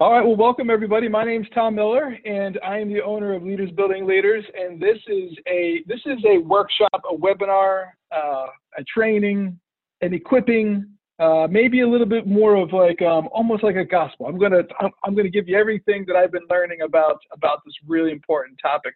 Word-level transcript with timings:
All 0.00 0.12
right, 0.12 0.24
well, 0.24 0.36
welcome 0.36 0.70
everybody. 0.70 1.08
My 1.08 1.24
name 1.24 1.42
is 1.42 1.48
Tom 1.52 1.74
Miller, 1.74 2.16
and 2.24 2.56
I 2.64 2.78
am 2.78 2.88
the 2.88 3.02
owner 3.02 3.34
of 3.34 3.42
Leaders 3.42 3.72
Building 3.72 4.06
Leaders. 4.06 4.44
And 4.56 4.80
this 4.80 4.96
is 5.08 5.36
a 5.48 5.82
this 5.88 5.98
is 6.06 6.18
a 6.24 6.38
workshop, 6.38 7.02
a 7.10 7.16
webinar, 7.16 7.86
uh, 8.12 8.46
a 8.78 8.84
training, 8.84 9.58
an 10.00 10.14
equipping, 10.14 10.86
uh, 11.18 11.48
maybe 11.50 11.80
a 11.80 11.88
little 11.88 12.06
bit 12.06 12.28
more 12.28 12.54
of 12.54 12.72
like 12.72 13.02
um, 13.02 13.28
almost 13.32 13.64
like 13.64 13.74
a 13.74 13.84
gospel. 13.84 14.26
I'm 14.26 14.38
gonna 14.38 14.62
I'm, 14.78 14.92
I'm, 15.04 15.16
gonna 15.16 15.30
give 15.30 15.48
you 15.48 15.58
everything 15.58 16.04
that 16.06 16.14
I've 16.14 16.30
been 16.30 16.46
learning 16.48 16.82
about 16.82 17.18
about 17.32 17.64
this 17.66 17.74
really 17.84 18.12
important 18.12 18.56
topic. 18.62 18.94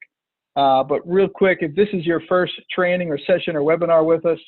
Uh, 0.55 0.85
but 0.85 1.01
real 1.05 1.29
quick, 1.29 1.59
if 1.63 1.75
this 1.75 1.89
is 1.93 2.07
your 2.07 2.23
first 2.29 2.53
training 2.73 3.11
or 3.11 3.19
session 3.27 3.57
or 3.57 3.63
webinar 3.63 4.07
with 4.07 4.25
us, 4.25 4.39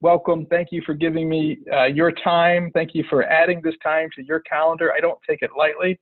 welcome. 0.00 0.46
Thank 0.46 0.68
you 0.72 0.82
for 0.84 0.94
giving 0.94 1.28
me 1.28 1.58
uh, 1.72 1.84
your 1.84 2.12
time. 2.12 2.70
Thank 2.74 2.94
you 2.94 3.04
for 3.08 3.24
adding 3.24 3.60
this 3.62 3.74
time 3.82 4.08
to 4.16 4.24
your 4.24 4.40
calendar. 4.40 4.92
I 4.92 5.00
don't 5.00 5.18
take 5.28 5.42
it 5.42 5.50
lightly 5.56 5.98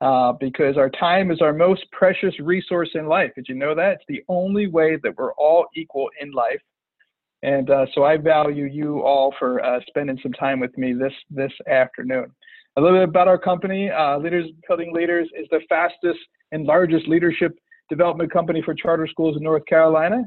uh, 0.00 0.32
because 0.32 0.76
our 0.76 0.90
time 0.90 1.30
is 1.30 1.40
our 1.40 1.52
most 1.52 1.84
precious 1.92 2.38
resource 2.40 2.90
in 2.94 3.06
life. 3.06 3.30
Did 3.34 3.46
you 3.48 3.54
know 3.54 3.74
that? 3.74 3.94
It's 3.94 4.04
the 4.08 4.22
only 4.28 4.66
way 4.66 4.96
that 5.02 5.16
we're 5.16 5.34
all 5.34 5.66
equal 5.74 6.08
in 6.20 6.30
life. 6.32 6.60
And 7.42 7.70
uh, 7.70 7.86
so 7.94 8.04
I 8.04 8.16
value 8.16 8.66
you 8.66 9.00
all 9.00 9.34
for 9.38 9.64
uh, 9.64 9.80
spending 9.88 10.18
some 10.22 10.32
time 10.32 10.60
with 10.60 10.76
me 10.76 10.92
this 10.92 11.12
this 11.30 11.52
afternoon. 11.70 12.30
A 12.76 12.80
little 12.80 12.98
bit 12.98 13.08
about 13.08 13.28
our 13.28 13.38
company. 13.38 13.90
Uh, 13.90 14.18
Leaders 14.18 14.46
Building 14.68 14.92
Leaders 14.92 15.28
is 15.38 15.46
the 15.50 15.60
fastest 15.68 16.18
and 16.52 16.66
largest 16.66 17.08
leadership 17.08 17.58
development 17.88 18.30
company 18.30 18.62
for 18.64 18.74
charter 18.74 19.06
schools 19.06 19.36
in 19.36 19.42
North 19.42 19.64
Carolina. 19.66 20.22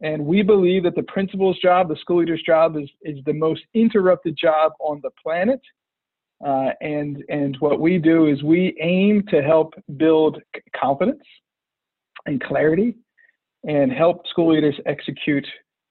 And 0.00 0.24
we 0.24 0.42
believe 0.42 0.84
that 0.84 0.94
the 0.94 1.02
principal's 1.02 1.58
job, 1.58 1.88
the 1.88 1.96
school 1.96 2.18
leader's 2.18 2.42
job, 2.42 2.76
is, 2.76 2.88
is 3.02 3.18
the 3.24 3.32
most 3.32 3.62
interrupted 3.74 4.36
job 4.40 4.72
on 4.80 5.00
the 5.02 5.10
planet. 5.22 5.60
Uh, 6.44 6.70
and, 6.80 7.24
and 7.28 7.56
what 7.58 7.80
we 7.80 7.98
do 7.98 8.26
is 8.26 8.42
we 8.44 8.76
aim 8.80 9.24
to 9.28 9.42
help 9.42 9.74
build 9.96 10.40
confidence 10.76 11.22
and 12.26 12.40
clarity 12.42 12.94
and 13.64 13.90
help 13.90 14.24
school 14.28 14.54
leaders 14.54 14.76
execute 14.86 15.46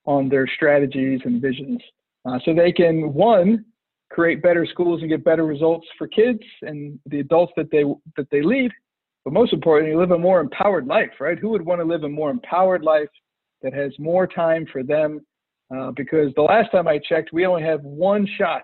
on 0.06 0.30
their 0.30 0.48
strategies 0.48 1.20
and 1.26 1.42
visions 1.42 1.82
uh, 2.26 2.40
so 2.46 2.54
they 2.54 2.72
can, 2.72 3.14
one, 3.14 3.66
create 4.10 4.42
better 4.42 4.66
schools 4.66 5.02
and 5.02 5.10
get 5.10 5.26
better 5.26 5.46
results 5.46 5.86
for 5.98 6.08
kids 6.08 6.40
and 6.62 6.98
the 7.08 7.20
adults 7.20 7.52
that 7.58 7.70
they, 7.72 7.84
that 8.16 8.30
they 8.32 8.42
lead. 8.42 8.72
But 9.26 9.34
most 9.34 9.52
importantly, 9.52 9.98
live 9.98 10.12
a 10.12 10.18
more 10.18 10.40
empowered 10.40 10.88
life, 10.88 11.12
right? 11.20 11.38
Who 11.38 11.50
would 11.50 11.66
want 11.66 11.82
to 11.82 11.86
live 11.86 12.04
a 12.04 12.10
more 12.10 12.30
empowered 12.30 12.84
life 12.84 13.10
that 13.62 13.74
has 13.74 13.92
more 14.00 14.28
time 14.28 14.66
for 14.72 14.84
them. 14.84 15.22
Uh, 15.76 15.92
because 15.92 16.34
the 16.36 16.42
last 16.42 16.72
time 16.72 16.88
I 16.88 16.98
checked, 16.98 17.34
we 17.34 17.46
only 17.46 17.64
have 17.64 17.82
one 17.84 18.26
shot 18.38 18.64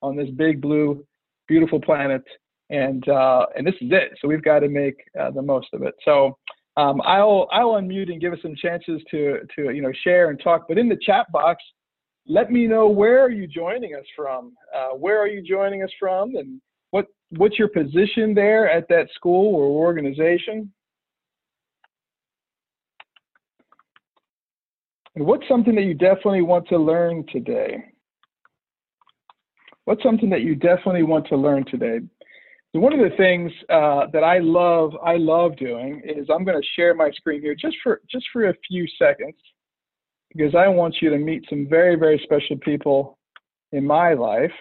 on 0.00 0.16
this 0.16 0.30
big 0.30 0.60
blue, 0.60 1.04
beautiful 1.48 1.80
planet, 1.80 2.22
and 2.70 3.06
uh, 3.08 3.46
and 3.56 3.66
this 3.66 3.74
is 3.80 3.90
it. 3.92 4.16
So 4.20 4.28
we've 4.28 4.42
got 4.42 4.60
to 4.60 4.68
make 4.68 4.96
uh, 5.20 5.30
the 5.32 5.42
most 5.42 5.68
of 5.74 5.82
it. 5.82 5.94
So 6.04 6.38
um, 6.76 7.02
I'll 7.02 7.48
I'll 7.52 7.72
unmute 7.72 8.10
and 8.10 8.20
give 8.20 8.32
us 8.32 8.38
some 8.42 8.54
chances 8.56 9.02
to 9.10 9.40
to 9.56 9.70
you 9.70 9.82
know 9.82 9.92
share 10.02 10.30
and 10.30 10.40
talk. 10.40 10.66
But 10.68 10.78
in 10.78 10.88
the 10.88 10.98
chat 11.04 11.30
box, 11.32 11.62
let 12.26 12.50
me 12.50 12.66
know 12.66 12.88
where 12.88 13.20
are 13.20 13.30
you 13.30 13.46
joining 13.46 13.94
us 13.94 14.06
from. 14.16 14.54
Uh, 14.74 14.90
where 14.90 15.20
are 15.20 15.28
you 15.28 15.42
joining 15.42 15.82
us 15.82 15.90
from, 15.98 16.36
and 16.36 16.60
what 16.90 17.06
what's 17.36 17.58
your 17.58 17.68
position 17.68 18.34
there 18.34 18.70
at 18.70 18.88
that 18.88 19.08
school 19.14 19.54
or 19.54 19.64
organization? 19.64 20.72
And 25.16 25.26
what's 25.26 25.46
something 25.48 25.74
that 25.74 25.84
you 25.84 25.94
definitely 25.94 26.42
want 26.42 26.68
to 26.68 26.78
learn 26.78 27.24
today? 27.32 27.84
What's 29.84 30.02
something 30.02 30.30
that 30.30 30.42
you 30.42 30.54
definitely 30.54 31.02
want 31.02 31.26
to 31.28 31.36
learn 31.36 31.64
today? 31.64 32.00
One 32.72 32.92
of 32.92 33.00
the 33.00 33.16
things 33.16 33.50
uh, 33.68 34.06
that 34.12 34.22
I 34.22 34.38
love, 34.38 34.92
I 35.04 35.16
love 35.16 35.56
doing 35.56 36.02
is 36.04 36.28
I'm 36.30 36.44
going 36.44 36.60
to 36.60 36.68
share 36.76 36.94
my 36.94 37.10
screen 37.10 37.40
here 37.40 37.56
just 37.56 37.76
for 37.82 38.00
just 38.08 38.26
for 38.32 38.48
a 38.48 38.54
few 38.68 38.86
seconds 38.96 39.34
because 40.28 40.54
I 40.54 40.68
want 40.68 40.96
you 41.02 41.10
to 41.10 41.18
meet 41.18 41.44
some 41.50 41.66
very 41.68 41.96
very 41.96 42.20
special 42.22 42.56
people 42.58 43.18
in 43.72 43.84
my 43.84 44.14
life. 44.14 44.52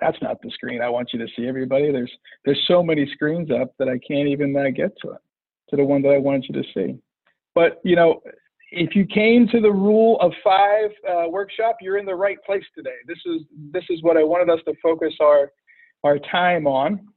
That's 0.00 0.16
not 0.22 0.40
the 0.42 0.50
screen 0.50 0.80
I 0.80 0.88
want 0.88 1.10
you 1.12 1.18
to 1.18 1.26
see, 1.36 1.46
everybody. 1.46 1.92
There's 1.92 2.12
there's 2.46 2.64
so 2.66 2.82
many 2.82 3.06
screens 3.12 3.50
up 3.50 3.74
that 3.78 3.88
I 3.88 3.98
can't 3.98 4.28
even 4.28 4.56
uh, 4.56 4.70
get 4.74 4.96
to 5.02 5.10
it, 5.10 5.20
to 5.68 5.76
the 5.76 5.84
one 5.84 6.00
that 6.02 6.10
I 6.10 6.18
wanted 6.18 6.46
you 6.48 6.62
to 6.62 6.68
see. 6.72 6.98
But 7.54 7.82
you 7.84 7.96
know, 7.96 8.22
if 8.76 8.94
you 8.94 9.06
came 9.06 9.48
to 9.48 9.60
the 9.60 9.72
rule 9.72 10.20
of 10.20 10.32
five 10.44 10.90
uh, 11.08 11.28
workshop, 11.28 11.78
you're 11.80 11.96
in 11.96 12.04
the 12.04 12.14
right 12.14 12.36
place 12.44 12.64
today. 12.76 12.90
This 13.08 13.18
is 13.24 13.40
this 13.72 13.84
is 13.88 14.02
what 14.02 14.18
I 14.18 14.22
wanted 14.22 14.52
us 14.52 14.60
to 14.66 14.74
focus 14.82 15.14
our 15.20 15.50
our 16.04 16.18
time 16.30 16.66
on, 16.66 17.08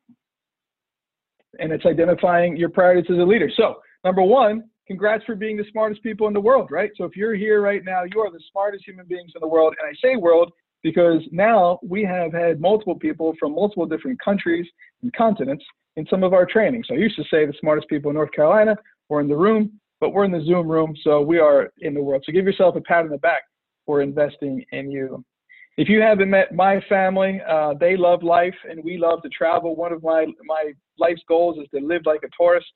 and 1.60 1.72
it's 1.74 1.86
identifying 1.86 2.56
your 2.56 2.70
priorities 2.70 3.12
as 3.12 3.18
a 3.18 3.24
leader. 3.24 3.52
So 3.56 3.76
number 4.06 4.24
one, 4.24 4.70
congrats 4.88 5.26
for 5.26 5.36
being 5.36 5.58
the 5.58 5.66
smartest 5.70 6.02
people 6.02 6.28
in 6.28 6.34
the 6.34 6.40
world, 6.40 6.70
right? 6.72 6.92
So 6.96 7.04
if 7.04 7.18
you're 7.18 7.36
here 7.36 7.62
right 7.62 7.84
now, 7.84 8.04
you 8.04 8.22
are 8.22 8.32
the 8.32 8.42
smartest 8.52 8.86
human 8.88 9.06
beings 9.06 9.34
in 9.36 9.42
the 9.42 9.48
world, 9.48 9.76
and 9.80 9.88
I 9.88 9.94
say 10.02 10.16
world 10.16 10.54
because 10.82 11.22
now 11.34 11.78
we 11.84 12.06
have 12.06 12.32
had 12.32 12.62
multiple 12.62 12.96
people 12.96 13.36
from 13.38 13.54
multiple 13.54 13.86
different 13.86 14.18
countries 14.24 14.66
and 15.04 15.12
continents 15.12 15.66
in 15.98 16.08
some 16.10 16.24
of 16.24 16.34
our 16.34 16.46
training. 16.46 16.86
So 16.88 16.96
I 16.96 17.00
used 17.00 17.18
to 17.18 17.24
say 17.24 17.46
the 17.46 17.54
smartest 17.60 17.90
people 17.90 18.12
in 18.12 18.16
North 18.16 18.32
Carolina 18.32 18.78
were 19.10 19.20
in 19.20 19.28
the 19.28 19.36
room 19.36 19.74
but 20.00 20.12
we're 20.12 20.26
in 20.26 20.32
the 20.32 20.44
Zoom 20.44 20.68
room, 20.68 20.96
so 21.04 21.22
we 21.22 21.40
are 21.40 21.72
in 21.80 21.94
the 21.94 22.02
world. 22.02 22.24
So 22.26 22.32
give 22.32 22.46
yourself 22.46 22.76
a 22.76 22.82
pat 22.82 23.04
on 23.04 23.10
the 23.10 23.18
back 23.18 23.42
for 23.86 24.02
investing 24.02 24.64
in 24.72 24.92
you. 24.92 25.24
If 25.78 25.88
you 25.88 26.02
haven't 26.02 26.30
met 26.30 26.54
my 26.54 26.82
family, 26.90 27.42
uh, 27.48 27.74
they 27.80 27.96
love 27.96 28.22
life 28.22 28.56
and 28.70 28.84
we 28.84 28.98
love 28.98 29.22
to 29.24 29.30
travel. 29.30 29.76
One 29.76 29.94
of 29.94 30.04
my 30.04 30.26
my 30.46 30.74
life's 30.98 31.22
goals 31.28 31.58
is 31.58 31.68
to 31.74 31.86
live 31.86 32.02
like 32.06 32.22
a 32.24 32.30
tourist. 32.38 32.68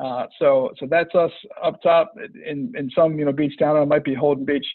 Uh, 0.00 0.26
so 0.38 0.70
so 0.78 0.86
that's 0.90 1.14
us 1.14 1.30
up 1.62 1.80
top 1.82 2.12
in 2.44 2.72
in 2.76 2.90
some 2.94 3.18
you 3.18 3.24
know 3.24 3.32
beach 3.32 3.54
town. 3.58 3.76
It 3.76 3.86
might 3.86 4.04
be 4.04 4.14
Holden 4.14 4.44
Beach. 4.44 4.66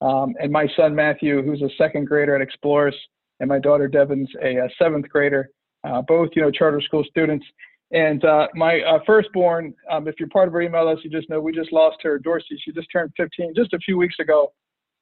Um, 0.00 0.34
and 0.40 0.50
my 0.50 0.68
son 0.76 0.94
Matthew, 0.94 1.42
who's 1.42 1.62
a 1.62 1.68
second 1.76 2.06
grader 2.06 2.34
at 2.34 2.42
Explorers, 2.42 2.96
and 3.40 3.48
my 3.48 3.58
daughter 3.58 3.88
Devon's 3.88 4.30
a, 4.42 4.56
a 4.56 4.68
seventh 4.78 5.08
grader. 5.08 5.50
Uh, 5.84 6.00
both 6.00 6.30
you 6.36 6.42
know 6.42 6.50
charter 6.50 6.80
school 6.80 7.04
students. 7.10 7.44
And 7.92 8.24
uh, 8.24 8.48
my 8.54 8.80
uh, 8.80 9.00
firstborn, 9.06 9.74
um, 9.90 10.08
if 10.08 10.14
you're 10.18 10.28
part 10.30 10.48
of 10.48 10.54
our 10.54 10.62
email 10.62 10.90
list, 10.90 11.04
you 11.04 11.10
just 11.10 11.28
know 11.28 11.40
we 11.40 11.52
just 11.52 11.72
lost 11.72 11.98
her, 12.02 12.18
Dorsey. 12.18 12.58
She 12.64 12.72
just 12.72 12.88
turned 12.90 13.12
15 13.18 13.52
just 13.54 13.74
a 13.74 13.78
few 13.78 13.98
weeks 13.98 14.16
ago, 14.18 14.52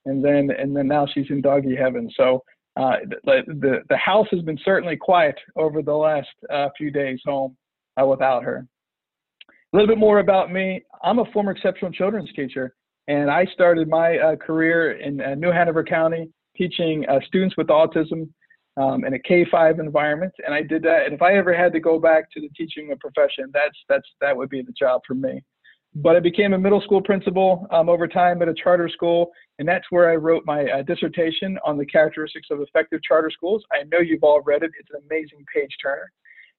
and 0.07 0.25
then 0.25 0.51
and 0.51 0.77
then 0.77 0.89
now 0.89 1.07
she's 1.13 1.31
in 1.31 1.41
doggy 1.41 1.77
heaven. 1.77 2.11
So 2.17 2.43
uh, 2.77 2.97
the, 3.25 3.43
the 3.47 3.79
the 3.89 3.97
house 3.97 4.27
has 4.33 4.43
been 4.43 4.59
certainly 4.65 4.97
quiet 4.97 5.37
over 5.55 5.83
the 5.83 5.95
last 5.95 6.29
uh, 6.53 6.69
few 6.77 6.91
days 6.91 7.21
home 7.25 7.57
uh, 8.01 8.05
without 8.07 8.43
her. 8.43 8.67
A 9.73 9.77
little 9.77 9.89
bit 9.89 9.99
more 9.99 10.19
about 10.19 10.53
me. 10.53 10.83
I'm 11.05 11.21
a 11.21 11.33
former 11.33 11.53
exceptional 11.53 11.93
children's 11.93 12.33
teacher, 12.33 12.75
and 13.07 13.31
I 13.31 13.47
started 13.55 13.89
my 13.89 14.19
uh, 14.19 14.37
career 14.37 14.99
in 14.99 15.19
New 15.39 15.53
Hanover 15.53 15.85
County 15.85 16.29
teaching 16.57 17.07
students 17.29 17.57
with 17.57 17.69
autism 17.69 18.29
um, 18.81 19.05
in 19.05 19.15
a 19.15 19.19
K5 19.19 19.79
environment, 19.79 20.33
and 20.45 20.55
I 20.55 20.63
did 20.63 20.83
that. 20.85 21.05
And 21.05 21.15
if 21.15 21.23
I 21.23 21.35
ever 21.35 21.55
had 21.55 21.73
to 21.73 21.81
go 21.81 21.99
back 21.99 22.31
to 22.33 22.41
the 22.41 22.49
teaching 22.57 22.93
profession, 22.99 23.51
that's 23.53 23.77
that's 23.89 24.09
that 24.21 24.37
would 24.37 24.49
be 24.49 24.63
the 24.63 24.73
job 24.73 25.03
for 25.07 25.15
me. 25.15 25.43
But 25.95 26.17
I 26.17 26.21
became 26.21 26.55
a 26.55 26.59
middle 26.59 26.81
school 26.81 27.03
principal 27.03 27.67
um, 27.73 27.89
over 27.89 28.07
time 28.07 28.41
at 28.43 28.49
a 28.49 28.55
charter 28.55 28.89
school, 28.89 29.33
and 29.59 29.69
that's 29.69 29.85
where 29.91 30.09
I 30.09 30.15
wrote 30.15 30.45
my 30.47 30.65
uh, 30.67 30.83
dissertation 30.83 31.59
on 31.65 31.77
the 31.77 31.87
characteristics 31.87 32.49
of 32.51 32.61
effective 32.61 33.03
charter 33.03 33.31
schools. 33.31 33.65
I 33.73 33.83
know 33.91 33.99
you've 33.99 34.23
all 34.23 34.41
read 34.43 34.63
it; 34.63 34.71
it's 34.79 34.91
an 34.93 35.03
amazing 35.11 35.45
page 35.55 35.77
turner. 35.83 36.11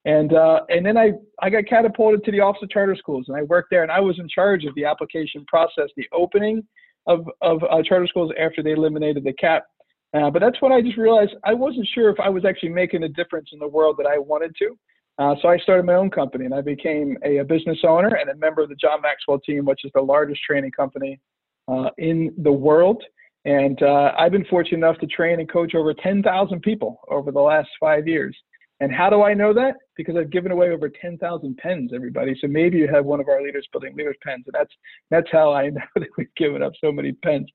And 0.06 0.34
uh, 0.34 0.62
and 0.70 0.86
then 0.86 0.98
I 0.98 1.14
I 1.42 1.50
got 1.50 1.66
catapulted 1.66 2.24
to 2.26 2.31
the 2.31 2.42
Office 2.42 2.64
of 2.64 2.70
Charter 2.70 2.96
Schools, 2.96 3.26
and 3.30 3.38
I 3.38 3.44
worked 3.44 3.70
there, 3.72 3.84
and 3.84 3.92
I 3.92 4.00
was 4.00 4.20
in 4.20 4.28
charge 4.28 4.66
of 4.66 4.76
the 4.76 4.86
application 4.86 5.46
process, 5.48 5.90
the 5.96 6.08
opening 6.12 6.64
of 7.08 7.28
of 7.42 7.64
uh, 7.64 7.81
charter 7.84 8.08
schools 8.08 8.31
after 8.40 8.62
they 8.62 8.72
eliminated 8.72 9.24
the 9.24 9.34
cap 9.34 9.66
uh, 10.14 10.30
but 10.30 10.40
that's 10.40 10.62
when 10.62 10.72
I 10.72 10.82
just 10.82 10.98
realized 10.98 11.32
I 11.44 11.54
wasn't 11.54 11.88
sure 11.94 12.10
if 12.10 12.20
I 12.20 12.30
was 12.30 12.46
actually 12.46 12.70
making 12.70 13.04
a 13.04 13.10
difference 13.10 13.50
in 13.54 13.60
the 13.60 13.68
world 13.68 13.96
that 13.98 14.08
I 14.08 14.18
wanted 14.18 14.56
to. 14.60 14.78
Uh, 15.18 15.36
so 15.42 15.50
I 15.50 15.58
started 15.60 15.86
my 15.86 15.94
own 15.94 16.10
company 16.10 16.46
and 16.46 16.54
I 16.54 16.62
became 16.62 17.18
a, 17.24 17.38
a, 17.38 17.44
business 17.44 17.78
owner 17.84 18.16
and 18.16 18.30
a 18.30 18.36
member 18.36 18.62
of 18.62 18.69
the 18.69 18.75
John 18.75 19.02
Maxwell 19.02 19.40
team, 19.40 19.66
which 19.66 19.86
is 19.86 19.92
the 19.94 20.02
largest 20.02 20.42
training 20.42 20.72
company 20.72 21.19
uh, 21.68 21.90
in 21.98 22.34
the 22.40 22.52
world. 22.52 23.04
And 23.46 23.81
uh, 23.84 24.13
I've 24.18 24.31
been 24.31 24.46
fortunate 24.46 24.78
enough 24.78 24.98
to 25.00 25.08
train 25.08 25.40
and 25.40 25.52
coach 25.52 25.75
over 25.75 25.94
10,000 25.94 26.62
people 26.62 27.00
over 27.10 27.31
the 27.31 27.40
last 27.40 27.69
five 27.80 28.07
years. 28.07 28.36
And 28.81 28.92
how 28.92 29.12
do 29.12 29.22
I 29.22 29.36
know 29.36 29.54
that? 29.54 29.75
Because 29.95 30.16
I've 30.18 30.31
given 30.31 30.51
away 30.51 30.72
over 30.72 30.89
10,000 30.89 31.57
pens, 31.57 31.92
everybody. 31.94 32.36
So 32.42 32.48
maybe 32.48 32.80
you 32.80 32.88
have 32.92 33.06
one 33.06 33.19
of 33.19 33.30
our 33.30 33.39
leaders 33.39 33.68
building 33.72 33.95
leaders 33.95 34.18
pens, 34.25 34.44
and 34.48 34.56
that's 34.57 34.74
that's 35.12 35.28
how 35.31 35.54
I 35.54 35.69
know 35.69 35.81
that 35.95 36.07
we've 36.18 36.33
given 36.36 36.63
up 36.63 36.74
so 36.81 36.92
many 36.92 37.12
pens. 37.12 37.45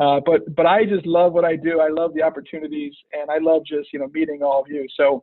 Uh, 0.00 0.18
but 0.26 0.40
but 0.56 0.66
I 0.66 0.84
just 0.84 1.06
love 1.06 1.34
what 1.34 1.44
I 1.44 1.54
do. 1.54 1.80
I 1.80 1.88
love 1.88 2.14
the 2.14 2.22
opportunities, 2.22 2.92
and 3.12 3.30
I 3.30 3.38
love 3.38 3.62
just 3.64 3.92
you 3.92 4.00
know 4.00 4.08
meeting 4.12 4.42
all 4.42 4.60
of 4.60 4.68
you. 4.68 4.84
So 4.96 5.22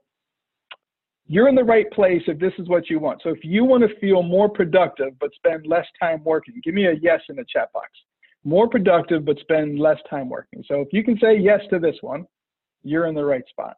you're 1.28 1.50
in 1.50 1.56
the 1.56 1.64
right 1.64 1.92
place 1.92 2.24
if 2.28 2.40
this 2.40 2.54
is 2.58 2.70
what 2.70 2.90
you 2.90 3.00
want. 3.00 3.20
So 3.22 3.30
if 3.30 3.44
you 3.44 3.66
want 3.66 3.84
to 3.84 4.00
feel 4.00 4.24
more 4.24 4.48
productive 4.48 5.20
but 5.20 5.32
spend 5.36 5.68
less 5.68 5.86
time 6.02 6.24
working, 6.24 6.62
give 6.64 6.74
me 6.74 6.86
a 6.86 6.94
yes 7.02 7.20
in 7.28 7.36
the 7.36 7.46
chat 7.54 7.72
box. 7.74 7.90
More 8.46 8.70
productive 8.70 9.26
but 9.26 9.38
spend 9.40 9.78
less 9.78 10.00
time 10.10 10.30
working. 10.30 10.64
So 10.66 10.80
if 10.80 10.88
you 10.94 11.04
can 11.04 11.20
say 11.20 11.38
yes 11.38 11.60
to 11.70 11.80
this 11.80 11.98
one, 12.00 12.26
you're 12.82 13.08
in 13.08 13.14
the 13.14 13.26
right 13.26 13.44
spot. 13.50 13.76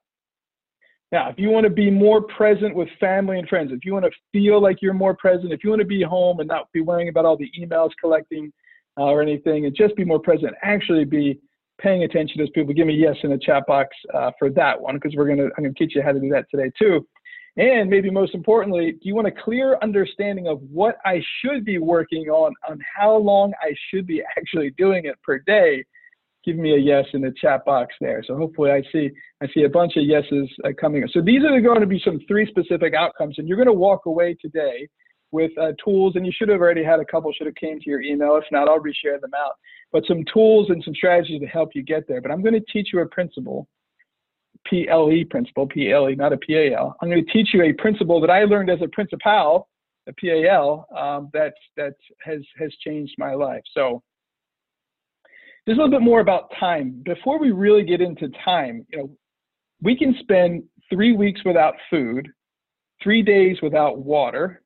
Now, 1.12 1.30
if 1.30 1.38
you 1.38 1.50
want 1.50 1.66
to 1.66 1.70
be 1.70 1.92
more 1.92 2.22
present 2.22 2.74
with 2.74 2.88
family 3.00 3.38
and 3.38 3.48
friends, 3.48 3.72
if 3.74 3.84
you 3.84 3.94
want 3.94 4.06
to 4.06 4.12
feel 4.32 4.62
like 4.62 4.82
you're 4.82 4.94
more 4.94 5.16
present, 5.16 5.52
if 5.52 5.64
you 5.64 5.70
want 5.70 5.82
to 5.82 5.88
be 5.88 6.02
home 6.02 6.40
and 6.40 6.48
not 6.48 6.72
be 6.72 6.82
worrying 6.82 7.10
about 7.10 7.26
all 7.26 7.36
the 7.36 7.52
emails 7.60 7.90
collecting 8.00 8.52
uh, 8.98 9.04
or 9.04 9.22
anything, 9.22 9.66
and 9.66 9.76
just 9.76 9.96
be 9.96 10.06
more 10.06 10.20
present, 10.20 10.54
actually 10.64 11.04
be 11.04 11.40
paying 11.82 12.04
attention 12.04 12.38
to 12.38 12.44
those 12.44 12.52
people, 12.52 12.74
give 12.74 12.88
me 12.88 12.94
yes 12.94 13.16
in 13.24 13.32
the 13.32 13.38
chat 13.38 13.64
box 13.68 13.90
uh, 14.14 14.32
for 14.40 14.50
that 14.52 14.80
one 14.80 14.96
because 14.96 15.14
we're 15.16 15.28
gonna 15.28 15.50
I'm 15.58 15.64
gonna 15.64 15.74
teach 15.74 15.96
you 15.96 16.02
how 16.02 16.12
to 16.12 16.20
do 16.20 16.30
that 16.30 16.46
today 16.50 16.72
too. 16.80 17.06
And 17.58 17.90
maybe 17.90 18.10
most 18.10 18.34
importantly, 18.34 18.94
do 18.94 19.00
you 19.04 19.16
want 19.16 19.28
a 19.28 19.32
clear 19.32 19.78
understanding 19.82 20.48
of 20.48 20.62
what 20.62 20.96
I 21.04 21.22
should 21.42 21.66
be 21.66 21.80
working 21.80 22.30
on, 22.30 22.54
on 22.70 22.80
how 22.96 23.18
long 23.18 23.52
I 23.62 23.74
should 23.90 24.08
be 24.08 24.24
actually 24.38 24.70
doing 24.78 25.06
it 25.06 25.22
per 25.22 25.40
day? 25.40 25.84
Give 26.44 26.58
me 26.58 26.74
a 26.74 26.78
yes 26.78 27.06
in 27.14 27.22
the 27.22 27.34
chat 27.40 27.66
box 27.66 27.94
there. 28.02 28.24
So 28.26 28.36
hopefully 28.36 28.72
I 28.72 28.82
see 28.92 29.10
I 29.42 29.48
see 29.54 29.64
a 29.64 29.70
bunch 29.70 29.96
of 29.96 30.04
yeses 30.04 30.50
uh, 30.64 30.70
coming. 30.80 31.04
Up. 31.04 31.10
So 31.12 31.22
these 31.22 31.44
are 31.44 31.62
going 31.62 31.82
to 31.82 31.88
be 31.88 32.02
some 32.04 32.20
three 32.28 32.48
specific 32.48 32.94
outcomes, 32.94 33.36
and 33.38 33.48
you're 33.48 33.58
going 33.58 33.68
to 33.68 33.74
walk 33.74 34.06
away 34.06 34.36
today 34.42 34.88
with 35.32 35.52
uh, 35.58 35.72
tools, 35.84 36.16
and 36.16 36.26
you 36.26 36.32
should 36.36 36.50
have 36.50 36.60
already 36.60 36.84
had 36.84 37.00
a 37.00 37.06
couple 37.06 37.32
should 37.32 37.48
have 37.48 37.56
came 37.56 37.80
to 37.80 37.90
your 37.90 38.02
email. 38.02 38.36
If 38.36 38.44
not, 38.52 38.68
I'll 38.68 38.80
reshare 38.80 39.20
them 39.22 39.32
out. 39.38 39.54
But 39.92 40.04
some 40.08 40.24
tools 40.34 40.70
and 40.70 40.84
some 40.84 40.96
strategies 40.96 41.42
to 41.42 41.48
help 41.48 41.70
you 41.74 41.84
get 41.84 42.08
there. 42.08 42.22
But 42.22 42.32
I'm 42.32 42.42
going 42.42 42.54
to 42.54 42.72
teach 42.72 42.90
you 42.92 43.00
a 43.02 43.08
principle 43.08 43.68
PLE 44.68 45.26
principle, 45.30 45.68
PLE, 45.68 46.16
not 46.16 46.34
a 46.34 46.38
PAL. 46.38 46.96
I'm 47.02 47.10
going 47.10 47.26
to 47.26 47.32
teach 47.32 47.50
you 47.54 47.64
a 47.64 47.74
principle 47.74 48.22
that 48.22 48.30
I 48.30 48.44
learned 48.44 48.70
as 48.70 48.80
a 48.82 48.88
principal, 48.88 49.68
a 50.08 50.14
PAL, 50.14 50.88
um, 50.96 51.30
that 51.34 51.54
that 51.78 51.94
has 52.24 52.42
has 52.58 52.72
changed 52.86 53.16
my 53.18 53.34
life. 53.34 53.64
So 53.74 54.04
just 55.68 55.80
a 55.80 55.84
little 55.84 56.00
bit 56.00 56.04
more 56.04 56.22
about 56.22 56.52
time. 56.60 57.02
Before 57.04 57.40
we 57.40 57.52
really 57.52 57.84
get 57.84 58.02
into 58.02 58.30
time, 58.44 58.86
you 58.90 58.98
know, 58.98 59.12
we 59.82 59.98
can 59.98 60.16
spend 60.20 60.64
three 60.90 61.16
weeks 61.16 61.42
without 61.46 61.76
food, 61.90 62.28
three 63.02 63.22
days 63.22 63.58
without 63.62 64.00
water, 64.00 64.64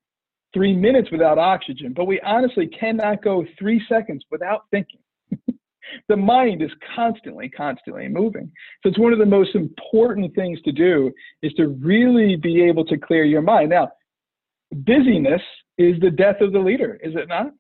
three 0.54 0.74
minutes 0.74 1.12
without 1.12 1.38
oxygen, 1.38 1.94
but 1.94 2.06
we 2.06 2.20
honestly 2.22 2.68
cannot 2.68 3.22
go 3.24 3.46
three 3.60 3.84
seconds 3.90 4.24
without 4.32 4.62
thinking 4.72 5.00
the 6.08 6.16
mind 6.16 6.62
is 6.62 6.72
constantly, 6.96 7.50
constantly 7.50 8.08
moving. 8.08 8.50
So 8.82 8.90
it's 8.90 9.00
one 9.00 9.12
of 9.12 9.20
the 9.20 9.26
most 9.26 9.54
important 9.54 10.34
things 10.34 10.62
to 10.62 10.72
do 10.72 11.12
is 11.42 11.54
to 11.54 11.68
really 11.68 12.38
be 12.38 12.64
able 12.64 12.86
to 12.86 12.98
clear 12.98 13.26
your 13.26 13.42
mind. 13.42 13.70
Now, 13.70 13.90
busyness 14.72 15.42
is 15.78 16.00
the 16.00 16.10
death 16.10 16.40
of 16.40 16.54
the 16.54 16.60
leader, 16.60 16.98
is 17.04 17.16
it 17.16 17.28
not? 17.28 17.52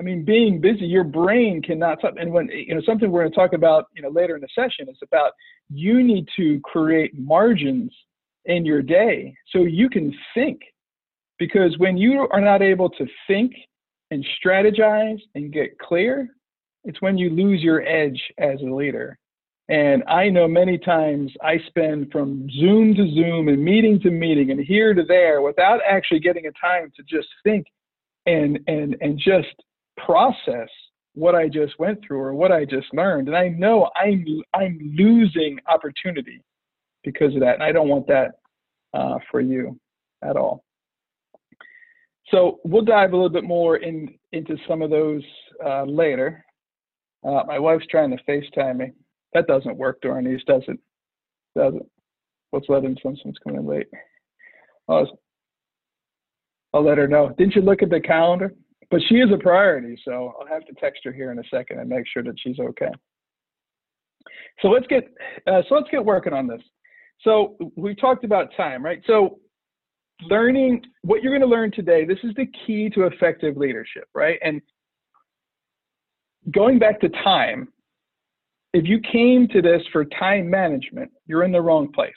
I 0.00 0.02
mean, 0.02 0.24
being 0.24 0.60
busy, 0.60 0.86
your 0.86 1.04
brain 1.04 1.62
cannot 1.62 1.98
stop. 2.00 2.14
And 2.18 2.32
when 2.32 2.48
you 2.48 2.74
know 2.74 2.82
something 2.84 3.10
we're 3.10 3.22
going 3.22 3.32
to 3.32 3.36
talk 3.36 3.52
about, 3.52 3.86
you 3.94 4.02
know, 4.02 4.08
later 4.08 4.34
in 4.34 4.42
the 4.42 4.48
session 4.54 4.88
is 4.88 4.98
about 5.02 5.32
you 5.70 6.02
need 6.02 6.28
to 6.36 6.60
create 6.60 7.16
margins 7.18 7.92
in 8.44 8.64
your 8.64 8.82
day 8.82 9.34
so 9.50 9.60
you 9.60 9.88
can 9.88 10.14
think. 10.34 10.60
Because 11.38 11.76
when 11.78 11.96
you 11.96 12.28
are 12.30 12.40
not 12.40 12.62
able 12.62 12.90
to 12.90 13.06
think 13.26 13.52
and 14.10 14.24
strategize 14.44 15.20
and 15.34 15.52
get 15.52 15.78
clear, 15.78 16.28
it's 16.84 17.00
when 17.00 17.18
you 17.18 17.30
lose 17.30 17.60
your 17.60 17.86
edge 17.86 18.20
as 18.38 18.60
a 18.60 18.70
leader. 18.70 19.18
And 19.68 20.04
I 20.06 20.28
know 20.28 20.46
many 20.46 20.76
times 20.76 21.32
I 21.42 21.58
spend 21.66 22.12
from 22.12 22.48
Zoom 22.50 22.94
to 22.94 23.08
Zoom 23.14 23.48
and 23.48 23.64
meeting 23.64 23.98
to 24.00 24.10
meeting 24.10 24.50
and 24.50 24.60
here 24.60 24.92
to 24.92 25.02
there 25.02 25.40
without 25.40 25.80
actually 25.88 26.20
getting 26.20 26.46
a 26.46 26.52
time 26.60 26.92
to 26.96 27.02
just 27.02 27.28
think 27.42 27.66
and 28.26 28.58
and 28.66 28.96
and 29.00 29.18
just 29.18 29.54
process 29.96 30.68
what 31.14 31.34
I 31.34 31.48
just 31.48 31.78
went 31.78 32.00
through 32.04 32.18
or 32.18 32.34
what 32.34 32.52
I 32.52 32.64
just 32.64 32.92
learned. 32.92 33.28
And 33.28 33.36
I 33.36 33.48
know 33.48 33.90
I'm 33.96 34.24
I'm 34.52 34.78
losing 34.96 35.58
opportunity 35.66 36.42
because 37.04 37.34
of 37.34 37.40
that, 37.40 37.54
and 37.54 37.62
I 37.62 37.72
don't 37.72 37.88
want 37.88 38.06
that 38.08 38.32
uh, 38.92 39.18
for 39.30 39.40
you 39.40 39.78
at 40.22 40.36
all. 40.36 40.64
So 42.30 42.58
we'll 42.64 42.84
dive 42.84 43.12
a 43.12 43.16
little 43.16 43.28
bit 43.28 43.44
more 43.44 43.76
in 43.76 44.14
into 44.32 44.56
some 44.66 44.82
of 44.82 44.90
those 44.90 45.22
uh, 45.64 45.84
later. 45.84 46.44
Uh, 47.24 47.42
my 47.46 47.58
wife's 47.58 47.86
trying 47.86 48.10
to 48.10 48.22
FaceTime 48.28 48.76
me. 48.76 48.92
That 49.32 49.46
doesn't 49.46 49.76
work 49.76 49.98
during 50.02 50.24
these, 50.24 50.44
does 50.46 50.62
it? 50.68 50.78
Does 51.56 51.74
it? 51.74 51.86
Let's 52.52 52.66
let 52.68 52.84
him 52.84 52.96
since 53.02 53.18
someone's 53.20 53.38
coming 53.42 53.60
in 53.60 53.66
late. 53.66 53.86
I'll, 54.88 55.18
I'll 56.72 56.84
let 56.84 56.98
her 56.98 57.08
know. 57.08 57.34
Didn't 57.36 57.56
you 57.56 57.62
look 57.62 57.82
at 57.82 57.90
the 57.90 58.00
calendar? 58.00 58.54
But 58.90 59.00
she 59.08 59.16
is 59.16 59.30
a 59.32 59.38
priority, 59.38 59.98
so 60.04 60.34
I'll 60.38 60.46
have 60.46 60.64
to 60.66 60.74
text 60.74 61.00
her 61.04 61.12
here 61.12 61.32
in 61.32 61.38
a 61.38 61.44
second 61.50 61.80
and 61.80 61.88
make 61.88 62.04
sure 62.06 62.22
that 62.22 62.34
she's 62.38 62.58
okay. 62.58 62.90
So 64.62 64.68
let's 64.68 64.86
get 64.86 65.04
uh, 65.46 65.62
so 65.68 65.74
let's 65.74 65.90
get 65.90 66.04
working 66.04 66.32
on 66.32 66.46
this. 66.46 66.62
So 67.22 67.56
we 67.76 67.94
talked 67.94 68.24
about 68.24 68.48
time, 68.56 68.84
right? 68.84 69.00
So 69.06 69.38
learning 70.22 70.82
what 71.02 71.22
you're 71.22 71.32
going 71.32 71.48
to 71.48 71.54
learn 71.54 71.70
today. 71.72 72.04
This 72.04 72.18
is 72.22 72.34
the 72.36 72.46
key 72.66 72.90
to 72.90 73.04
effective 73.04 73.56
leadership, 73.56 74.08
right? 74.14 74.38
And 74.42 74.60
going 76.50 76.78
back 76.78 77.00
to 77.00 77.08
time, 77.08 77.68
if 78.72 78.84
you 78.86 79.00
came 79.00 79.48
to 79.48 79.62
this 79.62 79.82
for 79.92 80.04
time 80.04 80.50
management, 80.50 81.10
you're 81.26 81.44
in 81.44 81.52
the 81.52 81.60
wrong 81.60 81.92
place 81.92 82.12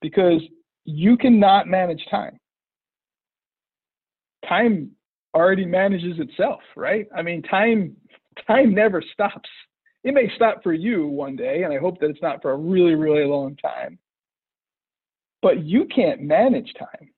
because 0.00 0.40
you 0.84 1.16
cannot 1.16 1.66
manage 1.66 2.04
time. 2.10 2.38
Time 4.48 4.90
already 5.34 5.64
manages 5.64 6.18
itself, 6.18 6.60
right? 6.76 7.06
I 7.14 7.22
mean, 7.22 7.42
time 7.42 7.96
time 8.46 8.74
never 8.74 9.02
stops. 9.12 9.48
It 10.02 10.14
may 10.14 10.30
stop 10.34 10.62
for 10.62 10.72
you 10.72 11.06
one 11.06 11.36
day, 11.36 11.62
and 11.62 11.72
I 11.72 11.78
hope 11.78 12.00
that 12.00 12.10
it's 12.10 12.22
not 12.22 12.40
for 12.40 12.52
a 12.52 12.56
really, 12.56 12.94
really 12.94 13.24
long 13.24 13.56
time. 13.56 13.98
But 15.42 15.64
you 15.64 15.86
can't 15.94 16.22
manage 16.22 16.72
time. 16.78 17.10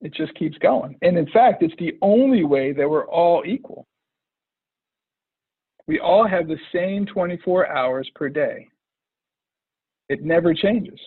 It 0.00 0.14
just 0.14 0.34
keeps 0.34 0.58
going. 0.58 0.96
And 1.02 1.16
in 1.16 1.26
fact, 1.30 1.62
it's 1.62 1.74
the 1.78 1.96
only 2.02 2.44
way 2.44 2.72
that 2.72 2.88
we're 2.88 3.06
all 3.06 3.44
equal. 3.46 3.86
We 5.86 6.00
all 6.00 6.26
have 6.26 6.48
the 6.48 6.58
same 6.72 7.06
24 7.06 7.68
hours 7.68 8.10
per 8.14 8.28
day. 8.28 8.68
It 10.08 10.22
never 10.24 10.54
changes. 10.54 10.98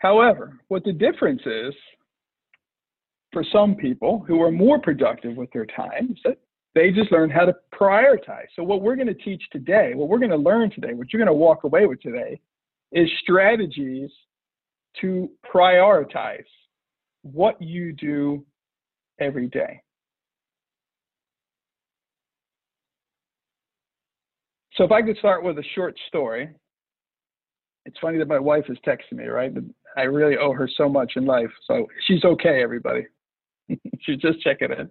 However, 0.00 0.58
what 0.68 0.84
the 0.84 0.92
difference 0.92 1.42
is 1.46 1.74
for 3.32 3.44
some 3.52 3.74
people 3.74 4.24
who 4.26 4.42
are 4.42 4.50
more 4.50 4.80
productive 4.80 5.36
with 5.36 5.50
their 5.52 5.66
time 5.66 6.10
is 6.10 6.18
that 6.24 6.38
they 6.74 6.90
just 6.90 7.12
learn 7.12 7.30
how 7.30 7.44
to 7.44 7.54
prioritize. 7.74 8.46
So, 8.56 8.62
what 8.62 8.82
we're 8.82 8.96
going 8.96 9.08
to 9.08 9.14
teach 9.14 9.42
today, 9.52 9.92
what 9.94 10.08
we're 10.08 10.18
going 10.18 10.30
to 10.30 10.36
learn 10.36 10.70
today, 10.70 10.94
what 10.94 11.12
you're 11.12 11.24
going 11.24 11.26
to 11.26 11.32
walk 11.32 11.64
away 11.64 11.86
with 11.86 12.00
today, 12.00 12.40
is 12.92 13.08
strategies 13.20 14.10
to 15.00 15.30
prioritize 15.54 16.44
what 17.22 17.60
you 17.60 17.92
do 17.92 18.44
every 19.20 19.46
day. 19.48 19.80
So 24.74 24.84
if 24.84 24.92
I 24.92 25.02
could 25.02 25.18
start 25.18 25.44
with 25.44 25.58
a 25.58 25.64
short 25.74 25.94
story, 26.08 26.48
it's 27.84 27.98
funny 27.98 28.18
that 28.18 28.28
my 28.28 28.38
wife 28.38 28.64
is 28.68 28.78
texting 28.86 29.18
me, 29.18 29.26
right? 29.26 29.52
I 29.96 30.02
really 30.02 30.36
owe 30.36 30.52
her 30.52 30.68
so 30.76 30.88
much 30.88 31.12
in 31.16 31.24
life. 31.26 31.50
So 31.66 31.86
she's 32.06 32.24
okay, 32.24 32.62
everybody. 32.62 33.06
she's 34.00 34.18
just 34.18 34.40
checking 34.40 34.70
in. 34.70 34.90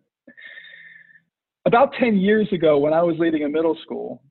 About 1.65 1.93
10 1.99 2.17
years 2.17 2.47
ago, 2.51 2.77
when 2.77 2.93
I 2.93 3.01
was 3.01 3.15
leading 3.19 3.43
a 3.43 3.49
middle 3.49 3.77
school, 3.83 4.21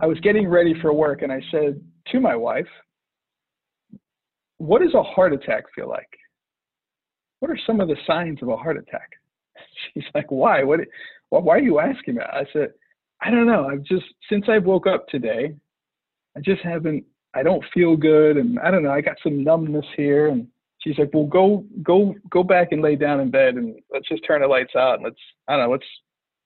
I 0.00 0.06
was 0.06 0.18
getting 0.20 0.48
ready 0.48 0.74
for 0.80 0.92
work 0.92 1.22
and 1.22 1.32
I 1.32 1.40
said 1.50 1.80
to 2.08 2.20
my 2.20 2.36
wife, 2.36 2.66
what 4.58 4.82
does 4.82 4.94
a 4.94 5.02
heart 5.02 5.32
attack 5.32 5.64
feel 5.74 5.88
like? 5.88 6.08
What 7.38 7.50
are 7.50 7.58
some 7.66 7.80
of 7.80 7.88
the 7.88 7.96
signs 8.06 8.42
of 8.42 8.48
a 8.48 8.56
heart 8.56 8.76
attack? 8.76 9.10
She's 9.94 10.04
like, 10.14 10.30
why? 10.30 10.62
What? 10.62 10.80
Why 11.30 11.56
are 11.56 11.60
you 11.60 11.78
asking 11.78 12.16
that? 12.16 12.34
I 12.34 12.44
said, 12.52 12.72
I 13.22 13.30
don't 13.30 13.46
know. 13.46 13.68
I've 13.70 13.84
just 13.84 14.04
since 14.28 14.44
I 14.48 14.58
woke 14.58 14.86
up 14.86 15.06
today, 15.08 15.54
I 16.36 16.40
just 16.40 16.62
haven't. 16.62 17.04
I 17.34 17.42
don't 17.42 17.64
feel 17.72 17.96
good, 17.96 18.36
and 18.36 18.58
I 18.60 18.70
don't 18.70 18.82
know. 18.82 18.90
I 18.90 19.00
got 19.00 19.16
some 19.22 19.44
numbness 19.44 19.86
here, 19.96 20.28
and 20.28 20.48
she's 20.78 20.98
like, 20.98 21.10
"Well, 21.14 21.26
go 21.26 21.64
go 21.82 22.14
go 22.30 22.42
back 22.42 22.68
and 22.72 22.82
lay 22.82 22.96
down 22.96 23.20
in 23.20 23.30
bed, 23.30 23.54
and 23.54 23.76
let's 23.92 24.08
just 24.08 24.24
turn 24.26 24.40
the 24.40 24.48
lights 24.48 24.74
out, 24.76 24.94
and 24.94 25.04
let's 25.04 25.20
I 25.48 25.56
don't 25.56 25.66
know. 25.66 25.72
Let's 25.72 25.86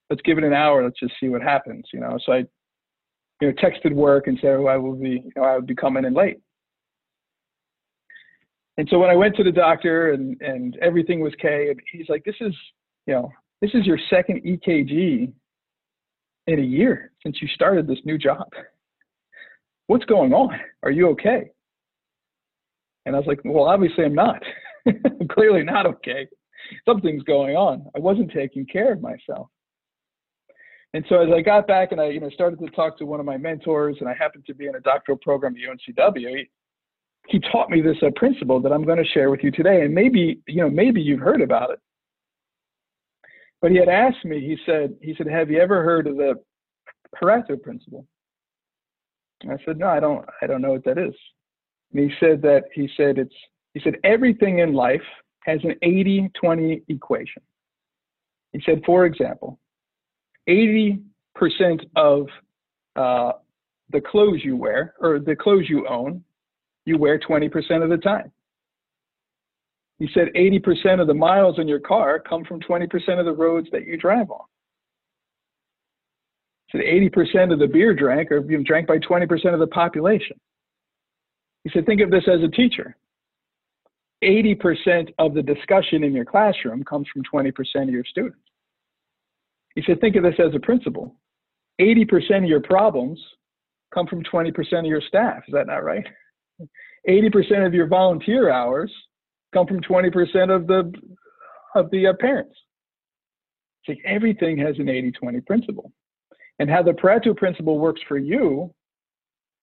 let's 0.09 0.21
give 0.21 0.37
it 0.37 0.43
an 0.43 0.53
hour. 0.53 0.83
Let's 0.83 0.99
just 0.99 1.13
see 1.19 1.29
what 1.29 1.41
happens." 1.41 1.85
You 1.93 2.01
know. 2.01 2.19
So 2.25 2.33
I, 2.33 2.37
you 3.41 3.47
know, 3.47 3.53
texted 3.53 3.93
work 3.93 4.27
and 4.27 4.37
said, 4.39 4.51
oh, 4.51 4.67
"I 4.67 4.77
will 4.77 4.95
be, 4.95 5.23
you 5.25 5.31
know, 5.35 5.43
I 5.43 5.55
would 5.55 5.67
be 5.67 5.75
coming 5.75 6.05
in 6.05 6.13
late." 6.13 6.37
And 8.77 8.87
so 8.89 8.99
when 8.99 9.09
I 9.09 9.15
went 9.15 9.35
to 9.37 9.43
the 9.43 9.51
doctor 9.51 10.11
and, 10.11 10.39
and 10.41 10.77
everything 10.81 11.21
was 11.21 11.33
K, 11.41 11.69
and 11.69 11.79
he's 11.91 12.09
like, 12.09 12.25
this 12.25 12.35
is, 12.41 12.53
you 13.07 13.13
know, 13.13 13.31
this 13.61 13.71
is 13.73 13.85
your 13.85 13.97
second 14.09 14.41
EKG 14.43 15.31
in 16.47 16.59
a 16.59 16.63
year 16.63 17.11
since 17.23 17.41
you 17.41 17.47
started 17.47 17.87
this 17.87 17.99
new 18.03 18.17
job. 18.17 18.47
What's 19.87 20.05
going 20.05 20.33
on? 20.33 20.59
Are 20.83 20.91
you 20.91 21.09
okay? 21.09 21.51
And 23.05 23.15
I 23.15 23.19
was 23.19 23.27
like, 23.27 23.39
well, 23.45 23.65
obviously 23.65 24.05
I'm 24.05 24.15
not. 24.15 24.41
I'm 24.87 25.27
clearly 25.31 25.63
not 25.63 25.85
okay. 25.85 26.27
Something's 26.87 27.23
going 27.23 27.55
on. 27.55 27.85
I 27.95 27.99
wasn't 27.99 28.31
taking 28.31 28.65
care 28.65 28.93
of 28.93 29.01
myself. 29.01 29.49
And 30.93 31.05
so 31.09 31.21
as 31.21 31.29
I 31.35 31.41
got 31.41 31.67
back 31.67 31.91
and 31.91 31.99
I, 31.99 32.05
you 32.05 32.19
know, 32.19 32.29
started 32.29 32.57
to 32.59 32.67
talk 32.67 32.97
to 32.97 33.05
one 33.05 33.19
of 33.19 33.25
my 33.25 33.37
mentors, 33.37 33.97
and 33.99 34.07
I 34.07 34.13
happened 34.13 34.45
to 34.47 34.55
be 34.55 34.67
in 34.67 34.75
a 34.75 34.79
doctoral 34.79 35.17
program 35.17 35.53
at 35.55 35.61
UNCW, 35.61 36.47
he, 37.27 37.39
taught 37.51 37.69
me 37.69 37.81
this 37.81 37.97
uh, 38.01 38.11
principle 38.15 38.61
that 38.61 38.71
I'm 38.71 38.85
going 38.85 39.03
to 39.03 39.09
share 39.09 39.29
with 39.29 39.43
you 39.43 39.51
today. 39.51 39.81
And 39.81 39.93
maybe, 39.93 40.39
you 40.47 40.61
know, 40.61 40.69
maybe 40.69 41.01
you've 41.01 41.19
heard 41.19 41.41
about 41.41 41.71
it. 41.71 41.79
But 43.61 43.71
he 43.71 43.77
had 43.77 43.89
asked 43.89 44.23
me, 44.23 44.39
he 44.39 44.57
said, 44.65 44.95
he 45.01 45.13
said, 45.17 45.27
have 45.27 45.49
you 45.49 45.59
ever 45.59 45.83
heard 45.83 46.07
of 46.07 46.17
the 46.17 46.35
Pareto 47.21 47.61
principle? 47.61 48.05
I 49.43 49.57
said, 49.65 49.77
no, 49.77 49.87
I 49.87 49.99
don't, 49.99 50.25
I 50.41 50.47
don't 50.47 50.61
know 50.61 50.71
what 50.71 50.85
that 50.85 50.97
is. 50.97 51.13
And 51.93 52.09
he 52.09 52.15
said 52.19 52.41
that, 52.41 52.63
he 52.73 52.89
said 52.97 53.17
it's, 53.17 53.35
he 53.73 53.81
said 53.81 53.95
everything 54.03 54.59
in 54.59 54.73
life 54.73 55.01
has 55.41 55.59
an 55.63 55.75
80-20 55.83 56.83
equation. 56.87 57.41
He 58.53 58.61
said, 58.65 58.81
for 58.85 59.05
example, 59.05 59.59
80% 60.49 60.99
of 61.95 62.27
uh, 62.95 63.33
the 63.91 64.01
clothes 64.01 64.41
you 64.43 64.55
wear 64.55 64.95
or 64.99 65.19
the 65.19 65.35
clothes 65.35 65.65
you 65.69 65.87
own, 65.87 66.23
you 66.85 66.97
wear 66.97 67.19
20% 67.19 67.83
of 67.83 67.89
the 67.89 67.97
time. 67.97 68.31
He 69.99 70.09
said 70.13 70.29
80% 70.35 70.99
of 70.99 71.07
the 71.07 71.13
miles 71.13 71.59
in 71.59 71.67
your 71.67 71.79
car 71.79 72.19
come 72.19 72.43
from 72.43 72.59
20% 72.61 73.19
of 73.19 73.25
the 73.25 73.33
roads 73.33 73.67
that 73.71 73.85
you 73.85 73.97
drive 73.97 74.29
on. 74.29 74.45
Said 76.75 76.83
80% 76.83 77.53
of 77.53 77.59
the 77.59 77.67
beer 77.67 77.93
drank 77.93 78.31
are 78.31 78.39
you 78.39 78.57
know, 78.57 78.63
drank 78.63 78.87
by 78.87 78.97
20% 78.97 79.53
of 79.53 79.59
the 79.59 79.67
population. 79.67 80.39
He 81.63 81.69
said, 81.73 81.85
think 81.85 82.01
of 82.01 82.11
this 82.11 82.27
as 82.27 82.41
a 82.43 82.49
teacher. 82.49 82.95
80% 84.23 85.13
of 85.19 85.33
the 85.33 85.41
discussion 85.41 86.03
in 86.03 86.13
your 86.13 86.25
classroom 86.25 86.83
comes 86.83 87.07
from 87.13 87.23
20% 87.31 87.51
of 87.83 87.89
your 87.89 88.05
students. 88.05 88.39
He 89.75 89.83
said, 89.85 90.01
think 90.01 90.15
of 90.15 90.23
this 90.23 90.35
as 90.39 90.53
a 90.55 90.59
principal. 90.59 91.15
80% 91.79 92.37
of 92.37 92.43
your 92.45 92.61
problems 92.61 93.19
come 93.93 94.07
from 94.07 94.23
20% 94.23 94.79
of 94.79 94.85
your 94.85 95.01
staff. 95.01 95.43
Is 95.47 95.53
that 95.53 95.67
not 95.67 95.83
right? 95.83 96.05
80% 97.07 97.65
of 97.65 97.73
your 97.73 97.87
volunteer 97.87 98.49
hours 98.49 98.91
come 99.53 99.67
from 99.67 99.81
20% 99.81 100.55
of 100.55 100.67
the 100.67 100.91
of 101.75 101.91
the 101.91 102.07
uh, 102.07 102.13
parents. 102.19 102.55
It's 103.81 103.97
like 103.97 104.05
everything 104.05 104.57
has 104.57 104.79
an 104.79 104.85
80-20 104.85 105.45
principle. 105.45 105.91
And 106.59 106.69
how 106.69 106.81
the 106.81 106.91
Pareto 106.91 107.35
principle 107.35 107.79
works 107.79 108.01
for 108.07 108.17
you, 108.17 108.73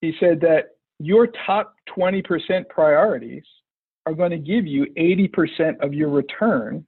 he 0.01 0.13
said 0.19 0.39
that 0.41 0.75
your 0.99 1.27
top 1.45 1.75
20% 1.97 2.67
priorities 2.69 3.43
are 4.05 4.13
going 4.13 4.31
to 4.31 4.37
give 4.37 4.67
you 4.67 4.85
80% 4.97 5.79
of 5.81 5.93
your 5.93 6.09
return 6.09 6.85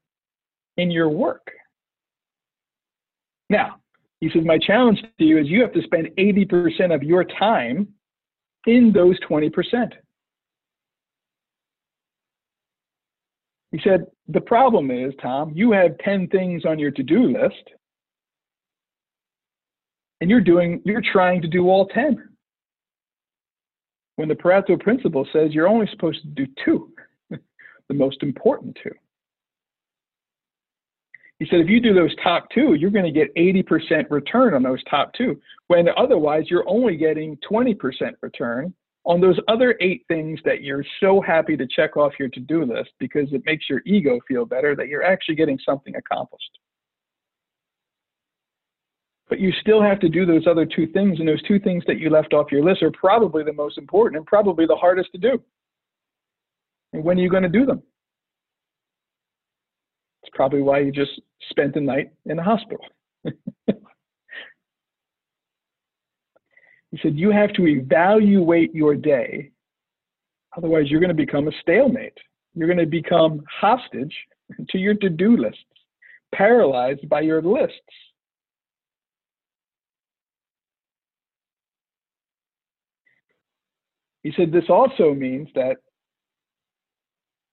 in 0.77 0.91
your 0.91 1.09
work. 1.09 1.50
Now, 3.50 3.77
he 4.21 4.29
says, 4.29 4.43
my 4.45 4.57
challenge 4.57 5.01
to 5.01 5.25
you 5.25 5.39
is 5.39 5.47
you 5.47 5.62
have 5.62 5.74
to 5.74 5.81
spend 5.83 6.09
80% 6.17 6.93
of 6.93 7.03
your 7.03 7.24
time 7.24 7.88
in 8.65 8.91
those 8.91 9.19
20%. 9.29 9.91
He 13.71 13.79
said, 13.83 14.05
the 14.27 14.41
problem 14.41 14.89
is, 14.89 15.13
Tom, 15.21 15.51
you 15.53 15.71
have 15.71 15.97
10 16.00 16.27
things 16.29 16.65
on 16.65 16.79
your 16.79 16.91
to-do 16.91 17.38
list 17.38 17.69
and 20.22 20.29
you're 20.29 20.41
doing, 20.41 20.81
you're 20.86 21.01
trying 21.01 21.41
to 21.41 21.48
do 21.48 21.69
all 21.69 21.88
10. 21.88 22.29
When 24.15 24.29
the 24.29 24.36
Pareto 24.36 24.79
principle 24.79 25.27
says 25.34 25.53
you're 25.53 25.67
only 25.67 25.88
supposed 25.91 26.22
to 26.22 26.27
do 26.27 26.48
two, 26.63 26.93
the 27.29 27.93
most 27.93 28.24
important 28.24 28.77
two. 28.81 28.93
He 31.39 31.45
said, 31.50 31.60
if 31.60 31.69
you 31.69 31.81
do 31.81 31.93
those 31.93 32.15
top 32.24 32.48
two, 32.53 32.75
you're 32.75 32.91
going 32.91 33.05
to 33.05 33.12
get 33.12 33.36
80% 33.36 34.10
return 34.10 34.53
on 34.53 34.63
those 34.63 34.81
top 34.89 35.12
two, 35.13 35.39
when 35.67 35.88
otherwise 35.98 36.45
you're 36.48 36.67
only 36.67 36.95
getting 36.95 37.38
20% 37.50 37.75
return 38.22 38.74
on 39.05 39.22
those 39.22 39.38
other 39.48 39.75
eight 39.81 40.03
things 40.07 40.39
that 40.45 40.63
you're 40.63 40.86
so 41.00 41.22
happy 41.22 41.57
to 41.57 41.67
check 41.67 41.98
off 41.98 42.13
your 42.17 42.29
to-do 42.29 42.63
list 42.63 42.91
because 43.00 43.31
it 43.34 43.43
makes 43.45 43.69
your 43.69 43.81
ego 43.86 44.19
feel 44.27 44.45
better 44.45 44.75
that 44.75 44.88
you're 44.88 45.03
actually 45.03 45.36
getting 45.36 45.60
something 45.63 45.95
accomplished. 45.95 46.57
But 49.27 49.39
you 49.39 49.51
still 49.60 49.82
have 49.82 50.00
to 50.01 50.10
do 50.10 50.25
those 50.25 50.46
other 50.48 50.65
two 50.65 50.88
things, 50.88 51.20
and 51.20 51.27
those 51.27 51.41
two 51.44 51.60
things 51.60 51.84
that 51.88 52.00
you 52.00 52.10
left 52.10 52.34
off 52.34 52.51
your 52.51 52.63
list 52.63 52.84
are 52.84 52.91
probably 52.91 53.44
the 53.44 53.53
most 53.53 53.77
important 53.77 54.17
and 54.17 54.25
probably 54.25 54.65
the 54.67 54.75
hardest 54.75 55.12
to 55.13 55.17
do. 55.17 55.41
And 56.94 57.03
when 57.03 57.17
are 57.17 57.22
you 57.22 57.29
going 57.29 57.44
to 57.44 57.50
do 57.50 57.65
them? 57.65 57.82
It's 60.22 60.36
probably 60.36 60.62
why 60.62 60.79
you 60.79 60.91
just 60.91 61.20
spent 61.50 61.74
the 61.74 61.82
night 61.82 62.12
in 62.25 62.38
the 62.38 62.44
hospital. 62.44 62.86
he 63.24 63.34
said, 67.01 67.15
You 67.15 67.32
have 67.32 67.51
to 67.53 67.67
evaluate 67.67 68.74
your 68.75 68.96
day. 68.96 69.51
Otherwise, 70.55 70.86
you're 70.89 71.01
going 71.01 71.10
to 71.10 71.15
become 71.15 71.48
a 71.48 71.51
stalemate. 71.62 72.17
You're 72.53 72.67
going 72.67 72.79
to 72.79 72.86
become 72.86 73.44
hostage 73.60 74.15
to 74.70 74.77
your 74.77 74.94
to 74.96 75.10
do 75.10 75.36
lists, 75.36 75.60
paralyzed 76.34 77.10
by 77.10 77.22
your 77.22 77.41
lists. 77.41 77.79
He 84.25 84.34
said, 84.36 84.51
This 84.51 84.65
also 84.70 85.13
means 85.13 85.50
that 85.53 85.77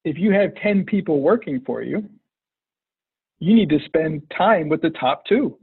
if 0.06 0.16
you 0.16 0.32
have 0.32 0.54
10 0.54 0.84
people 0.84 1.20
working 1.20 1.60
for 1.66 1.82
you, 1.82 2.08
you 3.40 3.54
need 3.54 3.68
to 3.68 3.78
spend 3.84 4.22
time 4.36 4.70
with 4.70 4.80
the 4.80 4.88
top 4.90 5.26
two. 5.26 5.58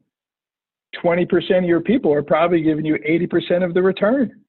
20% 1.03 1.57
of 1.57 1.63
your 1.63 1.81
people 1.81 2.13
are 2.13 2.21
probably 2.21 2.61
giving 2.61 2.85
you 2.85 2.99
80% 2.99 3.65
of 3.65 3.73
the 3.73 3.81
return. 3.81 4.39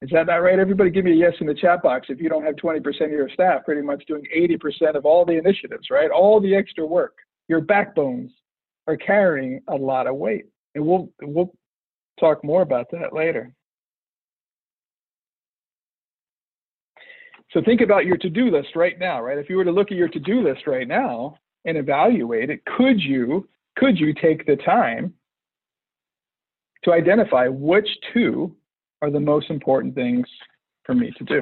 Is 0.00 0.10
that 0.12 0.28
not 0.28 0.36
right? 0.36 0.60
Everybody 0.60 0.90
give 0.90 1.04
me 1.04 1.10
a 1.10 1.16
yes 1.16 1.32
in 1.40 1.48
the 1.48 1.54
chat 1.54 1.82
box 1.82 2.06
if 2.08 2.20
you 2.20 2.28
don't 2.28 2.44
have 2.44 2.54
20% 2.54 2.86
of 2.86 3.10
your 3.10 3.28
staff 3.30 3.64
pretty 3.64 3.82
much 3.82 4.04
doing 4.06 4.22
80% 4.34 4.94
of 4.94 5.04
all 5.06 5.24
the 5.24 5.38
initiatives, 5.38 5.88
right? 5.90 6.10
All 6.12 6.40
the 6.40 6.54
extra 6.54 6.86
work. 6.86 7.16
Your 7.48 7.60
backbones 7.60 8.30
are 8.86 8.96
carrying 8.96 9.60
a 9.66 9.74
lot 9.74 10.06
of 10.06 10.14
weight. 10.14 10.44
And 10.76 10.86
we'll 10.86 11.10
we'll 11.20 11.52
talk 12.20 12.44
more 12.44 12.62
about 12.62 12.86
that 12.92 13.12
later. 13.12 13.55
So 17.56 17.62
think 17.64 17.80
about 17.80 18.04
your 18.04 18.18
to-do 18.18 18.50
list 18.50 18.76
right 18.76 18.98
now, 18.98 19.22
right? 19.22 19.38
If 19.38 19.48
you 19.48 19.56
were 19.56 19.64
to 19.64 19.72
look 19.72 19.90
at 19.90 19.96
your 19.96 20.08
to-do 20.08 20.42
list 20.46 20.66
right 20.66 20.86
now, 20.86 21.38
and 21.64 21.78
evaluate 21.78 22.50
it, 22.50 22.64
could 22.76 23.00
you 23.00 23.48
could 23.76 23.98
you 23.98 24.14
take 24.14 24.46
the 24.46 24.56
time 24.56 25.12
to 26.84 26.92
identify 26.92 27.48
which 27.48 27.88
two 28.14 28.54
are 29.02 29.10
the 29.10 29.20
most 29.20 29.50
important 29.50 29.94
things 29.94 30.26
for 30.84 30.94
me 30.94 31.12
to 31.18 31.24
do? 31.24 31.40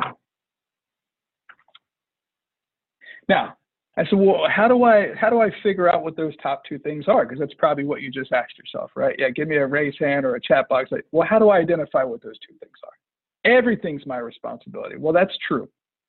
Now, 3.28 3.56
I 3.96 4.04
said, 4.04 4.18
well, 4.18 4.46
how 4.48 4.68
do 4.68 4.84
I 4.84 5.14
how 5.14 5.30
do 5.30 5.40
I 5.40 5.50
figure 5.62 5.92
out 5.92 6.04
what 6.04 6.16
those 6.16 6.34
top 6.42 6.62
two 6.68 6.78
things 6.78 7.06
are? 7.08 7.24
Because 7.24 7.40
that's 7.40 7.54
probably 7.54 7.84
what 7.84 8.02
you 8.02 8.10
just 8.10 8.32
asked 8.32 8.56
yourself, 8.56 8.92
right? 8.94 9.16
Yeah, 9.18 9.30
give 9.30 9.48
me 9.48 9.56
a 9.56 9.66
raise 9.66 9.94
hand 9.98 10.24
or 10.24 10.36
a 10.36 10.40
chat 10.40 10.68
box. 10.68 10.90
Like, 10.90 11.06
well, 11.12 11.26
how 11.28 11.40
do 11.40 11.50
I 11.50 11.58
identify 11.58 12.04
what 12.04 12.22
those 12.22 12.38
two 12.48 12.54
things 12.60 12.76
are? 12.84 13.50
Everything's 13.50 14.06
my 14.06 14.18
responsibility. 14.18 14.96
Well, 14.96 15.12
that's 15.12 15.36
true. 15.46 15.68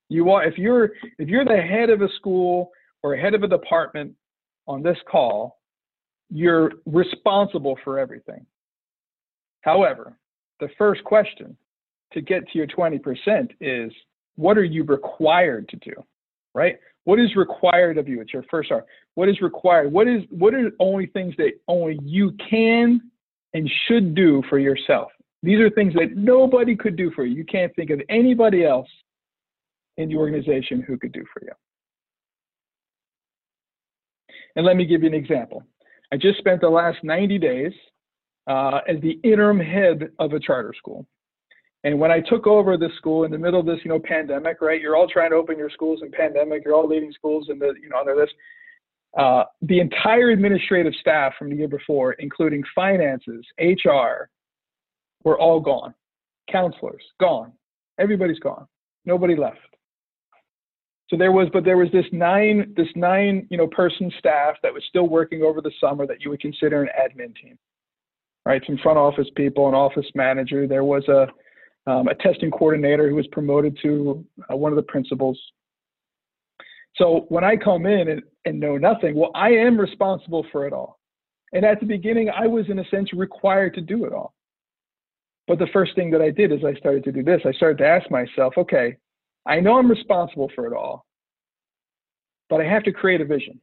You 0.10 0.30
are 0.32 0.44
if 0.44 0.58
you're 0.58 0.92
if 1.18 1.28
you're 1.28 1.46
the 1.46 1.58
head 1.58 1.90
of 1.90 2.02
a 2.02 2.10
school 2.18 2.72
or 3.04 3.16
head 3.16 3.34
of 3.34 3.44
a 3.44 3.48
department 3.48 4.14
on 4.68 4.84
this 4.84 4.98
call, 5.10 5.60
you're 6.30 6.72
responsible 6.86 7.78
for 7.84 8.00
everything. 8.00 8.46
However, 9.62 10.18
the 10.60 10.70
first 10.78 11.04
question 11.04 11.58
to 12.14 12.22
get 12.22 12.48
to 12.50 12.58
your 12.58 12.68
20% 12.68 13.50
is 13.60 13.92
what 14.36 14.58
are 14.58 14.64
you 14.64 14.84
required 14.84 15.68
to 15.70 15.78
do? 15.78 15.94
Right? 16.54 16.78
What 17.04 17.20
is 17.20 17.36
required 17.36 17.98
of 17.98 18.08
you? 18.08 18.22
It's 18.22 18.34
your 18.34 18.46
first 18.50 18.72
R. 18.72 18.86
What 19.16 19.30
is 19.30 19.42
required? 19.42 19.92
What 19.92 20.08
is 20.08 20.24
what 20.30 20.54
are 20.54 20.72
only 20.80 21.08
things 21.08 21.36
that 21.38 21.54
only 21.68 22.00
you 22.04 22.32
can 22.50 23.02
and 23.54 23.70
should 23.88 24.16
do 24.16 24.42
for 24.50 24.60
yourself? 24.60 25.12
These 25.44 25.60
are 25.60 25.70
things 25.70 25.94
that 25.94 26.16
nobody 26.16 26.76
could 26.76 26.96
do 26.96 27.12
for 27.12 27.26
you. 27.26 27.36
You 27.36 27.46
can't 27.46 27.76
think 27.76 27.92
of 27.92 28.02
anybody 28.10 28.66
else 28.66 28.88
in 29.98 30.10
the 30.10 30.16
organization 30.16 30.82
who 30.82 30.98
could 30.98 31.12
do 31.12 31.24
for 31.34 31.44
you. 31.44 31.52
And 34.56 34.66
let 34.66 34.76
me 34.76 34.86
give 34.86 35.02
you 35.02 35.08
an 35.08 35.14
example. 35.14 35.64
I 36.12 36.18
just 36.18 36.38
spent 36.38 36.62
the 36.62 36.70
last 36.70 36.98
90 37.04 37.38
days 37.40 37.74
uh, 38.48 38.80
as 38.88 38.98
the 39.02 39.20
interim 39.24 39.60
head 39.60 40.10
of 40.20 40.34
a 40.34 40.40
charter 40.40 40.74
school. 40.78 41.06
And 41.84 42.00
when 42.00 42.12
I 42.12 42.20
took 42.20 42.48
over 42.48 42.78
the 42.78 42.90
school 42.98 43.26
in 43.26 43.32
the 43.32 43.38
middle 43.38 43.60
of 43.60 43.66
this, 43.66 43.80
you 43.84 43.90
know, 43.90 44.00
pandemic, 44.00 44.62
right? 44.62 44.82
You're 44.82 44.96
all 44.96 45.08
trying 45.08 45.32
to 45.32 45.36
open 45.36 45.58
your 45.58 45.70
schools 45.70 46.00
in 46.02 46.12
pandemic. 46.12 46.64
You're 46.66 46.74
all 46.74 46.88
leaving 46.88 47.12
schools 47.12 47.48
in 47.50 47.60
the, 47.60 47.74
you 47.82 47.90
know, 47.90 48.00
under 48.00 48.16
this. 48.16 48.30
Uh, 49.18 49.44
the 49.62 49.80
entire 49.80 50.32
administrative 50.32 50.94
staff 51.00 51.34
from 51.38 51.50
the 51.50 51.56
year 51.56 51.68
before, 51.68 52.14
including 52.14 52.64
finances, 52.74 53.46
HR, 53.60 54.30
were 55.24 55.40
all 55.40 55.60
gone. 55.60 55.94
Counselors, 56.52 57.04
gone. 57.20 57.54
Everybody's 58.00 58.40
gone. 58.40 58.68
Nobody 59.06 59.36
left. 59.36 59.60
So 61.10 61.18
there 61.18 61.32
was, 61.32 61.48
but 61.54 61.64
there 61.64 61.78
was 61.78 61.92
this 61.92 62.06
nine, 62.12 62.74
this 62.76 62.88
nine, 62.96 63.48
you 63.52 63.58
know, 63.58 63.68
person 63.68 64.12
staff 64.18 64.56
that 64.64 64.74
was 64.74 64.84
still 64.90 65.08
working 65.08 65.44
over 65.44 65.62
the 65.62 65.72
summer 65.80 66.08
that 66.08 66.22
you 66.22 66.32
would 66.32 66.42
consider 66.42 66.82
an 66.84 66.90
admin 67.00 67.36
team. 67.36 67.58
right? 68.46 68.62
Some 68.66 68.78
front 68.78 68.98
office 68.98 69.28
people, 69.36 69.68
an 69.68 69.76
office 69.76 70.06
manager. 70.16 70.68
There 70.68 70.84
was 70.84 71.08
a 71.08 71.28
um, 71.88 72.08
a 72.08 72.16
testing 72.16 72.50
coordinator 72.50 73.08
who 73.08 73.16
was 73.16 73.28
promoted 73.28 73.78
to 73.84 74.26
uh, 74.52 74.56
one 74.56 74.72
of 74.72 74.76
the 74.76 74.82
principals. 74.82 75.40
So 76.96 77.26
when 77.30 77.44
I 77.44 77.58
come 77.58 77.86
in 77.86 78.08
and, 78.10 78.24
and 78.46 78.60
know 78.60 78.78
nothing, 78.78 79.16
well, 79.16 79.30
I 79.36 79.50
am 79.50 79.80
responsible 79.80 80.46
for 80.52 80.66
it 80.66 80.74
all. 80.74 81.00
And 81.54 81.64
at 81.64 81.80
the 81.80 81.86
beginning, 81.86 82.32
I 82.32 82.48
was 82.48 82.66
in 82.70 82.80
a 82.80 82.90
sense 82.90 83.14
required 83.14 83.76
to 83.76 83.82
do 83.82 84.06
it 84.06 84.14
all. 84.14 84.34
But 85.48 85.60
the 85.60 85.68
first 85.72 85.94
thing 85.94 86.10
that 86.10 86.22
I 86.22 86.32
did 86.32 86.52
is 86.52 86.62
I 86.66 86.74
started 86.74 87.04
to 87.04 87.12
do 87.12 87.22
this. 87.22 87.42
I 87.46 87.52
started 87.52 87.78
to 87.78 87.88
ask 87.88 88.10
myself, 88.10 88.56
okay, 88.58 88.98
I 89.46 89.60
know 89.60 89.78
I'm 89.78 89.90
responsible 89.90 90.52
for 90.56 90.66
it 90.68 90.74
all, 90.74 91.06
but 92.50 92.62
I 92.62 92.66
have 92.66 92.84
to 92.84 92.92
create 92.92 93.22
a 93.22 93.26
vision, 93.26 93.60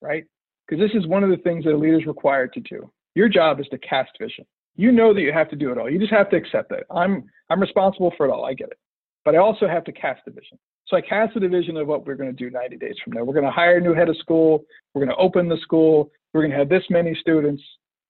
right? 0.00 0.24
Because 0.66 0.80
this 0.80 0.98
is 1.00 1.06
one 1.06 1.24
of 1.24 1.30
the 1.30 1.36
things 1.38 1.64
that 1.64 1.74
a 1.74 1.76
leader 1.76 1.98
is 1.98 2.06
required 2.06 2.52
to 2.54 2.60
do. 2.60 2.90
Your 3.14 3.28
job 3.28 3.60
is 3.60 3.66
to 3.68 3.78
cast 3.78 4.10
vision. 4.20 4.44
You 4.76 4.92
know 4.92 5.12
that 5.12 5.22
you 5.22 5.32
have 5.32 5.50
to 5.50 5.56
do 5.56 5.72
it 5.72 5.78
all. 5.78 5.90
You 5.90 5.98
just 5.98 6.12
have 6.12 6.30
to 6.30 6.36
accept 6.36 6.70
that. 6.70 6.84
I'm 6.90 7.24
I'm 7.50 7.60
responsible 7.60 8.12
for 8.16 8.26
it 8.26 8.30
all. 8.30 8.44
I 8.44 8.54
get 8.54 8.68
it. 8.68 8.78
But 9.24 9.34
I 9.34 9.38
also 9.38 9.66
have 9.66 9.84
to 9.84 9.92
cast 9.92 10.20
a 10.26 10.30
vision. 10.30 10.58
So 10.86 10.96
I 10.96 11.00
cast 11.00 11.36
a 11.36 11.48
vision 11.48 11.76
of 11.76 11.86
what 11.86 12.06
we're 12.06 12.14
going 12.14 12.34
to 12.34 12.36
do 12.36 12.50
90 12.50 12.76
days 12.76 12.94
from 13.02 13.12
now. 13.12 13.24
We're 13.24 13.34
going 13.34 13.44
to 13.44 13.50
hire 13.50 13.76
a 13.76 13.80
new 13.80 13.92
head 13.92 14.08
of 14.08 14.16
school. 14.18 14.64
We're 14.94 15.04
going 15.04 15.14
to 15.14 15.22
open 15.22 15.48
the 15.48 15.58
school. 15.58 16.10
We're 16.32 16.42
going 16.42 16.52
to 16.52 16.58
have 16.58 16.68
this 16.68 16.84
many 16.88 17.14
students, 17.20 17.62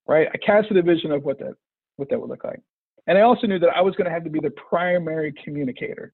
right? 0.07 0.29
I 0.33 0.37
cast 0.37 0.71
a 0.71 0.83
vision 0.83 1.11
of 1.11 1.25
what 1.25 1.39
that 1.39 1.55
what 1.97 2.09
that 2.11 2.21
would 2.21 2.31
look 2.31 2.45
like. 2.45 2.61
And 3.07 3.17
I 3.17 3.23
also 3.23 3.47
knew 3.47 3.59
that 3.59 3.71
I 3.75 3.81
was 3.81 3.95
going 3.97 4.05
to 4.05 4.13
have 4.13 4.25
to 4.25 4.31
be 4.31 4.41
the 4.41 4.51
primary 4.51 5.33
communicator. 5.43 6.13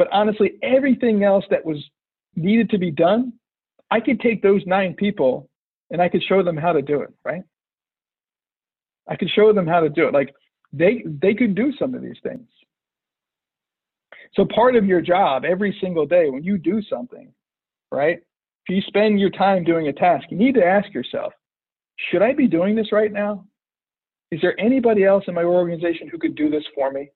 But 0.00 0.08
honestly, 0.12 0.52
everything 0.62 1.24
else 1.24 1.44
that 1.50 1.62
was 1.62 1.76
needed 2.34 2.70
to 2.70 2.78
be 2.78 2.90
done, 2.90 3.34
I 3.90 4.00
could 4.00 4.18
take 4.18 4.42
those 4.42 4.62
nine 4.64 4.94
people 4.94 5.50
and 5.90 6.00
I 6.00 6.08
could 6.08 6.22
show 6.26 6.42
them 6.42 6.56
how 6.56 6.72
to 6.72 6.80
do 6.80 7.02
it, 7.02 7.10
right? 7.22 7.42
I 9.06 9.16
could 9.16 9.28
show 9.28 9.52
them 9.52 9.66
how 9.66 9.80
to 9.80 9.90
do 9.90 10.08
it. 10.08 10.14
Like 10.14 10.34
they 10.72 11.04
they 11.04 11.34
could 11.34 11.54
do 11.54 11.70
some 11.78 11.94
of 11.94 12.00
these 12.00 12.16
things. 12.22 12.48
So 14.32 14.46
part 14.46 14.74
of 14.74 14.86
your 14.86 15.02
job 15.02 15.44
every 15.44 15.76
single 15.82 16.06
day 16.06 16.30
when 16.30 16.44
you 16.44 16.56
do 16.56 16.80
something, 16.88 17.30
right? 17.92 18.20
If 18.66 18.74
you 18.74 18.80
spend 18.86 19.20
your 19.20 19.28
time 19.28 19.64
doing 19.64 19.88
a 19.88 19.92
task, 19.92 20.28
you 20.30 20.38
need 20.38 20.54
to 20.54 20.64
ask 20.64 20.94
yourself, 20.94 21.34
should 22.10 22.22
I 22.22 22.32
be 22.32 22.48
doing 22.48 22.74
this 22.74 22.90
right 22.90 23.12
now? 23.12 23.44
Is 24.30 24.40
there 24.40 24.58
anybody 24.58 25.04
else 25.04 25.24
in 25.28 25.34
my 25.34 25.44
organization 25.44 26.08
who 26.08 26.16
could 26.16 26.36
do 26.36 26.48
this 26.48 26.64
for 26.74 26.90
me? 26.90 27.10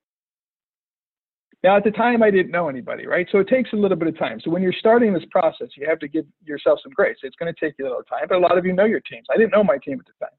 Now, 1.64 1.78
at 1.78 1.82
the 1.82 1.90
time, 1.90 2.22
I 2.22 2.30
didn't 2.30 2.52
know 2.52 2.68
anybody, 2.68 3.06
right? 3.06 3.26
So 3.32 3.38
it 3.38 3.48
takes 3.48 3.72
a 3.72 3.76
little 3.76 3.96
bit 3.96 4.06
of 4.06 4.18
time. 4.18 4.38
So 4.44 4.50
when 4.50 4.62
you're 4.62 4.74
starting 4.78 5.14
this 5.14 5.24
process, 5.30 5.68
you 5.78 5.88
have 5.88 5.98
to 6.00 6.08
give 6.08 6.26
yourself 6.44 6.78
some 6.82 6.92
grace. 6.92 7.16
It's 7.22 7.36
going 7.36 7.52
to 7.52 7.58
take 7.58 7.76
you 7.78 7.86
a 7.86 7.88
little 7.88 8.02
time, 8.02 8.26
but 8.28 8.36
a 8.36 8.38
lot 8.38 8.58
of 8.58 8.66
you 8.66 8.74
know 8.74 8.84
your 8.84 9.00
teams. 9.00 9.26
I 9.32 9.38
didn't 9.38 9.52
know 9.52 9.64
my 9.64 9.78
team 9.78 9.98
at 9.98 10.04
the 10.04 10.26
time. 10.26 10.36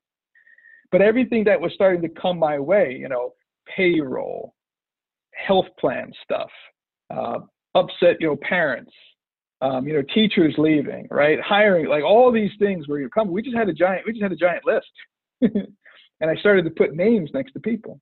But 0.91 1.01
everything 1.01 1.44
that 1.46 1.60
was 1.60 1.72
starting 1.74 2.03
to 2.03 2.10
come 2.10 2.38
my 2.38 2.60
way, 2.60 2.96
you 3.00 3.10
know, 3.10 3.34
payroll, 3.75 4.53
health 5.34 5.65
plan 5.79 6.12
stuff, 6.24 6.51
uh, 7.10 7.39
upset, 7.74 8.17
you 8.20 8.27
know, 8.27 8.38
parents, 8.48 8.91
um, 9.62 9.88
you 9.88 9.96
know, 9.96 10.03
teachers 10.13 10.53
leaving, 10.60 11.08
right? 11.10 11.41
Hiring, 11.41 11.88
like 11.88 12.03
all 12.03 12.32
these 12.32 12.51
things 12.60 12.88
where 12.88 13.00
you 13.00 13.10
come. 13.10 13.32
We 13.32 13.41
just 13.41 13.58
had 13.58 13.67
a 13.67 13.74
giant, 13.74 14.05
we 14.05 14.12
just 14.12 14.22
had 14.22 14.32
a 14.32 14.36
giant 14.36 14.63
list, 14.63 14.91
and 15.41 16.29
I 16.29 16.36
started 16.36 16.65
to 16.65 16.72
put 16.72 16.96
names 16.96 17.32
next 17.34 17.53
to 17.53 17.60
people. 17.60 18.00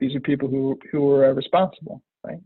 These 0.00 0.16
are 0.16 0.20
people 0.20 0.48
who 0.48 0.78
who 0.90 1.02
were 1.02 1.26
uh, 1.26 1.32
responsible, 1.32 2.02
right? 2.24 2.38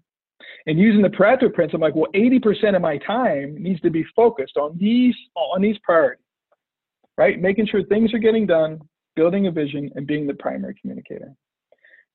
And 0.67 0.79
using 0.79 1.03
the 1.03 1.09
Pareto 1.09 1.53
principle, 1.53 1.77
I'm 1.77 1.81
like, 1.81 1.95
well, 1.95 2.11
80% 2.15 2.77
of 2.77 2.83
my 2.83 2.99
time 2.99 3.61
needs 3.61 3.81
to 3.81 3.91
be 3.91 4.05
focused 4.15 4.57
on 4.57 4.77
these 4.79 5.15
on 5.35 5.61
these 5.61 5.77
priorities, 5.83 6.25
right? 7.17 7.41
Making 7.41 7.67
sure 7.67 7.85
things 7.85 8.13
are 8.15 8.19
getting 8.19 8.47
done, 8.47 8.81
building 9.17 9.47
a 9.47 9.51
vision, 9.51 9.91
and 9.95 10.07
being 10.07 10.27
the 10.27 10.35
primary 10.35 10.75
communicator. 10.81 11.33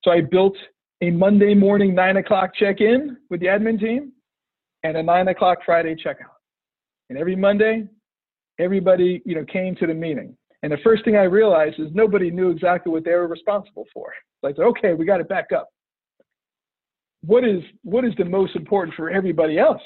So 0.04 0.12
I 0.12 0.22
built 0.22 0.56
a 1.02 1.10
Monday 1.10 1.54
morning 1.54 1.94
nine 1.94 2.18
o'clock 2.18 2.52
check-in 2.56 3.18
with 3.30 3.40
the 3.40 3.48
admin 3.48 3.80
team 3.80 4.14
and 4.84 4.98
a 4.98 5.04
nine 5.04 5.28
o'clock 5.28 5.60
Friday 5.66 5.96
checkout. 5.96 6.38
And 7.10 7.18
every 7.18 7.36
Monday, 7.36 7.88
everybody 8.60 9.22
you 9.26 9.36
know 9.36 9.46
came 9.46 9.76
to 9.78 9.88
the 9.88 9.94
meeting. 9.94 10.38
And 10.62 10.72
the 10.72 10.78
first 10.84 11.04
thing 11.04 11.18
I 11.18 11.24
realized 11.24 11.80
is 11.80 11.90
nobody 11.94 12.32
knew 12.32 12.50
exactly 12.50 12.92
what 12.92 13.04
they 13.04 13.12
were 13.12 13.28
responsible 13.28 13.86
for. 13.94 14.14
Like, 14.42 14.58
okay, 14.60 14.94
we 14.94 15.06
got 15.06 15.18
to 15.18 15.26
back 15.26 15.52
up. 15.52 15.73
What 17.26 17.44
is 17.44 17.62
what 17.84 18.06
is 18.06 18.14
the 18.18 18.26
most 18.26 18.56
important 18.56 18.96
for 18.96 19.10
everybody 19.10 19.58
else? 19.58 19.82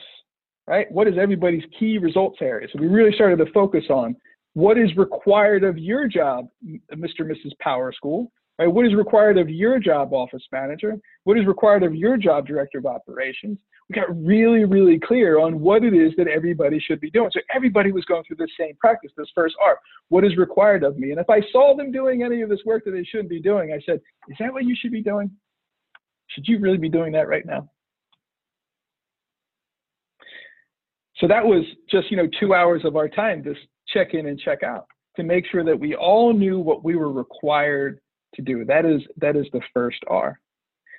Right? 0.68 0.92
What 0.92 1.08
is 1.08 1.16
everybody's 1.18 1.64
key 1.80 1.98
results 1.98 2.40
area? 2.42 2.68
So 2.74 2.80
we 2.80 2.88
really 2.88 3.14
started 3.14 3.38
to 3.38 3.52
focus 3.54 3.86
on 3.90 4.16
what 4.54 4.78
is 4.78 4.96
required 4.98 5.64
of 5.64 5.78
your 5.78 6.08
job, 6.08 6.48
Mr. 6.66 7.20
and 7.20 7.32
Mrs. 7.32 7.52
Power 7.62 7.94
School? 7.94 8.32
Right? 8.60 8.68
What 8.68 8.86
is 8.86 8.96
required 8.96 9.38
of 9.38 9.50
your 9.50 9.80
job, 9.80 10.14
office 10.14 10.44
manager? 10.52 10.98
What 11.26 11.38
is 11.38 11.46
required 11.46 11.84
of 11.84 11.94
your 11.96 12.18
job, 12.18 12.48
director 12.48 12.80
of 12.80 12.88
operations? 12.88 13.60
We 13.88 13.94
got 13.94 14.26
really, 14.26 14.66
really 14.66 15.00
clear 15.00 15.40
on 15.40 15.62
what 15.62 15.84
it 15.84 15.94
is 15.94 16.12
that 16.18 16.28
everybody 16.28 16.80
should 16.80 17.00
be 17.00 17.10
doing. 17.12 17.30
So 17.32 17.40
everybody 17.56 17.92
was 17.94 18.04
going 18.06 18.24
through 18.24 18.38
the 18.38 18.50
same 18.60 18.76
practice, 18.78 19.12
this 19.16 19.30
first 19.34 19.56
R. 19.64 19.80
What 20.10 20.26
is 20.26 20.36
required 20.36 20.84
of 20.84 20.98
me? 20.98 21.12
And 21.12 21.20
if 21.20 21.30
I 21.30 21.40
saw 21.52 21.76
them 21.78 21.92
doing 21.92 22.24
any 22.24 22.42
of 22.42 22.50
this 22.50 22.60
work 22.66 22.84
that 22.86 22.92
they 22.92 23.04
shouldn't 23.04 23.30
be 23.30 23.40
doing, 23.40 23.72
I 23.72 23.80
said, 23.86 24.02
is 24.28 24.36
that 24.40 24.52
what 24.52 24.66
you 24.66 24.76
should 24.78 24.92
be 24.92 25.02
doing? 25.02 25.32
Should 26.38 26.48
you 26.48 26.60
really 26.60 26.78
be 26.78 26.88
doing 26.88 27.14
that 27.14 27.28
right 27.28 27.44
now? 27.48 27.68
So 31.16 31.28
that 31.28 31.44
was 31.44 31.66
just, 31.90 32.12
you 32.12 32.18
know, 32.18 32.30
two 32.40 32.54
hours 32.54 32.84
of 32.86 32.96
our 32.96 33.10
time, 33.10 33.44
just 33.44 33.60
check 33.88 34.14
in 34.14 34.28
and 34.28 34.40
check 34.40 34.62
out 34.62 34.86
to 35.16 35.24
make 35.24 35.48
sure 35.52 35.64
that 35.64 35.80
we 35.80 35.96
all 35.96 36.34
knew 36.34 36.60
what 36.60 36.84
we 36.84 36.96
were 36.96 37.12
required 37.12 38.00
to 38.36 38.44
do. 38.44 38.66
That 38.66 38.86
is 38.86 39.02
that 39.18 39.36
is 39.36 39.48
the 39.52 39.62
first 39.74 39.98
R. 40.06 40.40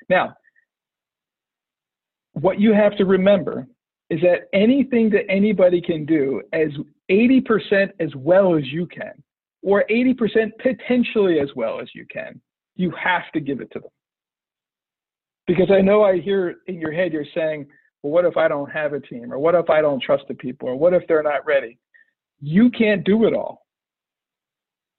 Now, 0.08 0.34
what 2.32 2.58
you 2.58 2.72
have 2.72 2.96
to 2.96 3.04
remember 3.04 3.68
is 4.10 4.20
that 4.22 4.48
anything 4.52 5.08
that 5.10 5.30
anybody 5.30 5.80
can 5.80 6.04
do 6.04 6.42
as 6.52 6.70
80% 7.12 7.90
as 8.00 8.12
well 8.16 8.56
as 8.56 8.66
you 8.66 8.86
can, 8.86 9.22
or 9.62 9.84
80% 9.88 10.50
potentially 10.60 11.38
as 11.38 11.50
well 11.54 11.80
as 11.80 11.88
you 11.94 12.06
can, 12.10 12.40
you 12.74 12.90
have 13.00 13.30
to 13.34 13.40
give 13.40 13.60
it 13.60 13.70
to 13.70 13.78
them. 13.78 13.90
Because 15.48 15.70
I 15.72 15.80
know 15.80 16.02
I 16.04 16.20
hear 16.20 16.56
in 16.66 16.78
your 16.78 16.92
head 16.92 17.12
you're 17.12 17.24
saying, 17.34 17.66
well, 18.02 18.12
what 18.12 18.26
if 18.26 18.36
I 18.36 18.46
don't 18.46 18.70
have 18.70 18.92
a 18.92 19.00
team? 19.00 19.32
Or 19.32 19.38
what 19.38 19.54
if 19.54 19.68
I 19.70 19.80
don't 19.80 20.00
trust 20.00 20.24
the 20.28 20.34
people? 20.34 20.68
Or 20.68 20.76
what 20.76 20.92
if 20.92 21.02
they're 21.08 21.22
not 21.22 21.44
ready? 21.46 21.78
You 22.40 22.70
can't 22.70 23.02
do 23.02 23.24
it 23.24 23.34
all. 23.34 23.66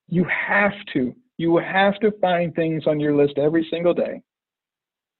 You 0.07 0.25
have 0.25 0.73
to. 0.93 1.15
You 1.37 1.57
have 1.57 1.99
to 1.99 2.11
find 2.19 2.53
things 2.53 2.87
on 2.87 2.99
your 2.99 3.15
list 3.15 3.37
every 3.37 3.65
single 3.69 3.93
day. 3.93 4.21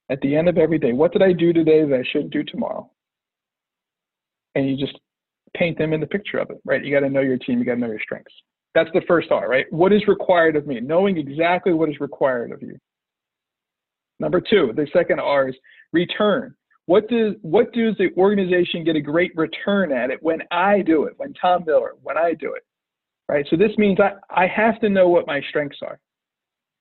At 0.10 0.20
the 0.22 0.36
end 0.36 0.50
of 0.50 0.58
every 0.58 0.80
day, 0.80 0.92
what 0.94 1.14
did 1.14 1.22
I 1.22 1.32
do 1.32 1.54
today 1.54 1.86
that 1.86 1.96
I 1.96 2.04
shouldn't 2.12 2.34
do 2.34 2.44
tomorrow? 2.44 2.90
And 4.56 4.68
you 4.68 4.76
just 4.76 5.00
paint 5.56 5.78
them 5.78 5.94
in 5.94 6.02
the 6.02 6.08
picture 6.08 6.40
of 6.40 6.50
it, 6.50 6.58
right? 6.66 6.84
You 6.84 6.92
got 6.92 7.06
to 7.06 7.10
know 7.10 7.22
your 7.22 7.38
team, 7.38 7.60
you 7.60 7.66
got 7.66 7.76
to 7.76 7.80
know 7.80 7.88
your 7.88 8.02
strengths. 8.02 8.34
That's 8.74 8.90
the 8.94 9.02
first 9.08 9.32
R, 9.32 9.48
right? 9.48 9.66
What 9.70 9.94
is 9.94 10.08
required 10.08 10.56
of 10.56 10.66
me? 10.66 10.80
Knowing 10.80 11.18
exactly 11.18 11.74
what 11.74 11.90
is 11.90 12.00
required 12.00 12.52
of 12.52 12.64
you. 12.64 12.78
Number 14.20 14.42
two, 14.42 14.74
the 14.76 14.88
second 14.94 15.20
R 15.20 15.50
is 15.50 15.56
return. 15.94 16.56
What 16.86 17.08
does 17.08 17.36
what 17.42 17.72
does 17.74 17.96
the 17.98 18.10
organization 18.18 18.84
get 18.84 18.96
a 18.96 19.02
great 19.02 19.32
return 19.36 19.92
at 19.92 20.10
it 20.10 20.20
when 20.22 20.42
I 20.52 20.82
do 20.82 21.04
it, 21.04 21.14
when 21.18 21.34
Tom 21.34 21.64
Miller, 21.66 21.94
when 22.02 22.18
I 22.18 22.34
do 22.34 22.54
it? 22.54 22.64
Right? 23.28 23.46
So 23.50 23.56
this 23.56 23.72
means 23.78 24.00
I, 24.00 24.14
I 24.30 24.48
have 24.48 24.80
to 24.82 24.90
know 24.90 25.08
what 25.08 25.28
my 25.28 25.40
strengths 25.50 25.78
are. 25.84 26.00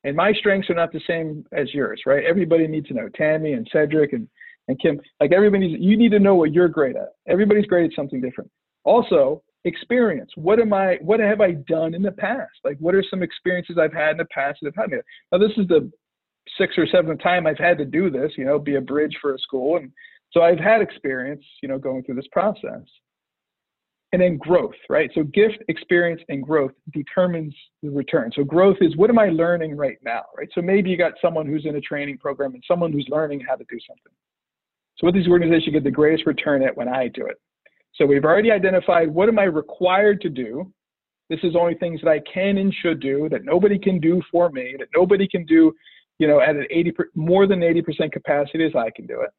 And 0.04 0.16
my 0.16 0.32
strengths 0.32 0.70
are 0.70 0.74
not 0.74 0.92
the 0.92 1.00
same 1.06 1.44
as 1.52 1.74
yours, 1.74 2.00
right? 2.06 2.24
Everybody 2.24 2.66
needs 2.66 2.88
to 2.88 2.94
know. 2.94 3.08
Tammy 3.14 3.52
and 3.52 3.68
Cedric 3.72 4.12
and, 4.12 4.28
and 4.68 4.80
Kim, 4.80 5.00
like 5.20 5.32
everybody, 5.32 5.76
you 5.78 5.96
need 5.96 6.12
to 6.12 6.20
know 6.20 6.36
what 6.36 6.52
you're 6.52 6.68
great 6.68 6.96
at. 6.96 7.10
Everybody's 7.28 7.66
great 7.66 7.90
at 7.90 7.96
something 7.96 8.20
different. 8.20 8.50
Also, 8.84 9.42
experience. 9.64 10.30
What 10.36 10.60
am 10.60 10.72
I, 10.72 10.98
what 11.02 11.20
have 11.20 11.40
I 11.40 11.52
done 11.68 11.94
in 11.94 12.02
the 12.02 12.12
past? 12.12 12.52
Like, 12.64 12.78
what 12.78 12.94
are 12.94 13.04
some 13.10 13.22
experiences 13.22 13.76
I've 13.76 13.92
had 13.92 14.12
in 14.12 14.16
the 14.18 14.24
past 14.26 14.60
that 14.62 14.72
have 14.74 14.84
had 14.84 14.90
me? 14.90 14.98
Now, 15.32 15.38
this 15.38 15.52
is 15.56 15.66
the 15.66 15.90
sixth 16.58 16.78
or 16.78 16.86
seventh 16.86 17.22
time 17.22 17.46
I've 17.46 17.58
had 17.58 17.78
to 17.78 17.84
do 17.84 18.10
this, 18.10 18.32
you 18.36 18.44
know, 18.44 18.58
be 18.58 18.74
a 18.74 18.80
bridge 18.80 19.16
for 19.20 19.34
a 19.34 19.38
school. 19.38 19.76
And 19.76 19.90
so 20.32 20.42
I've 20.42 20.58
had 20.58 20.82
experience, 20.82 21.44
you 21.62 21.68
know, 21.68 21.78
going 21.78 22.02
through 22.02 22.16
this 22.16 22.28
process. 22.32 22.82
And 24.12 24.22
then 24.22 24.38
growth, 24.38 24.74
right? 24.88 25.10
So 25.14 25.22
gift, 25.22 25.58
experience, 25.68 26.22
and 26.30 26.42
growth 26.42 26.72
determines 26.94 27.54
the 27.82 27.90
return. 27.90 28.30
So 28.34 28.42
growth 28.42 28.78
is 28.80 28.96
what 28.96 29.10
am 29.10 29.18
I 29.18 29.28
learning 29.28 29.76
right 29.76 29.98
now, 30.02 30.22
right? 30.36 30.48
So 30.54 30.62
maybe 30.62 30.88
you 30.88 30.96
got 30.96 31.12
someone 31.20 31.46
who's 31.46 31.66
in 31.66 31.76
a 31.76 31.80
training 31.80 32.16
program 32.16 32.54
and 32.54 32.64
someone 32.66 32.90
who's 32.90 33.06
learning 33.10 33.44
how 33.46 33.54
to 33.56 33.64
do 33.68 33.78
something. 33.86 34.12
So 34.96 35.06
what 35.06 35.14
these 35.14 35.28
organizations 35.28 35.74
get 35.74 35.84
the 35.84 35.90
greatest 35.90 36.26
return 36.26 36.62
at 36.62 36.74
when 36.74 36.88
I 36.88 37.08
do 37.08 37.26
it. 37.26 37.36
So 37.96 38.06
we've 38.06 38.24
already 38.24 38.50
identified 38.50 39.12
what 39.12 39.28
am 39.28 39.38
I 39.38 39.44
required 39.44 40.22
to 40.22 40.30
do. 40.30 40.72
This 41.28 41.40
is 41.42 41.54
only 41.54 41.74
things 41.74 42.00
that 42.02 42.10
I 42.10 42.20
can 42.32 42.56
and 42.56 42.72
should 42.82 43.00
do 43.00 43.28
that 43.28 43.44
nobody 43.44 43.78
can 43.78 44.00
do 44.00 44.22
for 44.32 44.48
me, 44.48 44.74
that 44.78 44.88
nobody 44.96 45.28
can 45.28 45.44
do 45.44 45.74
you 46.18 46.26
know, 46.26 46.40
at 46.40 46.56
an 46.56 46.66
80 46.70 46.92
more 47.14 47.46
than 47.46 47.60
80% 47.60 48.12
capacity 48.12 48.64
as 48.64 48.74
I 48.74 48.90
can 48.90 49.06
do 49.06 49.20
it. 49.20 49.30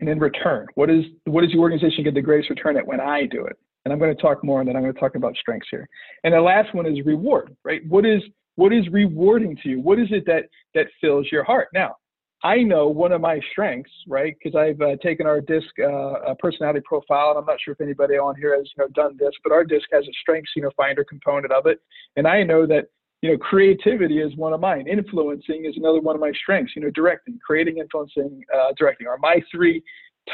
And 0.00 0.08
in 0.08 0.18
return, 0.18 0.66
what 0.74 0.88
is 0.90 1.04
what 1.24 1.42
does 1.42 1.52
the 1.52 1.58
organization 1.58 2.04
get 2.04 2.14
the 2.14 2.22
greatest 2.22 2.50
return 2.50 2.76
at 2.76 2.86
when 2.86 3.00
I 3.00 3.26
do 3.26 3.44
it? 3.44 3.56
And 3.84 3.92
I'm 3.92 3.98
going 3.98 4.14
to 4.14 4.20
talk 4.20 4.42
more, 4.42 4.60
and 4.60 4.68
then 4.68 4.76
I'm 4.76 4.82
going 4.82 4.94
to 4.94 5.00
talk 5.00 5.14
about 5.14 5.36
strengths 5.36 5.68
here. 5.70 5.88
And 6.24 6.34
the 6.34 6.40
last 6.40 6.74
one 6.74 6.86
is 6.86 7.04
reward, 7.04 7.54
right? 7.64 7.86
What 7.86 8.06
is 8.06 8.22
what 8.56 8.72
is 8.72 8.88
rewarding 8.90 9.56
to 9.62 9.68
you? 9.68 9.80
What 9.80 9.98
is 9.98 10.08
it 10.10 10.24
that 10.26 10.44
that 10.74 10.86
fills 11.00 11.26
your 11.30 11.44
heart? 11.44 11.68
Now, 11.74 11.96
I 12.42 12.62
know 12.62 12.88
one 12.88 13.12
of 13.12 13.20
my 13.20 13.40
strengths, 13.52 13.92
right? 14.08 14.34
Because 14.42 14.56
I've 14.56 14.80
uh, 14.80 14.96
taken 15.02 15.26
our 15.26 15.42
DISC 15.42 15.68
uh, 15.80 16.34
personality 16.38 16.80
profile, 16.84 17.30
and 17.30 17.38
I'm 17.38 17.44
not 17.44 17.58
sure 17.62 17.72
if 17.72 17.80
anybody 17.82 18.14
on 18.14 18.34
here 18.36 18.56
has 18.56 18.70
you 18.76 18.82
know 18.82 18.88
done 18.88 19.16
this, 19.18 19.32
but 19.44 19.52
our 19.52 19.64
DISC 19.64 19.86
has 19.92 20.04
a 20.04 20.12
strengths 20.22 20.52
you 20.56 20.62
know 20.62 20.70
finder 20.76 21.04
component 21.04 21.52
of 21.52 21.66
it, 21.66 21.80
and 22.16 22.26
I 22.26 22.42
know 22.42 22.66
that 22.66 22.86
you 23.22 23.30
know 23.30 23.38
creativity 23.38 24.18
is 24.20 24.34
one 24.36 24.52
of 24.52 24.60
mine. 24.60 24.86
Influencing 24.86 25.64
is 25.64 25.76
another 25.76 26.00
one 26.00 26.14
of 26.14 26.20
my 26.20 26.32
strengths. 26.42 26.72
You 26.74 26.82
know, 26.82 26.90
directing, 26.90 27.38
creating, 27.44 27.78
influencing, 27.78 28.42
uh, 28.54 28.72
directing 28.78 29.06
are 29.06 29.18
my 29.18 29.42
three 29.52 29.82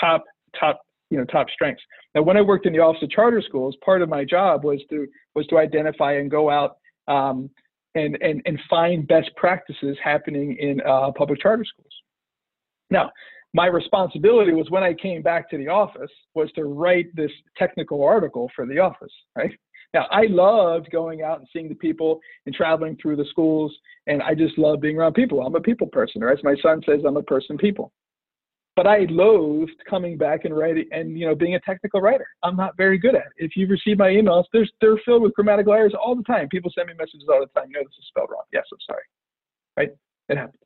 top 0.01 0.25
top 0.59 0.81
you 1.11 1.19
know 1.19 1.25
top 1.25 1.49
strengths. 1.51 1.83
Now, 2.15 2.23
when 2.23 2.37
I 2.37 2.43
worked 2.43 2.67
in 2.67 2.73
the 2.73 2.81
Office 2.81 3.03
of 3.03 3.11
Charter 3.11 3.43
Schools, 3.43 3.77
part 3.85 4.03
of 4.03 4.09
my 4.09 4.25
job 4.25 4.65
was 4.65 4.81
to 4.91 5.07
was 5.35 5.47
to 5.49 5.59
identify 5.59 6.15
and 6.15 6.31
go 6.31 6.51
out 6.51 6.77
um, 7.09 7.51
and 7.95 8.17
and 8.21 8.43
and 8.47 8.61
find 8.69 9.07
best 9.07 9.31
practices 9.37 9.97
happening 10.03 10.57
in 10.59 10.81
uh, 10.83 11.11
public 11.13 11.41
charter 11.41 11.65
schools. 11.65 11.93
Now, 12.91 13.11
my 13.53 13.67
responsibility 13.67 14.53
was 14.53 14.71
when 14.71 14.83
I 14.83 14.95
came 14.95 15.23
back 15.23 15.51
to 15.51 15.59
the 15.59 15.69
office 15.69 16.11
was 16.35 16.53
to 16.53 16.65
write 16.65 17.07
this 17.15 17.31
technical 17.57 18.05
article 18.05 18.51
for 18.55 18.67
the 18.67 18.79
office, 18.79 19.13
right? 19.37 19.51
Now, 19.97 20.07
I 20.11 20.27
loved 20.27 20.91
going 20.91 21.23
out 21.23 21.39
and 21.39 21.49
seeing 21.55 21.71
the 21.71 21.75
people 21.75 22.21
and 22.45 22.55
traveling 22.55 22.99
through 23.01 23.17
the 23.17 23.25
schools, 23.31 23.75
and 24.07 24.23
I 24.23 24.35
just 24.35 24.59
love 24.59 24.83
being 24.83 24.99
around 24.99 25.15
people. 25.15 25.41
I'm 25.41 25.55
a 25.55 25.61
people 25.61 25.87
person, 25.87 26.23
or 26.23 26.31
as 26.31 26.39
my 26.45 26.55
son 26.63 26.83
says, 26.85 27.01
I'm 27.07 27.17
a 27.17 27.23
person 27.23 27.57
people 27.57 27.91
but 28.75 28.87
I 28.87 29.07
loathed 29.09 29.73
coming 29.89 30.19
back 30.19 30.45
and 30.45 30.55
writing 30.55 30.85
and 30.93 31.19
you 31.19 31.25
know 31.25 31.35
being 31.35 31.55
a 31.55 31.61
technical 31.61 32.03
writer. 32.03 32.27
I'm 32.43 32.57
not 32.57 32.77
very 32.77 32.99
good 32.99 33.15
at 33.15 33.23
it. 33.23 33.33
If 33.39 33.57
you 33.57 33.67
receive 33.67 33.97
my 33.97 34.11
emails, 34.11 34.45
there's 34.53 34.71
they're 34.83 35.01
filled 35.03 35.23
with 35.23 35.33
grammatical 35.33 35.73
errors 35.73 35.95
all 35.99 36.15
the 36.15 36.23
time. 36.25 36.47
People 36.51 36.71
send 36.75 36.89
me 36.89 36.95
messages 36.99 37.27
all 37.33 37.41
the 37.41 37.59
time. 37.59 37.71
No, 37.71 37.81
this 37.81 37.97
is 37.99 38.05
spelled 38.09 38.29
wrong. 38.31 38.43
Yes, 38.53 38.65
I'm 38.71 38.79
sorry. 38.87 39.05
Right? 39.79 39.97
It 40.29 40.37
happens. 40.37 40.61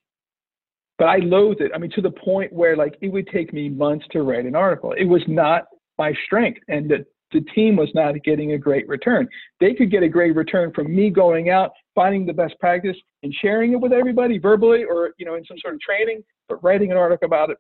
But 0.99 1.07
I 1.07 1.19
loathed 1.19 1.61
it. 1.61 1.71
I 1.73 1.79
mean, 1.79 1.93
to 1.93 2.01
the 2.01 2.11
point 2.11 2.53
where 2.53 2.77
like 2.77 2.97
it 3.01 3.13
would 3.13 3.29
take 3.29 3.53
me 3.53 3.69
months 3.69 4.07
to 4.11 4.23
write 4.23 4.45
an 4.45 4.57
article. 4.57 4.93
It 4.99 5.05
was 5.05 5.23
not 5.29 5.67
my 5.99 6.13
strength, 6.27 6.59
and 6.67 6.91
the 6.91 7.07
the 7.33 7.41
team 7.55 7.77
was 7.77 7.89
not 7.95 8.15
getting 8.25 8.53
a 8.53 8.59
great 8.59 8.89
return. 8.89 9.29
They 9.61 9.75
could 9.75 9.91
get 9.91 10.03
a 10.03 10.09
great 10.09 10.35
return 10.35 10.73
from 10.73 10.95
me 10.95 11.11
going 11.11 11.51
out, 11.51 11.71
finding 11.95 12.27
the 12.27 12.33
best 12.33 12.59
practice, 12.59 12.97
and 13.23 13.35
sharing 13.41 13.73
it 13.73 13.81
with 13.81 13.93
everybody 13.93 14.39
verbally 14.39 14.85
or 14.85 15.13
you 15.19 15.27
know 15.27 15.35
in 15.35 15.45
some 15.45 15.59
sort 15.59 15.75
of 15.75 15.81
training. 15.81 16.23
But 16.49 16.63
writing 16.63 16.91
an 16.91 16.97
article 16.97 17.27
about 17.27 17.51
it, 17.51 17.59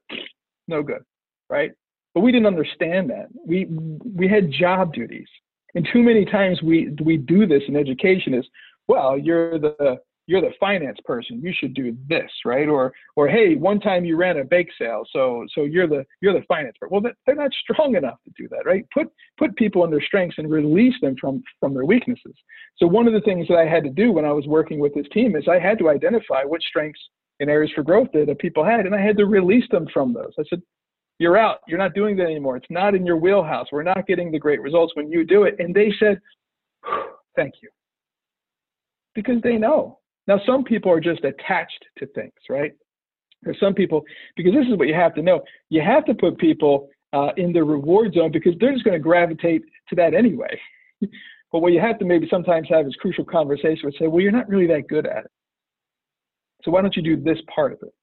no 0.66 0.82
good, 0.82 1.02
right? 1.48 1.72
But 2.14 2.22
we 2.22 2.32
didn't 2.32 2.46
understand 2.46 3.10
that. 3.10 3.26
We 3.46 3.66
we 3.66 4.28
had 4.28 4.50
job 4.50 4.92
duties, 4.92 5.28
and 5.74 5.86
too 5.92 6.02
many 6.02 6.24
times 6.24 6.60
we 6.62 6.94
we 7.02 7.16
do 7.16 7.46
this 7.46 7.62
in 7.68 7.76
education 7.76 8.34
is, 8.34 8.46
well, 8.88 9.18
you're 9.18 9.58
the 9.58 9.98
you're 10.30 10.40
the 10.40 10.54
finance 10.60 10.98
person. 11.04 11.40
You 11.42 11.52
should 11.52 11.74
do 11.74 11.96
this, 12.08 12.30
right? 12.44 12.68
Or 12.68 12.92
or 13.16 13.26
hey, 13.26 13.56
one 13.56 13.80
time 13.80 14.04
you 14.04 14.16
ran 14.16 14.38
a 14.38 14.44
bake 14.44 14.68
sale, 14.78 15.02
so 15.12 15.44
so 15.52 15.64
you're 15.64 15.88
the 15.88 16.04
you're 16.20 16.32
the 16.32 16.46
finance 16.46 16.76
person. 16.78 16.92
Well, 16.92 17.12
they're 17.26 17.34
not 17.34 17.50
strong 17.64 17.96
enough 17.96 18.18
to 18.24 18.32
do 18.40 18.46
that, 18.50 18.64
right? 18.64 18.84
Put 18.94 19.08
put 19.38 19.56
people 19.56 19.84
in 19.84 19.90
their 19.90 20.00
strengths 20.00 20.38
and 20.38 20.48
release 20.48 20.94
them 21.02 21.16
from 21.20 21.42
from 21.58 21.74
their 21.74 21.84
weaknesses. 21.84 22.34
So 22.76 22.86
one 22.86 23.08
of 23.08 23.12
the 23.12 23.22
things 23.22 23.48
that 23.48 23.56
I 23.58 23.66
had 23.66 23.82
to 23.82 23.90
do 23.90 24.12
when 24.12 24.24
I 24.24 24.30
was 24.30 24.46
working 24.46 24.78
with 24.78 24.94
this 24.94 25.08
team 25.12 25.34
is 25.34 25.48
I 25.48 25.58
had 25.58 25.80
to 25.80 25.88
identify 25.88 26.44
what 26.44 26.62
strengths 26.62 27.00
and 27.40 27.50
areas 27.50 27.72
for 27.74 27.82
growth 27.82 28.08
that 28.12 28.38
people 28.38 28.64
had, 28.64 28.86
and 28.86 28.94
I 28.94 29.00
had 29.00 29.16
to 29.16 29.26
release 29.26 29.68
them 29.72 29.88
from 29.92 30.14
those. 30.14 30.32
I 30.38 30.44
said, 30.48 30.62
"You're 31.18 31.38
out. 31.38 31.58
You're 31.66 31.78
not 31.78 31.94
doing 31.94 32.16
that 32.18 32.26
anymore. 32.26 32.56
It's 32.56 32.70
not 32.70 32.94
in 32.94 33.04
your 33.04 33.16
wheelhouse. 33.16 33.66
We're 33.72 33.82
not 33.82 34.06
getting 34.06 34.30
the 34.30 34.38
great 34.38 34.62
results 34.62 34.94
when 34.94 35.10
you 35.10 35.24
do 35.24 35.42
it." 35.42 35.56
And 35.58 35.74
they 35.74 35.90
said, 35.98 36.20
"Thank 37.34 37.54
you," 37.62 37.70
because 39.16 39.42
they 39.42 39.56
know. 39.56 39.99
Now, 40.26 40.40
some 40.46 40.64
people 40.64 40.92
are 40.92 41.00
just 41.00 41.24
attached 41.24 41.84
to 41.98 42.06
things, 42.08 42.32
right? 42.48 42.72
There's 43.42 43.58
some 43.58 43.74
people 43.74 44.02
because 44.36 44.52
this 44.52 44.66
is 44.66 44.76
what 44.76 44.88
you 44.88 44.94
have 44.94 45.14
to 45.14 45.22
know. 45.22 45.40
You 45.70 45.80
have 45.80 46.04
to 46.06 46.14
put 46.14 46.38
people 46.38 46.88
uh, 47.12 47.30
in 47.36 47.52
the 47.52 47.64
reward 47.64 48.14
zone 48.14 48.30
because 48.30 48.52
they're 48.60 48.72
just 48.72 48.84
going 48.84 48.94
to 48.94 49.02
gravitate 49.02 49.62
to 49.88 49.96
that 49.96 50.14
anyway. 50.14 50.60
but 51.00 51.60
what 51.60 51.72
you 51.72 51.80
have 51.80 51.98
to 51.98 52.04
maybe 52.04 52.28
sometimes 52.30 52.68
have 52.70 52.86
is 52.86 52.94
crucial 53.00 53.24
conversation 53.24 53.84
and 53.84 53.94
say, 53.98 54.06
well, 54.06 54.20
you're 54.20 54.30
not 54.30 54.48
really 54.48 54.66
that 54.66 54.88
good 54.88 55.06
at 55.06 55.24
it. 55.24 55.30
So 56.62 56.70
why 56.70 56.82
don't 56.82 56.94
you 56.94 57.02
do 57.02 57.16
this 57.16 57.38
part 57.52 57.72
of 57.72 57.78
it? 57.82 57.94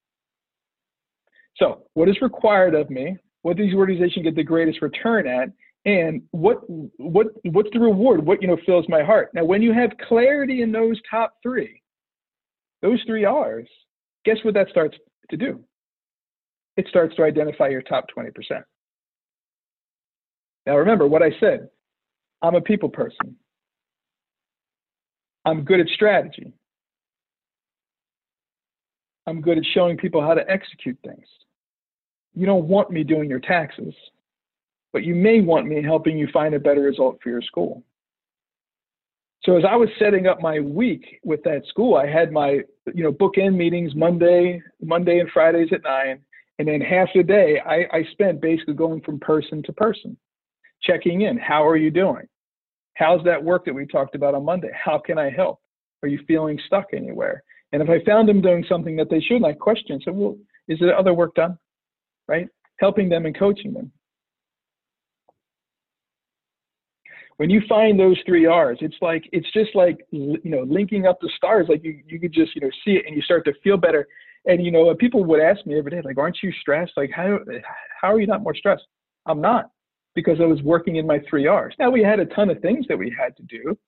So 1.56 1.84
what 1.94 2.08
is 2.08 2.16
required 2.20 2.74
of 2.74 2.90
me? 2.90 3.16
What 3.42 3.56
does 3.56 3.70
the 3.70 3.76
organization 3.76 4.22
get 4.22 4.34
the 4.34 4.42
greatest 4.42 4.82
return 4.82 5.26
at? 5.26 5.48
And 5.84 6.22
what 6.32 6.58
what 6.68 7.28
what's 7.44 7.70
the 7.72 7.78
reward? 7.78 8.24
What 8.24 8.42
you 8.42 8.48
know 8.48 8.58
fills 8.66 8.86
my 8.88 9.02
heart? 9.02 9.30
Now, 9.32 9.44
when 9.44 9.62
you 9.62 9.72
have 9.72 9.90
clarity 10.08 10.62
in 10.62 10.72
those 10.72 11.00
top 11.08 11.34
three, 11.42 11.77
those 12.82 13.02
three 13.06 13.24
R's, 13.24 13.68
guess 14.24 14.38
what 14.42 14.54
that 14.54 14.68
starts 14.70 14.96
to 15.30 15.36
do? 15.36 15.64
It 16.76 16.86
starts 16.88 17.16
to 17.16 17.24
identify 17.24 17.68
your 17.68 17.82
top 17.82 18.06
20%. 18.16 18.30
Now 20.66 20.76
remember 20.76 21.06
what 21.06 21.22
I 21.22 21.30
said. 21.40 21.68
I'm 22.42 22.54
a 22.54 22.60
people 22.60 22.88
person. 22.88 23.36
I'm 25.44 25.64
good 25.64 25.80
at 25.80 25.88
strategy. 25.88 26.52
I'm 29.26 29.40
good 29.40 29.58
at 29.58 29.64
showing 29.74 29.96
people 29.96 30.22
how 30.22 30.34
to 30.34 30.48
execute 30.48 30.98
things. 31.04 31.26
You 32.34 32.46
don't 32.46 32.68
want 32.68 32.90
me 32.90 33.02
doing 33.02 33.28
your 33.28 33.40
taxes, 33.40 33.94
but 34.92 35.04
you 35.04 35.14
may 35.14 35.40
want 35.40 35.66
me 35.66 35.82
helping 35.82 36.16
you 36.16 36.28
find 36.32 36.54
a 36.54 36.60
better 36.60 36.82
result 36.82 37.18
for 37.22 37.30
your 37.30 37.42
school. 37.42 37.82
So 39.48 39.56
as 39.56 39.64
I 39.64 39.76
was 39.76 39.88
setting 39.98 40.26
up 40.26 40.42
my 40.42 40.60
week 40.60 41.20
with 41.24 41.42
that 41.44 41.62
school, 41.68 41.96
I 41.96 42.06
had 42.06 42.32
my 42.32 42.60
you 42.92 43.02
know 43.02 43.10
bookend 43.10 43.56
meetings 43.56 43.94
Monday, 43.94 44.60
Monday 44.82 45.20
and 45.20 45.30
Fridays 45.30 45.70
at 45.72 45.82
nine, 45.84 46.20
and 46.58 46.68
then 46.68 46.82
half 46.82 47.08
the 47.14 47.22
day 47.22 47.58
I, 47.64 47.86
I 47.96 48.04
spent 48.12 48.42
basically 48.42 48.74
going 48.74 49.00
from 49.00 49.18
person 49.18 49.62
to 49.62 49.72
person, 49.72 50.18
checking 50.82 51.22
in. 51.22 51.38
How 51.38 51.66
are 51.66 51.78
you 51.78 51.90
doing? 51.90 52.28
How's 52.92 53.24
that 53.24 53.42
work 53.42 53.64
that 53.64 53.74
we 53.74 53.86
talked 53.86 54.14
about 54.14 54.34
on 54.34 54.44
Monday? 54.44 54.70
How 54.74 54.98
can 54.98 55.16
I 55.16 55.30
help? 55.30 55.60
Are 56.02 56.08
you 56.08 56.20
feeling 56.28 56.60
stuck 56.66 56.88
anywhere? 56.92 57.42
And 57.72 57.80
if 57.80 57.88
I 57.88 58.04
found 58.04 58.28
them 58.28 58.42
doing 58.42 58.66
something 58.68 58.96
that 58.96 59.08
they 59.08 59.20
shouldn't, 59.20 59.46
I 59.46 59.54
questioned. 59.54 60.02
so 60.04 60.12
well, 60.12 60.36
is 60.68 60.78
there 60.78 60.94
other 60.94 61.14
work 61.14 61.34
done? 61.34 61.56
Right? 62.26 62.48
Helping 62.80 63.08
them 63.08 63.24
and 63.24 63.38
coaching 63.38 63.72
them. 63.72 63.92
When 67.38 67.50
you 67.50 67.62
find 67.68 67.98
those 67.98 68.18
three 68.26 68.46
R's, 68.46 68.78
it's 68.80 68.96
like 69.00 69.28
it's 69.32 69.50
just 69.52 69.74
like 69.74 69.98
you 70.10 70.40
know 70.44 70.64
linking 70.68 71.06
up 71.06 71.18
the 71.20 71.30
stars. 71.36 71.66
Like 71.68 71.82
you 71.84 72.00
you 72.06 72.20
could 72.20 72.32
just 72.32 72.54
you 72.54 72.60
know 72.60 72.70
see 72.84 72.92
it 72.92 73.04
and 73.06 73.16
you 73.16 73.22
start 73.22 73.44
to 73.46 73.52
feel 73.62 73.76
better. 73.76 74.06
And 74.44 74.64
you 74.64 74.70
know 74.70 74.94
people 74.94 75.24
would 75.24 75.40
ask 75.40 75.64
me 75.64 75.78
every 75.78 75.92
day 75.92 76.00
like, 76.04 76.18
aren't 76.18 76.38
you 76.42 76.52
stressed? 76.60 76.92
Like 76.96 77.10
how 77.14 77.38
how 78.00 78.12
are 78.12 78.20
you 78.20 78.26
not 78.26 78.42
more 78.42 78.54
stressed? 78.54 78.84
I'm 79.26 79.40
not 79.40 79.70
because 80.16 80.40
I 80.40 80.46
was 80.46 80.60
working 80.62 80.96
in 80.96 81.06
my 81.06 81.20
three 81.30 81.46
R's. 81.46 81.74
Now 81.78 81.90
we 81.90 82.02
had 82.02 82.18
a 82.18 82.26
ton 82.26 82.50
of 82.50 82.60
things 82.60 82.86
that 82.88 82.98
we 82.98 83.14
had 83.16 83.36
to 83.36 83.42
do, 83.44 83.78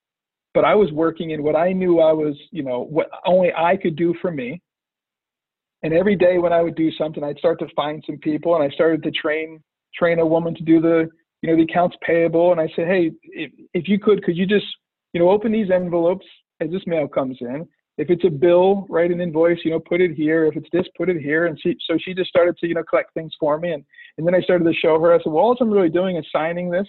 but 0.55 0.65
I 0.65 0.77
was 0.77 0.93
working 0.93 1.31
in 1.31 1.43
what 1.43 1.57
I 1.57 1.73
knew 1.73 1.99
I 1.99 2.13
was, 2.13 2.37
you 2.53 2.63
know, 2.63 2.85
what 2.85 3.11
only 3.27 3.53
I 3.53 3.77
could 3.77 3.97
do 3.97 4.15
for 4.23 4.31
me. 4.31 4.63
And 5.83 5.93
every 5.93 6.15
day 6.15 6.39
when 6.39 6.53
I 6.53 6.63
would 6.63 6.77
do 6.77 6.93
something, 6.93 7.25
I'd 7.25 7.39
start 7.39 7.59
to 7.61 7.67
find 7.75 8.05
some 8.07 8.19
people, 8.19 8.55
and 8.55 8.63
I 8.63 8.73
started 8.73 9.03
to 9.03 9.11
train 9.11 9.61
train 9.93 10.21
a 10.21 10.27
woman 10.27 10.55
to 10.55 10.63
do 10.63 10.81
the, 10.81 11.09
you 11.42 11.50
know, 11.50 11.57
the 11.57 11.62
accounts 11.62 11.96
payable. 12.07 12.53
And 12.53 12.61
I 12.61 12.68
said, 12.76 12.87
hey, 12.87 13.12
if, 13.22 13.50
if 13.74 13.88
you 13.88 13.98
could, 13.98 14.22
could 14.22 14.37
you 14.37 14.46
just, 14.46 14.66
you 15.12 15.20
know, 15.20 15.31
open 15.31 15.53
these 15.53 15.70
envelopes 15.70 16.26
as 16.61 16.70
this 16.70 16.83
mail 16.87 17.09
comes 17.09 17.38
in. 17.40 17.66
If 17.98 18.09
it's 18.09 18.24
a 18.24 18.31
bill, 18.31 18.87
write 18.88 19.11
an 19.11 19.20
invoice, 19.20 19.59
you 19.64 19.70
know, 19.70 19.81
put 19.81 20.00
it 20.00 20.12
here. 20.12 20.46
If 20.46 20.57
it's 20.57 20.68
this, 20.72 20.87
put 20.96 21.09
it 21.11 21.20
here. 21.20 21.46
And 21.46 21.59
she, 21.61 21.76
so 21.87 21.98
she 22.00 22.14
just 22.14 22.31
started 22.31 22.57
to, 22.59 22.66
you 22.66 22.74
know, 22.74 22.85
collect 22.85 23.12
things 23.14 23.33
for 23.38 23.59
me. 23.59 23.72
And, 23.72 23.85
and 24.16 24.26
then 24.26 24.35
I 24.35 24.40
started 24.40 24.64
to 24.64 24.72
show 24.72 24.98
her, 25.00 25.12
I 25.12 25.18
said, 25.18 25.33
well, 25.33 25.44
all 25.44 25.57
I'm 25.61 25.70
really 25.70 25.90
doing 25.90 26.16
is 26.16 26.24
signing 26.33 26.70
this 26.70 26.87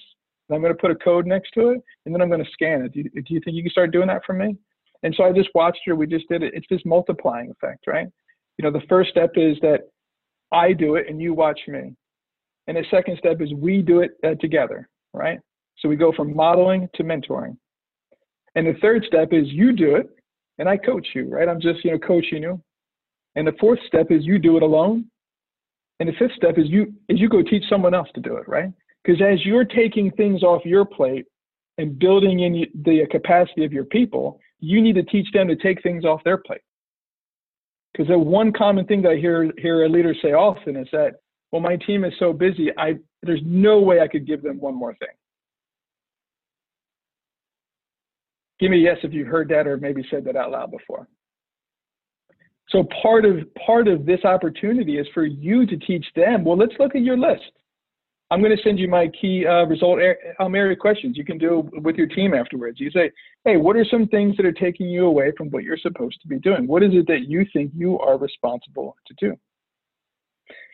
and 0.51 0.55
I'm 0.57 0.61
going 0.61 0.75
to 0.75 0.79
put 0.79 0.91
a 0.91 0.95
code 0.95 1.25
next 1.25 1.51
to 1.53 1.69
it, 1.69 1.81
and 2.05 2.13
then 2.13 2.21
I'm 2.21 2.27
going 2.27 2.43
to 2.43 2.51
scan 2.51 2.81
it. 2.81 2.91
Do 2.91 2.99
you, 2.99 3.09
do 3.09 3.33
you 3.33 3.39
think 3.39 3.55
you 3.55 3.63
can 3.63 3.71
start 3.71 3.91
doing 3.91 4.07
that 4.07 4.23
for 4.25 4.33
me? 4.33 4.57
And 5.01 5.15
so 5.15 5.23
I 5.23 5.31
just 5.31 5.49
watched 5.55 5.79
her. 5.85 5.95
We 5.95 6.07
just 6.07 6.27
did 6.27 6.43
it. 6.43 6.53
It's 6.53 6.67
this 6.69 6.81
multiplying 6.83 7.49
effect, 7.49 7.87
right? 7.87 8.07
You 8.57 8.63
know, 8.63 8.71
the 8.71 8.85
first 8.89 9.11
step 9.11 9.31
is 9.35 9.57
that 9.61 9.79
I 10.51 10.73
do 10.73 10.95
it 10.95 11.07
and 11.07 11.21
you 11.21 11.33
watch 11.33 11.59
me. 11.69 11.95
And 12.67 12.77
the 12.77 12.85
second 12.91 13.17
step 13.17 13.41
is 13.41 13.53
we 13.53 13.81
do 13.81 14.01
it 14.01 14.11
uh, 14.23 14.35
together, 14.39 14.87
right? 15.13 15.39
So 15.79 15.89
we 15.89 15.95
go 15.95 16.11
from 16.11 16.35
modeling 16.35 16.87
to 16.95 17.03
mentoring. 17.03 17.57
And 18.55 18.67
the 18.67 18.79
third 18.81 19.03
step 19.07 19.29
is 19.31 19.47
you 19.47 19.73
do 19.73 19.95
it 19.95 20.09
and 20.59 20.69
I 20.69 20.77
coach 20.77 21.07
you, 21.15 21.27
right? 21.27 21.49
I'm 21.49 21.59
just, 21.59 21.83
you 21.83 21.91
know, 21.91 21.99
coaching 21.99 22.43
you. 22.43 22.61
And 23.35 23.47
the 23.47 23.53
fourth 23.59 23.79
step 23.87 24.11
is 24.11 24.25
you 24.25 24.37
do 24.37 24.57
it 24.57 24.63
alone. 24.63 25.05
And 25.99 26.09
the 26.09 26.13
fifth 26.19 26.33
step 26.35 26.57
is 26.57 26.67
you 26.67 26.93
is 27.09 27.19
you 27.19 27.29
go 27.29 27.41
teach 27.41 27.63
someone 27.69 27.93
else 27.93 28.09
to 28.15 28.21
do 28.21 28.35
it, 28.37 28.47
right? 28.47 28.71
Because 29.03 29.21
as 29.21 29.45
you're 29.45 29.65
taking 29.65 30.11
things 30.11 30.43
off 30.43 30.65
your 30.65 30.85
plate 30.85 31.25
and 31.77 31.97
building 31.97 32.41
in 32.41 32.65
the 32.83 33.05
capacity 33.09 33.65
of 33.65 33.71
your 33.71 33.85
people, 33.85 34.39
you 34.59 34.81
need 34.81 34.95
to 34.95 35.03
teach 35.03 35.27
them 35.31 35.47
to 35.47 35.55
take 35.55 35.81
things 35.81 36.05
off 36.05 36.23
their 36.23 36.37
plate. 36.37 36.61
Because 37.91 38.07
the 38.07 38.17
one 38.17 38.51
common 38.51 38.85
thing 38.85 39.01
that 39.03 39.11
I 39.11 39.15
hear 39.17 39.51
hear 39.57 39.85
a 39.85 39.89
leader 39.89 40.15
say 40.21 40.33
often 40.33 40.75
is 40.75 40.87
that, 40.91 41.15
well, 41.51 41.61
my 41.61 41.75
team 41.75 42.03
is 42.03 42.13
so 42.19 42.33
busy, 42.33 42.69
I 42.77 42.95
there's 43.23 43.41
no 43.45 43.79
way 43.79 43.99
I 43.99 44.07
could 44.07 44.25
give 44.25 44.41
them 44.41 44.59
one 44.59 44.75
more 44.75 44.95
thing. 44.95 45.09
Give 48.59 48.71
me 48.71 48.77
a 48.77 48.81
yes 48.81 48.97
if 49.03 49.13
you've 49.13 49.27
heard 49.27 49.49
that 49.49 49.67
or 49.67 49.77
maybe 49.77 50.05
said 50.09 50.23
that 50.25 50.35
out 50.35 50.51
loud 50.51 50.71
before. 50.71 51.07
So 52.69 52.87
part 53.01 53.25
of 53.25 53.39
part 53.65 53.87
of 53.87 54.05
this 54.05 54.23
opportunity 54.23 54.97
is 54.97 55.07
for 55.13 55.25
you 55.25 55.65
to 55.65 55.77
teach 55.77 56.05
them. 56.15 56.45
Well, 56.45 56.57
let's 56.57 56.73
look 56.79 56.95
at 56.95 57.01
your 57.01 57.17
list. 57.17 57.51
I'm 58.29 58.39
going 58.39 58.55
to 58.55 58.63
send 58.63 58.79
you 58.79 58.87
my 58.87 59.09
key 59.09 59.45
uh, 59.45 59.65
result 59.65 59.99
um, 60.39 60.55
area 60.55 60.75
questions. 60.77 61.17
You 61.17 61.25
can 61.25 61.37
do 61.37 61.69
with 61.73 61.97
your 61.97 62.07
team 62.07 62.33
afterwards. 62.33 62.79
You 62.79 62.89
say, 62.91 63.11
hey, 63.43 63.57
what 63.57 63.75
are 63.75 63.83
some 63.83 64.07
things 64.07 64.37
that 64.37 64.45
are 64.45 64.53
taking 64.53 64.87
you 64.87 65.05
away 65.05 65.33
from 65.37 65.49
what 65.49 65.63
you're 65.63 65.77
supposed 65.77 66.21
to 66.21 66.29
be 66.29 66.39
doing? 66.39 66.65
What 66.65 66.81
is 66.81 66.91
it 66.93 67.07
that 67.07 67.27
you 67.27 67.45
think 67.51 67.71
you 67.75 67.99
are 67.99 68.17
responsible 68.17 68.95
to 69.05 69.13
do? 69.19 69.37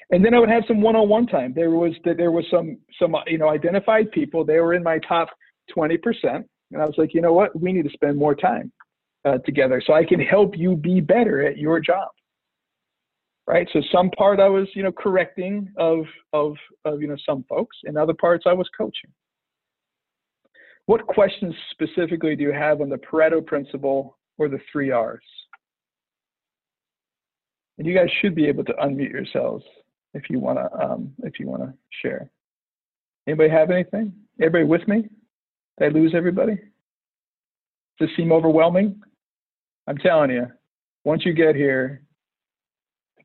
And 0.09 0.23
then 0.23 0.33
I 0.33 0.39
would 0.39 0.49
have 0.49 0.63
some 0.67 0.81
one-on-one 0.81 1.27
time. 1.27 1.53
There 1.53 1.71
was 1.71 1.93
there 2.05 2.31
was 2.31 2.45
some 2.49 2.77
some 2.99 3.15
you 3.27 3.37
know 3.37 3.49
identified 3.49 4.11
people. 4.11 4.45
They 4.45 4.59
were 4.59 4.73
in 4.73 4.83
my 4.83 4.99
top 4.99 5.29
20%, 5.75 5.97
and 6.23 6.81
I 6.81 6.85
was 6.85 6.95
like, 6.97 7.13
you 7.13 7.21
know 7.21 7.33
what? 7.33 7.59
We 7.59 7.73
need 7.73 7.83
to 7.83 7.93
spend 7.93 8.17
more 8.17 8.33
time 8.33 8.71
uh, 9.25 9.39
together 9.39 9.81
so 9.85 9.93
I 9.93 10.05
can 10.05 10.19
help 10.19 10.57
you 10.57 10.75
be 10.77 11.01
better 11.01 11.45
at 11.45 11.57
your 11.57 11.79
job. 11.81 12.07
Right. 13.45 13.67
So 13.71 13.81
some 13.93 14.09
part 14.11 14.41
I 14.41 14.49
was, 14.49 14.67
you 14.73 14.83
know, 14.83 14.91
correcting 14.91 15.71
of 15.77 16.05
of 16.33 16.55
of 16.85 17.01
you 17.01 17.07
know 17.07 17.17
some 17.25 17.43
folks, 17.49 17.75
and 17.83 17.97
other 17.97 18.13
parts 18.13 18.45
I 18.47 18.53
was 18.53 18.69
coaching. 18.77 19.11
What 20.85 21.05
questions 21.05 21.53
specifically 21.71 22.37
do 22.37 22.43
you 22.43 22.53
have 22.53 22.79
on 22.79 22.87
the 22.87 22.97
Pareto 22.97 23.45
principle 23.45 24.17
or 24.37 24.47
the 24.47 24.59
three 24.71 24.91
R's? 24.91 25.19
And 27.77 27.85
you 27.85 27.93
guys 27.93 28.09
should 28.21 28.35
be 28.35 28.47
able 28.47 28.63
to 28.63 28.73
unmute 28.73 29.11
yourselves 29.11 29.63
if 30.17 30.29
you 30.29 30.39
want 30.39 30.57
to 30.57 30.79
um, 30.83 31.13
if 31.23 31.39
you 31.39 31.47
want 31.47 31.63
to 31.63 31.73
share. 32.01 32.29
Anybody 33.27 33.49
have 33.49 33.69
anything? 33.71 34.13
Everybody 34.41 34.65
with 34.65 34.87
me? 34.87 35.07
Did 35.79 35.85
I 35.85 35.87
lose 35.89 36.13
everybody? 36.15 36.55
Does 36.55 38.09
this 38.09 38.09
seem 38.17 38.31
overwhelming? 38.31 39.01
I'm 39.87 39.97
telling 39.97 40.31
you, 40.31 40.47
once 41.05 41.25
you 41.25 41.33
get 41.33 41.55
here, 41.55 42.01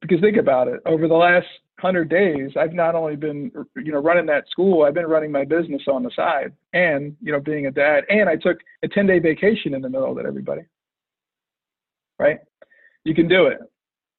because 0.00 0.20
think 0.20 0.36
about 0.36 0.68
it, 0.68 0.80
over 0.86 1.08
the 1.08 1.14
last 1.14 1.46
hundred 1.80 2.08
days, 2.08 2.50
I've 2.58 2.72
not 2.72 2.94
only 2.94 3.16
been, 3.16 3.50
you 3.76 3.92
know, 3.92 4.00
running 4.00 4.26
that 4.26 4.44
school, 4.50 4.84
I've 4.84 4.94
been 4.94 5.06
running 5.06 5.32
my 5.32 5.44
business 5.44 5.82
on 5.88 6.02
the 6.02 6.10
side, 6.14 6.52
and 6.72 7.16
you 7.20 7.32
know, 7.32 7.40
being 7.40 7.66
a 7.66 7.70
dad, 7.70 8.04
and 8.08 8.28
I 8.28 8.36
took 8.36 8.58
a 8.82 8.88
10 8.88 9.06
day 9.06 9.18
vacation 9.18 9.74
in 9.74 9.82
the 9.82 9.88
middle 9.88 10.10
of 10.10 10.18
it. 10.18 10.26
Everybody, 10.26 10.62
right? 12.18 12.38
You 13.04 13.14
can 13.14 13.28
do 13.28 13.46
it. 13.46 13.58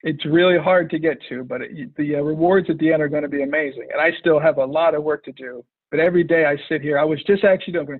It's 0.03 0.25
really 0.25 0.57
hard 0.57 0.89
to 0.91 0.99
get 0.99 1.17
to, 1.29 1.43
but 1.43 1.61
it, 1.61 1.95
the 1.95 2.15
uh, 2.15 2.19
rewards 2.19 2.69
at 2.69 2.77
the 2.77 2.91
end 2.91 3.01
are 3.01 3.07
going 3.07 3.23
to 3.23 3.29
be 3.29 3.43
amazing. 3.43 3.87
And 3.91 4.01
I 4.01 4.11
still 4.19 4.39
have 4.39 4.57
a 4.57 4.65
lot 4.65 4.95
of 4.95 5.03
work 5.03 5.23
to 5.25 5.31
do. 5.31 5.63
But 5.91 5.99
every 5.99 6.23
day 6.23 6.45
I 6.45 6.57
sit 6.67 6.81
here, 6.81 6.99
I 6.99 7.05
was 7.05 7.23
just 7.23 7.43
actually 7.43 7.73
doing. 7.73 7.99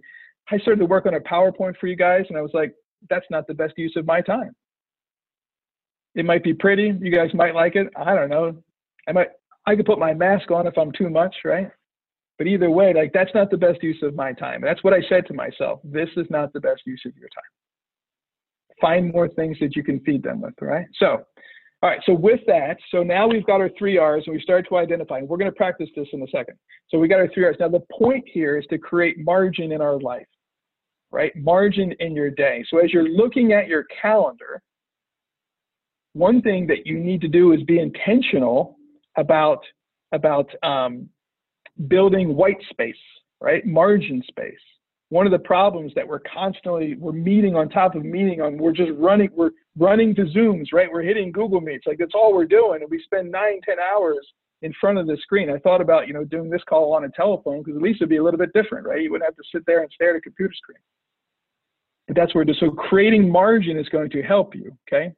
I 0.52 0.58
started 0.58 0.80
to 0.80 0.86
work 0.86 1.06
on 1.06 1.14
a 1.14 1.20
PowerPoint 1.20 1.78
for 1.78 1.88
you 1.88 1.96
guys, 1.96 2.26
and 2.28 2.38
I 2.38 2.42
was 2.42 2.52
like, 2.54 2.74
that's 3.10 3.26
not 3.30 3.48
the 3.48 3.54
best 3.54 3.74
use 3.78 3.94
of 3.96 4.06
my 4.06 4.20
time. 4.20 4.54
It 6.16 6.26
might 6.26 6.44
be 6.44 6.54
pretty. 6.54 6.94
You 7.00 7.12
guys 7.12 7.30
might 7.34 7.56
like 7.56 7.76
it. 7.76 7.88
I 7.96 8.16
don't 8.16 8.30
know. 8.30 8.58
I 9.08 9.12
might. 9.14 9.30
I 9.66 9.76
could 9.76 9.86
put 9.86 10.00
my 10.00 10.14
mask 10.14 10.52
on 10.52 10.68
if 10.68 10.78
I'm 10.78 10.92
too 10.92 11.10
much, 11.10 11.36
right? 11.46 11.70
But 12.38 12.48
either 12.48 12.70
way, 12.70 12.94
like 12.94 13.14
that's 13.14 13.34
not 13.34 13.50
the 13.50 13.58
best 13.58 13.82
use 13.82 14.02
of 14.04 14.16
my 14.16 14.34
time. 14.34 14.62
That's 14.62 14.84
what 14.84 14.94
I 14.94 15.02
said 15.08 15.26
to 15.28 15.34
myself. 15.34 15.80
This 15.84 16.10
is 16.18 16.28
not 16.30 16.52
the 16.52 16.60
best 16.60 16.82
use 16.86 17.02
of 17.06 17.16
your 17.16 17.30
time. 17.30 17.44
Find 18.82 19.14
more 19.14 19.30
things 19.30 19.58
that 19.62 19.76
you 19.76 19.84
can 19.84 20.00
feed 20.02 20.24
them 20.24 20.42
with, 20.42 20.56
right? 20.60 20.88
So, 20.98 21.24
all 21.84 21.90
right. 21.90 22.00
So 22.06 22.14
with 22.14 22.40
that, 22.48 22.78
so 22.90 23.04
now 23.04 23.28
we've 23.28 23.46
got 23.46 23.62
our 23.62 23.70
three 23.78 24.00
R's 24.00 24.24
and 24.26 24.36
we 24.36 24.42
start 24.42 24.66
to 24.70 24.78
identify. 24.78 25.20
And 25.20 25.30
we're 25.30 25.38
going 25.38 25.52
to 25.52 25.56
practice 25.56 25.90
this 25.96 26.08
in 26.14 26.24
a 26.24 26.28
second. 26.28 26.56
So 26.90 26.98
we 26.98 27.08
got 27.08 27.20
our 27.20 27.28
three 27.28 27.44
R's. 27.44 27.58
Now 27.60 27.70
the 27.70 27.84
point 27.92 28.24
here 28.26 28.58
is 28.58 28.66
to 28.72 28.80
create 28.80 29.18
margin 29.20 29.72
in 29.72 29.82
our 29.82 30.00
life 30.00 30.26
right? 31.14 31.32
Margin 31.36 31.94
in 32.00 32.16
your 32.16 32.32
day. 32.32 32.66
So 32.70 32.80
as 32.80 32.92
you're 32.92 33.08
looking 33.08 33.54
at 33.54 33.68
your 33.68 33.86
calendar, 34.02 34.62
one 36.14 36.42
thing 36.42 36.68
that 36.68 36.86
you 36.86 37.00
need 37.00 37.22
to 37.22 37.28
do 37.28 37.54
is 37.54 37.64
be 37.64 37.80
intentional 37.80 38.78
about 39.16 39.60
about 40.12 40.50
um, 40.64 41.08
building 41.88 42.36
white 42.36 42.62
space, 42.70 42.96
right? 43.40 43.66
Margin 43.66 44.22
space. 44.28 44.54
One 45.14 45.28
of 45.28 45.32
the 45.32 45.38
problems 45.38 45.94
that 45.94 46.08
we're 46.08 46.22
constantly 46.22 46.96
we're 46.96 47.12
meeting 47.12 47.56
on 47.56 47.70
top 47.70 47.94
of 47.94 48.04
meeting 48.04 48.42
on. 48.42 48.58
We're 48.58 48.72
just 48.72 48.90
running. 48.98 49.30
We're 49.36 49.52
running 49.78 50.16
to 50.16 50.24
Zooms, 50.24 50.74
right? 50.74 50.92
We're 50.92 51.04
hitting 51.04 51.32
Google 51.32 51.62
Meets. 51.62 51.86
Like 51.86 52.00
that's 52.00 52.16
all 52.16 52.34
we're 52.34 52.48
doing, 52.48 52.82
and 52.82 52.90
we 52.90 53.00
spend 53.04 53.32
nine, 53.32 53.60
ten 53.64 53.76
hours 53.80 54.28
in 54.64 54.74
front 54.82 54.98
of 54.98 55.06
the 55.06 55.16
screen. 55.22 55.52
I 55.52 55.60
thought 55.60 55.82
about 55.82 56.08
you 56.08 56.16
know 56.16 56.24
doing 56.24 56.50
this 56.50 56.64
call 56.68 56.96
on 56.96 57.04
a 57.04 57.10
telephone 57.10 57.60
because 57.62 57.76
at 57.76 57.84
least 57.84 57.98
it'd 58.02 58.10
be 58.10 58.18
a 58.18 58.24
little 58.24 58.40
bit 58.40 58.54
different, 58.54 58.88
right? 58.88 59.04
You 59.04 59.12
wouldn't 59.12 59.28
have 59.28 59.36
to 59.36 59.44
sit 59.54 59.64
there 59.68 59.84
and 59.84 59.92
stare 59.94 60.16
at 60.16 60.16
a 60.16 60.22
computer 60.22 60.52
screen. 60.56 60.80
But 62.08 62.16
that's 62.16 62.34
where. 62.34 62.44
So 62.60 62.72
creating 62.72 63.32
margin 63.32 63.78
is 63.78 63.88
going 63.90 64.10
to 64.10 64.24
help 64.24 64.56
you, 64.56 64.76
okay? 64.92 65.14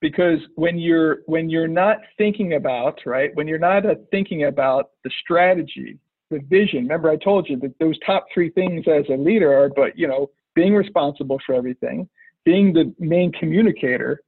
Because 0.00 0.38
when 0.54 0.78
you're 0.78 1.18
when 1.26 1.50
you're 1.50 1.66
not 1.66 1.98
thinking 2.16 2.54
about 2.54 3.00
right, 3.04 3.30
when 3.34 3.48
you're 3.48 3.58
not 3.58 3.84
uh, 3.84 3.96
thinking 4.10 4.44
about 4.44 4.90
the 5.02 5.10
strategy, 5.22 5.98
the 6.30 6.40
vision. 6.48 6.82
Remember, 6.82 7.10
I 7.10 7.16
told 7.16 7.48
you 7.48 7.58
that 7.60 7.78
those 7.78 7.98
top 8.04 8.26
three 8.32 8.50
things 8.50 8.84
as 8.86 9.04
a 9.08 9.16
leader 9.16 9.52
are, 9.52 9.68
but 9.68 9.98
you 9.98 10.06
know, 10.06 10.30
being 10.54 10.74
responsible 10.74 11.38
for 11.44 11.54
everything, 11.54 12.08
being 12.44 12.72
the 12.72 12.94
main 12.98 13.32
communicator, 13.32 14.20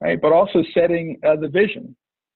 right? 0.00 0.20
But 0.20 0.32
also 0.32 0.62
setting 0.74 1.18
uh, 1.26 1.36
the 1.36 1.48
vision 1.48 1.94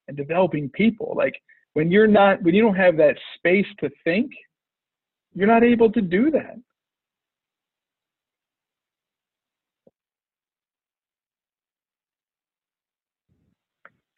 and 0.08 0.16
developing 0.16 0.68
people. 0.70 1.14
Like 1.16 1.34
when 1.72 1.90
you're 1.90 2.06
not, 2.06 2.42
when 2.42 2.54
you 2.54 2.62
don't 2.62 2.76
have 2.76 2.96
that 2.98 3.16
space 3.36 3.66
to 3.80 3.90
think, 4.04 4.30
you're 5.34 5.48
not 5.48 5.64
able 5.64 5.90
to 5.92 6.00
do 6.00 6.30
that. 6.30 6.56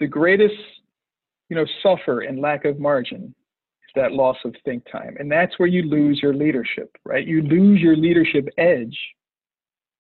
The 0.00 0.06
greatest, 0.06 0.54
you 1.48 1.56
know, 1.56 1.66
suffer 1.82 2.22
in 2.22 2.40
lack 2.40 2.64
of 2.64 2.78
margin 2.78 3.34
is 3.86 3.92
that 3.94 4.12
loss 4.12 4.36
of 4.44 4.54
think 4.64 4.84
time. 4.90 5.16
And 5.18 5.30
that's 5.30 5.58
where 5.58 5.68
you 5.68 5.82
lose 5.82 6.20
your 6.22 6.34
leadership, 6.34 6.90
right? 7.04 7.26
You 7.26 7.42
lose 7.42 7.80
your 7.80 7.96
leadership 7.96 8.48
edge 8.58 8.96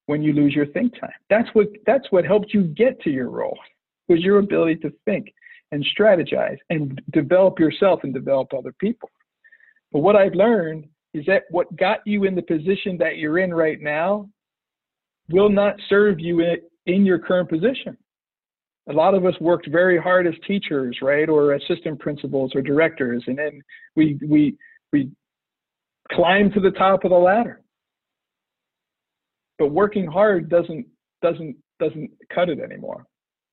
when 0.06 0.22
you 0.22 0.32
lose 0.32 0.54
your 0.54 0.66
think 0.66 0.98
time. 1.00 1.10
That's 1.30 1.48
what 1.52 1.68
that's 1.86 2.10
what 2.10 2.24
helped 2.24 2.52
you 2.54 2.64
get 2.64 3.00
to 3.02 3.10
your 3.10 3.30
role 3.30 3.58
was 4.08 4.20
your 4.20 4.38
ability 4.38 4.76
to 4.76 4.92
think 5.04 5.32
and 5.72 5.84
strategize 5.98 6.58
and 6.70 7.00
develop 7.12 7.58
yourself 7.58 8.00
and 8.04 8.14
develop 8.14 8.54
other 8.54 8.72
people. 8.78 9.10
But 9.92 10.00
what 10.00 10.16
I've 10.16 10.34
learned 10.34 10.86
is 11.12 11.24
that 11.26 11.44
what 11.50 11.74
got 11.76 12.00
you 12.06 12.24
in 12.24 12.34
the 12.34 12.42
position 12.42 12.96
that 12.98 13.16
you're 13.16 13.38
in 13.38 13.52
right 13.52 13.80
now 13.80 14.28
will 15.30 15.48
not 15.48 15.76
serve 15.88 16.20
you 16.20 16.40
in, 16.40 16.56
in 16.86 17.04
your 17.04 17.18
current 17.18 17.48
position. 17.48 17.96
A 18.88 18.92
lot 18.92 19.14
of 19.14 19.26
us 19.26 19.34
worked 19.40 19.68
very 19.68 19.98
hard 19.98 20.26
as 20.26 20.34
teachers, 20.46 20.98
right, 21.02 21.28
or 21.28 21.54
assistant 21.54 21.98
principals 21.98 22.52
or 22.54 22.62
directors, 22.62 23.24
and 23.26 23.36
then 23.36 23.62
we 23.96 24.18
we 24.26 24.56
we 24.92 25.10
climbed 26.12 26.54
to 26.54 26.60
the 26.60 26.70
top 26.70 27.04
of 27.04 27.10
the 27.10 27.16
ladder. 27.16 27.62
But 29.58 29.68
working 29.68 30.06
hard 30.06 30.48
doesn't 30.48 30.86
doesn't 31.20 31.56
doesn't 31.80 32.10
cut 32.32 32.48
it 32.48 32.60
anymore. 32.60 33.06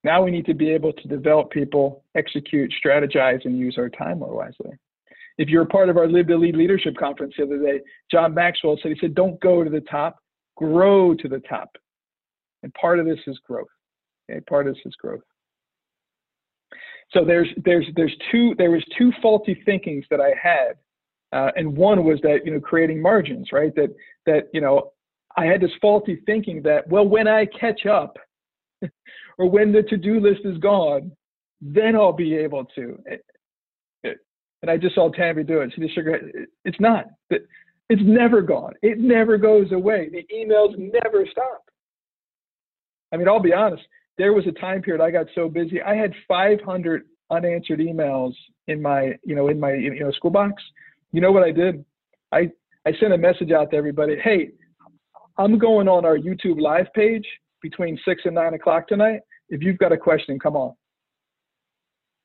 Now 0.04 0.24
we 0.24 0.32
need 0.32 0.46
to 0.46 0.54
be 0.54 0.70
able 0.70 0.94
to 0.94 1.08
develop 1.08 1.50
people, 1.50 2.04
execute, 2.16 2.74
strategize, 2.84 3.46
and 3.46 3.58
use 3.58 3.76
our 3.78 3.90
time 3.90 4.20
more 4.20 4.36
wisely. 4.36 4.72
If 5.38 5.50
you're 5.50 5.64
a 5.64 5.68
part 5.68 5.90
of 5.90 5.98
our 5.98 6.08
Live 6.08 6.28
to 6.28 6.38
Lead 6.38 6.56
Leadership 6.56 6.96
Conference 6.98 7.34
the 7.38 7.46
other 7.46 7.58
day, 7.58 7.80
John 8.12 8.34
Maxwell 8.34 8.78
said, 8.82 8.92
he 8.92 8.98
said, 9.00 9.16
don't 9.16 9.40
go 9.40 9.64
to 9.64 9.70
the 9.70 9.82
top, 9.82 10.18
grow 10.58 11.16
to 11.16 11.28
the 11.28 11.40
top. 11.40 11.70
And 12.62 12.74
part 12.76 13.00
of 13.00 13.06
this 13.06 13.20
is 13.26 13.40
growth. 13.48 13.68
Okay, 14.30 14.40
part 14.42 14.68
of 14.68 14.78
this 14.84 14.96
growth. 14.96 15.22
So 17.12 17.24
there's 17.26 17.48
there's 17.64 17.86
there's 17.96 18.16
two 18.32 18.56
there 18.58 18.72
was 18.72 18.84
two 18.98 19.12
faulty 19.22 19.62
thinkings 19.66 20.06
that 20.10 20.20
I 20.20 20.34
had, 20.42 20.76
uh, 21.32 21.52
and 21.56 21.76
one 21.76 22.04
was 22.04 22.20
that 22.24 22.40
you 22.46 22.54
know 22.54 22.60
creating 22.60 23.02
margins, 23.02 23.50
right? 23.52 23.74
That 23.76 23.94
that 24.26 24.50
you 24.54 24.62
know 24.62 24.92
I 25.38 25.46
had 25.46 25.62
this 25.62 25.72
faulty 25.82 26.22
thinking 26.26 26.62
that 26.64 26.88
well 26.88 27.08
when 27.08 27.28
I 27.28 27.46
catch 27.46 27.86
up, 27.86 28.18
or 29.38 29.50
when 29.50 29.72
the 29.72 29.84
to-do 29.84 30.20
list 30.20 30.42
is 30.46 30.58
gone, 30.58 31.12
then 31.62 31.96
I'll 31.96 32.14
be 32.14 32.36
able 32.36 32.66
to 32.76 32.98
and 34.64 34.72
I 34.72 34.78
just 34.78 34.96
saw 34.96 35.12
Tammy 35.12 35.44
do 35.44 35.60
it. 35.60 35.72
She 35.76 35.82
just 35.82 35.94
shook 35.94 36.06
her 36.06 36.14
head. 36.14 36.32
It's 36.64 36.80
not. 36.80 37.06
It's 37.30 38.02
never 38.02 38.42
gone. 38.42 38.74
It 38.82 38.98
never 38.98 39.38
goes 39.38 39.72
away. 39.74 40.10
The 40.10 40.26
emails 40.34 40.74
never 40.78 41.28
stop. 41.30 41.66
I 43.12 43.18
mean, 43.18 43.28
I'll 43.28 43.42
be 43.42 43.54
honest. 43.54 43.84
There 44.18 44.34
was 44.34 44.46
a 44.48 44.52
time 44.52 44.82
period 44.82 45.04
I 45.04 45.12
got 45.12 45.28
so 45.34 45.50
busy. 45.50 45.82
I 45.82 45.96
had 45.96 46.14
500 46.28 47.04
unanswered 47.32 47.80
emails 47.80 48.34
in 48.68 48.82
my, 48.82 49.14
you 49.24 49.36
know, 49.36 49.48
in 49.48 49.60
my, 49.60 49.74
you 49.74 50.00
know, 50.00 50.12
school 50.12 50.32
box. 50.32 50.62
You 51.12 51.22
know 51.22 51.32
what 51.32 51.44
I 51.44 51.52
did? 51.52 51.84
I 52.32 52.50
I 52.86 52.92
sent 53.00 53.14
a 53.14 53.18
message 53.18 53.52
out 53.52 53.72
to 53.72 53.78
everybody. 53.78 54.18
Hey, 54.22 54.50
I'm 55.38 55.58
going 55.58 55.88
on 55.88 56.06
our 56.06 56.18
YouTube 56.18 56.60
live 56.60 56.88
page 56.94 57.26
between 57.62 57.98
six 58.06 58.24
and 58.26 58.36
nine 58.36 58.54
o'clock 58.54 58.88
tonight. 58.88 59.22
If 59.50 59.62
you've 59.62 59.78
got 59.78 59.92
a 59.92 59.98
question, 59.98 60.38
come 60.40 60.56
on 60.56 60.74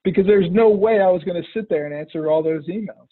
because 0.08 0.26
there's 0.26 0.50
no 0.50 0.70
way 0.70 1.00
I 1.00 1.10
was 1.10 1.22
going 1.24 1.40
to 1.40 1.48
sit 1.52 1.68
there 1.68 1.86
and 1.86 1.94
answer 1.94 2.30
all 2.30 2.42
those 2.42 2.66
emails. 2.66 3.08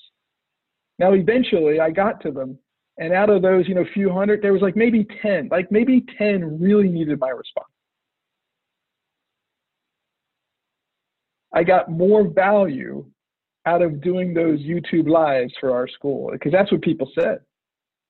Now, 0.98 1.12
eventually, 1.12 1.78
I 1.78 1.90
got 1.90 2.22
to 2.22 2.30
them, 2.30 2.58
and 2.98 3.12
out 3.12 3.28
of 3.28 3.42
those, 3.42 3.68
you 3.68 3.74
know, 3.74 3.84
few 3.92 4.10
hundred, 4.10 4.40
there 4.40 4.54
was 4.54 4.62
like 4.62 4.76
maybe 4.76 5.06
10, 5.20 5.48
like 5.50 5.70
maybe 5.70 6.04
10 6.16 6.58
really 6.58 6.88
needed 6.88 7.20
my 7.20 7.28
response. 7.28 7.68
I 11.56 11.64
got 11.64 11.90
more 11.90 12.28
value 12.28 13.06
out 13.64 13.80
of 13.80 14.02
doing 14.02 14.34
those 14.34 14.60
YouTube 14.60 15.08
lives 15.08 15.54
for 15.58 15.74
our 15.74 15.88
school 15.88 16.28
because 16.30 16.52
that's 16.52 16.70
what 16.70 16.82
people 16.82 17.10
said. 17.18 17.38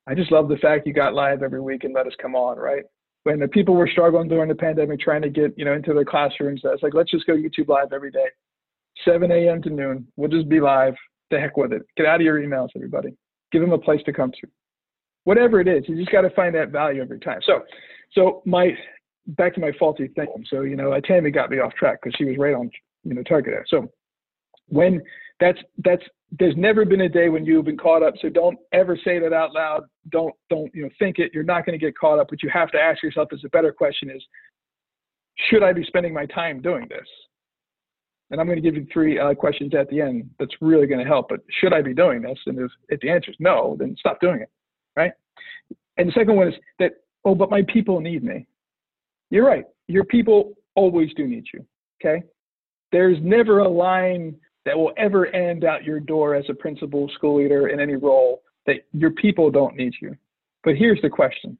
I 0.08 0.14
just 0.14 0.32
love 0.32 0.48
the 0.48 0.56
fact 0.56 0.84
you 0.84 0.92
got 0.92 1.14
live 1.14 1.44
every 1.44 1.60
week 1.60 1.84
and 1.84 1.94
let 1.94 2.08
us 2.08 2.12
come 2.20 2.34
on, 2.34 2.58
right? 2.58 2.82
When 3.22 3.38
the 3.38 3.46
people 3.46 3.74
were 3.74 3.88
struggling 3.88 4.28
during 4.28 4.48
the 4.48 4.54
pandemic 4.56 4.98
trying 4.98 5.22
to 5.22 5.30
get, 5.30 5.56
you 5.56 5.64
know, 5.64 5.74
into 5.74 5.94
their 5.94 6.04
classrooms, 6.04 6.62
I 6.64 6.70
was 6.70 6.80
like, 6.82 6.92
let's 6.92 7.10
just 7.10 7.24
go 7.26 7.34
YouTube 7.34 7.68
live 7.68 7.92
every 7.92 8.10
day. 8.10 8.26
7 9.04 9.30
a.m. 9.30 9.62
to 9.62 9.70
noon. 9.70 10.08
We'll 10.16 10.30
just 10.30 10.48
be 10.48 10.60
live. 10.60 10.94
The 11.30 11.38
heck 11.38 11.56
with 11.56 11.72
it. 11.72 11.82
Get 11.96 12.06
out 12.06 12.16
of 12.16 12.22
your 12.22 12.40
emails, 12.40 12.70
everybody. 12.74 13.10
Give 13.52 13.62
them 13.62 13.72
a 13.72 13.78
place 13.78 14.00
to 14.06 14.12
come 14.12 14.32
to. 14.40 14.48
Whatever 15.22 15.60
it 15.60 15.68
is, 15.68 15.84
you 15.86 15.96
just 15.96 16.10
got 16.10 16.22
to 16.22 16.30
find 16.30 16.52
that 16.56 16.70
value 16.70 17.00
every 17.00 17.20
time. 17.20 17.40
So, 17.46 17.62
so 18.12 18.42
my 18.44 18.76
back 19.28 19.54
to 19.54 19.60
my 19.60 19.72
faulty 19.78 20.08
thing. 20.08 20.44
So, 20.50 20.62
you 20.62 20.76
know, 20.76 20.98
Tammy 21.00 21.30
got 21.30 21.50
me 21.50 21.58
off 21.58 21.74
track 21.74 22.00
because 22.02 22.16
she 22.16 22.24
was 22.24 22.36
right 22.38 22.54
on, 22.54 22.70
you 23.06 23.14
know, 23.14 23.22
target 23.22 23.52
there. 23.52 23.66
So, 23.68 23.90
when 24.68 25.00
that's 25.40 25.58
that's 25.84 26.02
there's 26.38 26.56
never 26.56 26.84
been 26.84 27.02
a 27.02 27.08
day 27.08 27.28
when 27.28 27.44
you've 27.44 27.64
been 27.64 27.76
caught 27.76 28.02
up. 28.02 28.14
So 28.20 28.28
don't 28.28 28.58
ever 28.72 28.98
say 29.04 29.18
that 29.18 29.32
out 29.32 29.52
loud. 29.52 29.84
Don't 30.10 30.34
don't 30.50 30.74
you 30.74 30.82
know 30.82 30.90
think 30.98 31.18
it. 31.18 31.30
You're 31.32 31.44
not 31.44 31.64
going 31.64 31.78
to 31.78 31.84
get 31.84 31.96
caught 31.96 32.18
up. 32.18 32.30
What 32.30 32.42
you 32.42 32.50
have 32.52 32.70
to 32.72 32.78
ask 32.78 33.02
yourself 33.02 33.28
is 33.32 33.42
a 33.44 33.48
better 33.50 33.72
question 33.72 34.10
is, 34.10 34.22
should 35.48 35.62
I 35.62 35.72
be 35.72 35.84
spending 35.84 36.12
my 36.12 36.26
time 36.26 36.60
doing 36.60 36.86
this? 36.88 37.06
And 38.30 38.40
I'm 38.40 38.46
going 38.46 38.60
to 38.60 38.62
give 38.62 38.74
you 38.74 38.86
three 38.92 39.18
uh, 39.18 39.34
questions 39.34 39.72
at 39.74 39.88
the 39.88 40.00
end 40.00 40.28
that's 40.40 40.54
really 40.60 40.88
going 40.88 40.98
to 40.98 41.06
help. 41.06 41.28
But 41.28 41.40
should 41.60 41.72
I 41.72 41.80
be 41.80 41.94
doing 41.94 42.22
this? 42.22 42.38
And 42.46 42.58
if, 42.58 42.70
if 42.88 43.00
the 43.00 43.10
answer 43.10 43.30
is 43.30 43.36
no, 43.38 43.76
then 43.78 43.94
stop 43.98 44.20
doing 44.20 44.40
it, 44.40 44.50
right? 44.96 45.12
And 45.96 46.08
the 46.08 46.12
second 46.12 46.34
one 46.34 46.48
is 46.48 46.54
that, 46.80 46.92
oh, 47.24 47.36
but 47.36 47.50
my 47.50 47.62
people 47.72 48.00
need 48.00 48.24
me. 48.24 48.46
You're 49.30 49.46
right. 49.46 49.64
Your 49.86 50.04
people 50.04 50.54
always 50.74 51.14
do 51.14 51.26
need 51.28 51.44
you, 51.54 51.64
okay? 52.00 52.24
There's 52.92 53.18
never 53.22 53.60
a 53.60 53.68
line 53.68 54.36
that 54.64 54.76
will 54.76 54.92
ever 54.96 55.26
end 55.26 55.64
out 55.64 55.84
your 55.84 56.00
door 56.00 56.34
as 56.34 56.44
a 56.48 56.54
principal, 56.54 57.08
school 57.14 57.40
leader, 57.42 57.68
in 57.68 57.80
any 57.80 57.94
role 57.94 58.42
that 58.66 58.86
your 58.92 59.10
people 59.12 59.50
don't 59.50 59.76
need 59.76 59.94
you. 60.00 60.16
But 60.64 60.76
here's 60.76 61.00
the 61.02 61.10
question 61.10 61.56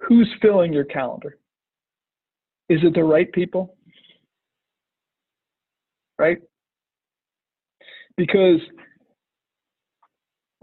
Who's 0.00 0.28
filling 0.40 0.72
your 0.72 0.84
calendar? 0.84 1.38
Is 2.68 2.80
it 2.82 2.94
the 2.94 3.04
right 3.04 3.30
people? 3.32 3.76
Right? 6.18 6.38
Because 8.16 8.60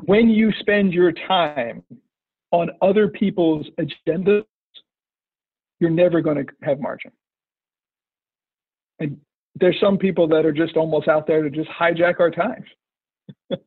when 0.06 0.30
you 0.30 0.52
spend 0.60 0.94
your 0.94 1.12
time 1.12 1.84
on 2.52 2.70
other 2.82 3.08
people's 3.08 3.66
agendas, 3.80 4.46
you're 5.80 5.90
never 5.90 6.22
going 6.22 6.38
to 6.38 6.46
have 6.62 6.80
margin. 6.80 7.12
And 9.00 9.18
there's 9.56 9.80
some 9.80 9.98
people 9.98 10.28
that 10.30 10.46
are 10.46 10.52
just 10.52 10.78
almost 10.78 11.08
out 11.08 11.28
there 11.28 11.44
to 11.44 11.50
just 11.50 11.70
hijack 11.70 12.20
our 12.20 12.32
time. 12.32 12.64
now, 13.50 13.58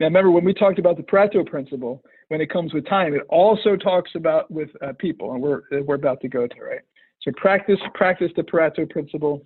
remember 0.00 0.30
when 0.30 0.44
we 0.44 0.54
talked 0.54 0.78
about 0.78 0.96
the 0.96 1.02
Pareto 1.02 1.46
principle, 1.46 2.02
when 2.28 2.40
it 2.40 2.50
comes 2.50 2.72
with 2.72 2.86
time, 2.86 3.14
it 3.14 3.22
also 3.28 3.76
talks 3.76 4.10
about 4.14 4.50
with 4.50 4.70
uh, 4.82 4.92
people, 4.98 5.32
and 5.32 5.42
we're 5.42 5.62
we're 5.82 5.94
about 5.94 6.20
to 6.20 6.28
go 6.28 6.46
to 6.46 6.60
right. 6.62 6.80
So 7.22 7.32
practice 7.36 7.78
practice 7.94 8.30
the 8.36 8.42
Pareto 8.42 8.88
principle 8.88 9.42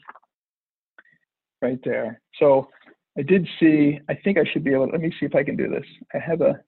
right 1.61 1.79
there. 1.85 2.21
So 2.39 2.69
I 3.19 3.23
did 3.23 3.47
see. 3.61 4.01
I 4.09 4.15
think 4.15 4.39
I 4.39 4.45
should 4.53 4.65
be 4.65 4.73
able. 4.73 4.87
To, 4.87 4.93
let 4.93 5.01
me 5.01 5.13
see 5.19 5.27
if 5.27 5.35
I 5.35 5.45
can 5.45 5.57
do 5.57 5.69
this. 5.69 5.87
I 6.15 6.19
have 6.19 6.41
a. 6.41 6.61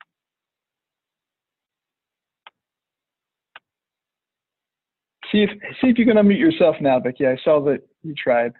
See 5.34 5.42
if 5.42 5.50
see 5.80 5.88
if 5.88 5.98
you 5.98 6.06
can 6.06 6.16
unmute 6.16 6.38
yourself 6.38 6.76
now, 6.80 7.00
Vicky. 7.00 7.26
I 7.26 7.36
saw 7.42 7.60
that 7.64 7.80
you 8.04 8.14
tried. 8.14 8.52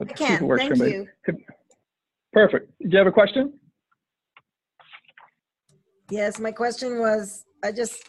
I 0.00 0.06
can. 0.06 0.48
Thank 0.56 0.76
you. 0.78 1.06
Perfect. 2.32 2.72
Do 2.80 2.88
you 2.88 2.96
have 2.96 3.06
a 3.06 3.12
question? 3.12 3.52
Yes, 6.10 6.38
my 6.38 6.50
question 6.50 6.98
was, 6.98 7.44
I 7.62 7.72
just, 7.72 8.02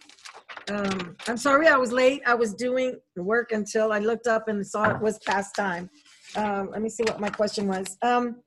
um, 0.70 1.18
I'm 1.28 1.36
sorry 1.36 1.68
I 1.68 1.76
was 1.76 1.92
late. 1.92 2.22
I 2.26 2.36
was 2.36 2.54
doing 2.54 2.96
work 3.18 3.52
until 3.52 3.92
I 3.92 4.00
looked 4.00 4.28
up 4.28 4.48
and 4.48 4.66
saw 4.66 4.96
it 4.96 5.02
was 5.02 5.20
past 5.28 5.56
time. 5.56 5.90
Um, 6.38 6.70
let 6.72 6.82
me 6.82 6.90
see 6.90 7.04
what 7.04 7.20
my 7.20 7.30
question 7.30 7.68
was. 7.68 7.98
Um, 8.02 8.38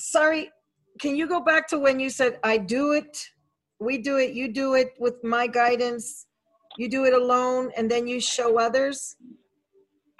sorry, 0.00 0.50
can 1.00 1.14
you 1.14 1.28
go 1.28 1.40
back 1.40 1.68
to 1.68 1.78
when 1.78 2.00
you 2.00 2.10
said, 2.10 2.40
I 2.42 2.58
do 2.58 2.92
it, 2.92 3.16
we 3.78 3.98
do 3.98 4.16
it, 4.16 4.32
you 4.32 4.52
do 4.52 4.74
it 4.74 4.94
with 4.98 5.22
my 5.22 5.46
guidance, 5.46 6.26
you 6.78 6.88
do 6.88 7.04
it 7.04 7.12
alone, 7.12 7.70
and 7.76 7.90
then 7.90 8.06
you 8.06 8.20
show 8.20 8.58
others? 8.58 9.16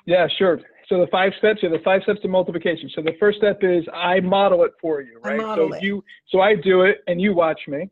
Yeah, 0.07 0.27
sure. 0.39 0.61
So 0.89 0.99
the 0.99 1.07
five 1.09 1.33
steps 1.39 1.63
are 1.63 1.69
the 1.69 1.85
five 1.85 2.03
steps 2.03 2.21
to 2.23 2.29
multiplication. 2.29 2.91
So 2.95 3.03
the 3.03 3.13
first 3.21 3.39
step 3.39 3.59
is 3.63 3.85
I 3.95 4.21
model 4.21 4.65
it 4.65 4.73
for 4.81 5.03
you, 5.03 5.21
right? 5.23 5.41
so 5.41 5.73
it. 5.73 5.83
you, 5.83 6.03
so 6.29 6.41
I 6.41 6.55
do 6.57 6.83
it 6.83 6.99
and 7.07 7.21
you 7.21 7.35
watch 7.35 7.61
me. 7.69 7.91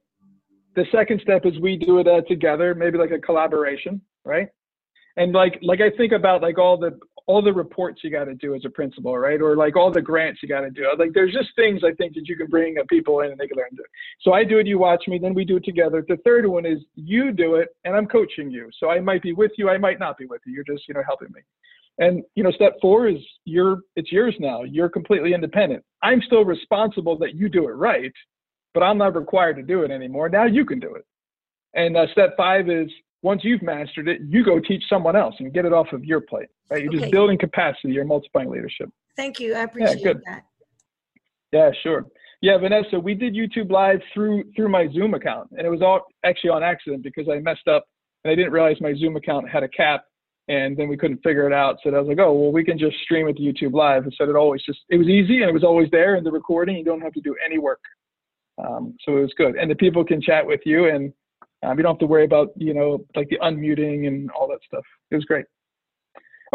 The 0.75 0.85
second 0.93 1.21
step 1.23 1.45
is 1.45 1.59
we 1.61 1.77
do 1.77 1.99
it 1.99 2.09
uh, 2.09 2.23
together, 2.23 2.75
maybe 2.75 2.99
like 2.99 3.11
a 3.11 3.19
collaboration, 3.19 4.01
right? 4.25 4.49
And 5.17 5.33
like 5.33 5.59
like 5.63 5.81
I 5.81 5.91
think 5.97 6.13
about 6.13 6.43
like 6.43 6.59
all 6.59 6.77
the 6.79 6.99
all 7.27 7.43
the 7.43 7.53
reports 7.53 8.03
you 8.05 8.11
got 8.11 8.25
to 8.25 8.35
do 8.35 8.55
as 8.55 8.65
a 8.65 8.71
principal, 8.71 9.19
right? 9.19 9.41
Or 9.41 9.57
like 9.57 9.77
all 9.77 9.91
the 9.91 10.01
grants 10.01 10.43
you 10.43 10.49
got 10.49 10.61
to 10.61 10.71
do. 10.71 10.87
Like 10.97 11.13
there's 11.13 11.33
just 11.33 11.49
things 11.57 11.83
I 11.85 11.93
think 11.95 12.15
that 12.15 12.29
you 12.29 12.37
can 12.37 12.47
bring 12.47 12.77
people 12.89 13.21
in 13.21 13.33
and 13.33 13.39
they 13.39 13.49
can 13.49 13.57
learn 13.57 13.71
to. 13.71 13.77
Do. 13.77 13.85
So 14.23 14.33
I 14.33 14.45
do 14.45 14.59
it, 14.59 14.67
you 14.67 14.79
watch 14.79 15.05
me, 15.09 15.19
then 15.19 15.35
we 15.35 15.45
do 15.45 15.57
it 15.57 15.65
together. 15.65 16.05
The 16.07 16.19
third 16.19 16.47
one 16.47 16.65
is 16.65 16.79
you 16.95 17.33
do 17.33 17.57
it 17.57 17.71
and 17.85 17.97
I'm 17.97 18.07
coaching 18.07 18.51
you. 18.51 18.71
So 18.79 18.91
I 18.91 19.01
might 19.01 19.23
be 19.23 19.33
with 19.33 19.53
you, 19.59 19.69
I 19.69 19.79
might 19.79 19.99
not 19.99 20.17
be 20.17 20.27
with 20.27 20.41
you. 20.47 20.53
You're 20.55 20.65
just 20.65 20.87
you 20.89 20.95
know 20.95 21.03
helping 21.07 21.29
me. 21.35 21.41
And 21.99 22.23
you 22.35 22.45
know, 22.45 22.53
step 22.53 22.75
four 22.81 23.09
is 23.09 23.19
you're 23.45 23.81
it's 23.97 24.13
yours 24.13 24.35
now. 24.39 24.63
You're 24.63 24.89
completely 24.89 25.35
independent. 25.35 25.83
I'm 26.03 26.21
still 26.23 26.45
responsible 26.45 27.19
that 27.19 27.35
you 27.35 27.49
do 27.49 27.69
it 27.69 27.73
right, 27.73 28.13
but 28.75 28.83
I'm 28.83 28.99
not 28.99 29.17
required 29.17 29.57
to 29.57 29.63
do 29.63 29.83
it 29.83 29.91
anymore. 29.91 30.29
Now 30.29 30.45
you 30.45 30.65
can 30.65 30.79
do 30.79 30.95
it. 30.95 31.05
And 31.75 31.97
uh, 31.97 32.07
step 32.13 32.37
five 32.37 32.69
is 32.69 32.91
once 33.23 33.43
you've 33.45 33.63
mastered 33.63 34.09
it, 34.09 34.21
you 34.27 34.45
go 34.45 34.61
teach 34.61 34.83
someone 34.89 35.17
else 35.17 35.35
and 35.39 35.53
get 35.53 35.65
it 35.65 35.73
off 35.73 35.93
of 35.93 36.05
your 36.05 36.21
plate. 36.21 36.49
Right? 36.71 36.83
You're 36.83 36.93
okay. 36.93 37.01
just 37.01 37.13
building 37.13 37.39
capacity. 37.39 37.93
You're 37.93 38.05
multiplying 38.05 38.51
leadership. 38.51 38.91
Thank 39.17 39.41
you. 39.41 39.55
I 39.55 39.63
appreciate 39.63 40.05
yeah, 40.05 40.13
that. 40.27 40.45
Yeah, 41.53 41.71
sure. 41.83 42.07
Yeah, 42.43 42.59
Vanessa, 42.59 43.01
we 43.01 43.15
did 43.15 43.35
YouTube 43.35 43.71
live 43.71 44.01
through 44.13 44.45
through 44.55 44.69
my 44.69 44.89
Zoom 44.93 45.15
account, 45.15 45.49
and 45.53 45.67
it 45.67 45.71
was 45.71 45.81
all 45.81 46.03
actually 46.25 46.51
on 46.51 46.63
accident 46.63 47.03
because 47.03 47.29
I 47.29 47.39
messed 47.39 47.67
up 47.67 47.87
and 48.25 48.31
I 48.31 48.35
didn't 48.35 48.53
realize 48.53 48.77
my 48.81 48.95
Zoom 48.95 49.17
account 49.17 49.49
had 49.49 49.63
a 49.63 49.69
cap, 49.69 50.05
and 50.49 50.77
then 50.77 50.89
we 50.89 50.97
couldn't 50.97 51.23
figure 51.23 51.47
it 51.47 51.53
out. 51.53 51.77
So 51.83 51.91
I 51.91 51.99
was 51.99 52.09
like, 52.09 52.19
oh 52.19 52.33
well, 52.33 52.53
we 52.53 52.63
can 52.63 52.79
just 52.79 52.99
stream 52.99 53.27
it 53.29 53.37
to 53.39 53.43
YouTube 53.43 53.73
live. 53.73 54.05
And 54.05 54.15
so 54.17 54.29
it 54.29 54.37
always 54.37 54.63
just 54.65 54.81
it 54.91 54.99
was 54.99 55.09
easy 55.09 55.41
and 55.41 55.49
it 55.49 55.55
was 55.55 55.65
always 55.65 55.89
there 55.91 56.17
in 56.17 56.25
the 56.25 56.31
recording. 56.31 56.77
You 56.77 56.85
don't 56.85 57.01
have 57.01 57.15
to 57.15 57.21
do 57.21 57.35
any 57.45 57.59
work. 57.59 57.81
Um, 58.59 58.95
so 59.05 59.17
it 59.17 59.21
was 59.21 59.35
good, 59.37 59.57
and 59.57 59.71
the 59.71 59.75
people 59.75 60.05
can 60.05 60.21
chat 60.21 60.47
with 60.47 60.61
you, 60.65 60.89
and 60.89 61.13
um, 61.67 61.77
you 61.77 61.83
don't 61.83 61.95
have 61.95 62.01
to 62.01 62.07
worry 62.07 62.25
about 62.25 62.49
you 62.57 62.75
know 62.75 63.05
like 63.15 63.29
the 63.29 63.39
unmuting 63.39 64.07
and 64.07 64.31
all 64.31 64.49
that 64.49 64.61
stuff. 64.67 64.85
It 65.11 65.17
was 65.17 65.25
great. 65.25 65.45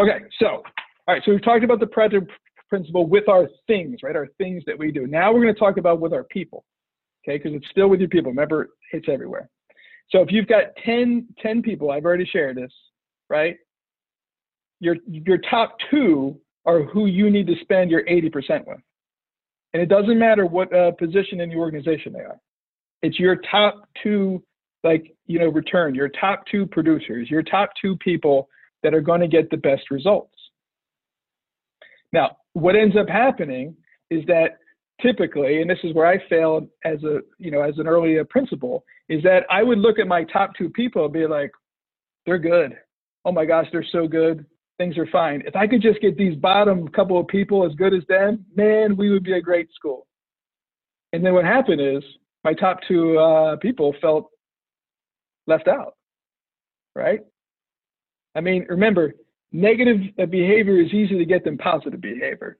Okay, 0.00 0.18
so 0.38 0.46
all 0.46 1.14
right, 1.14 1.22
so 1.24 1.32
we've 1.32 1.44
talked 1.44 1.64
about 1.64 1.80
the 1.80 1.86
Pareto 1.86 2.26
principle 2.68 3.06
with 3.06 3.28
our 3.28 3.48
things, 3.66 3.98
right? 4.02 4.16
Our 4.16 4.28
things 4.38 4.62
that 4.66 4.78
we 4.78 4.90
do. 4.90 5.06
Now 5.06 5.32
we're 5.32 5.42
going 5.42 5.52
to 5.52 5.60
talk 5.60 5.76
about 5.76 6.00
with 6.00 6.14
our 6.14 6.24
people, 6.24 6.64
okay? 7.22 7.36
Because 7.36 7.52
it's 7.54 7.68
still 7.70 7.88
with 7.88 8.00
your 8.00 8.08
people. 8.08 8.30
Remember, 8.30 8.70
it's 8.92 9.08
everywhere. 9.10 9.50
So 10.10 10.20
if 10.22 10.30
you've 10.30 10.46
got 10.46 10.64
10, 10.84 11.26
10 11.42 11.62
people, 11.62 11.90
I've 11.90 12.04
already 12.04 12.24
shared 12.24 12.56
this, 12.56 12.72
right? 13.28 13.56
Your 14.80 14.96
your 15.06 15.38
top 15.50 15.76
two 15.90 16.40
are 16.64 16.82
who 16.82 17.06
you 17.06 17.30
need 17.30 17.46
to 17.46 17.54
spend 17.60 17.90
your 17.90 18.04
80% 18.04 18.66
with. 18.66 18.78
And 19.72 19.82
it 19.82 19.88
doesn't 19.88 20.18
matter 20.18 20.46
what 20.46 20.74
uh, 20.74 20.92
position 20.92 21.40
in 21.40 21.48
the 21.48 21.56
organization 21.56 22.12
they 22.12 22.20
are. 22.20 22.38
It's 23.02 23.18
your 23.18 23.36
top 23.50 23.88
two, 24.02 24.42
like, 24.84 25.14
you 25.26 25.38
know, 25.38 25.48
return, 25.48 25.94
your 25.94 26.08
top 26.08 26.44
two 26.50 26.66
producers, 26.66 27.30
your 27.30 27.42
top 27.42 27.70
two 27.80 27.96
people 27.98 28.48
that 28.82 28.94
are 28.94 29.00
going 29.00 29.20
to 29.20 29.28
get 29.28 29.50
the 29.50 29.56
best 29.56 29.90
results. 29.90 30.34
Now, 32.12 32.36
what 32.52 32.76
ends 32.76 32.96
up 32.96 33.08
happening 33.08 33.76
is 34.10 34.24
that 34.26 34.58
typically, 35.00 35.62
and 35.62 35.70
this 35.70 35.78
is 35.82 35.94
where 35.94 36.06
I 36.06 36.18
failed 36.28 36.68
as 36.84 37.02
a, 37.04 37.20
you 37.38 37.50
know, 37.50 37.62
as 37.62 37.78
an 37.78 37.86
early 37.86 38.18
principal, 38.28 38.84
is 39.08 39.22
that 39.22 39.44
I 39.50 39.62
would 39.62 39.78
look 39.78 39.98
at 39.98 40.06
my 40.06 40.24
top 40.24 40.50
two 40.56 40.68
people 40.68 41.04
and 41.04 41.12
be 41.12 41.26
like, 41.26 41.50
they're 42.26 42.38
good. 42.38 42.76
Oh 43.24 43.32
my 43.32 43.44
gosh, 43.44 43.66
they're 43.72 43.86
so 43.92 44.06
good 44.06 44.44
things 44.78 44.98
are 44.98 45.06
fine. 45.06 45.42
If 45.46 45.54
I 45.54 45.66
could 45.66 45.82
just 45.82 46.00
get 46.00 46.16
these 46.16 46.36
bottom 46.36 46.88
couple 46.88 47.18
of 47.18 47.28
people 47.28 47.64
as 47.64 47.74
good 47.76 47.94
as 47.94 48.02
them, 48.08 48.44
man, 48.56 48.96
we 48.96 49.10
would 49.10 49.22
be 49.22 49.34
a 49.34 49.40
great 49.40 49.68
school. 49.74 50.06
And 51.12 51.24
then 51.24 51.34
what 51.34 51.44
happened 51.44 51.80
is 51.80 52.02
my 52.42 52.54
top 52.54 52.78
two 52.88 53.16
uh, 53.18 53.56
people 53.56 53.94
felt 54.00 54.30
left 55.46 55.68
out, 55.68 55.94
right? 56.94 57.20
I 58.34 58.40
mean, 58.40 58.66
remember, 58.68 59.14
negative 59.52 59.98
uh, 60.18 60.26
behavior 60.26 60.80
is 60.80 60.92
easy 60.92 61.18
to 61.18 61.24
get 61.24 61.44
than 61.44 61.58
positive 61.58 62.00
behavior. 62.00 62.58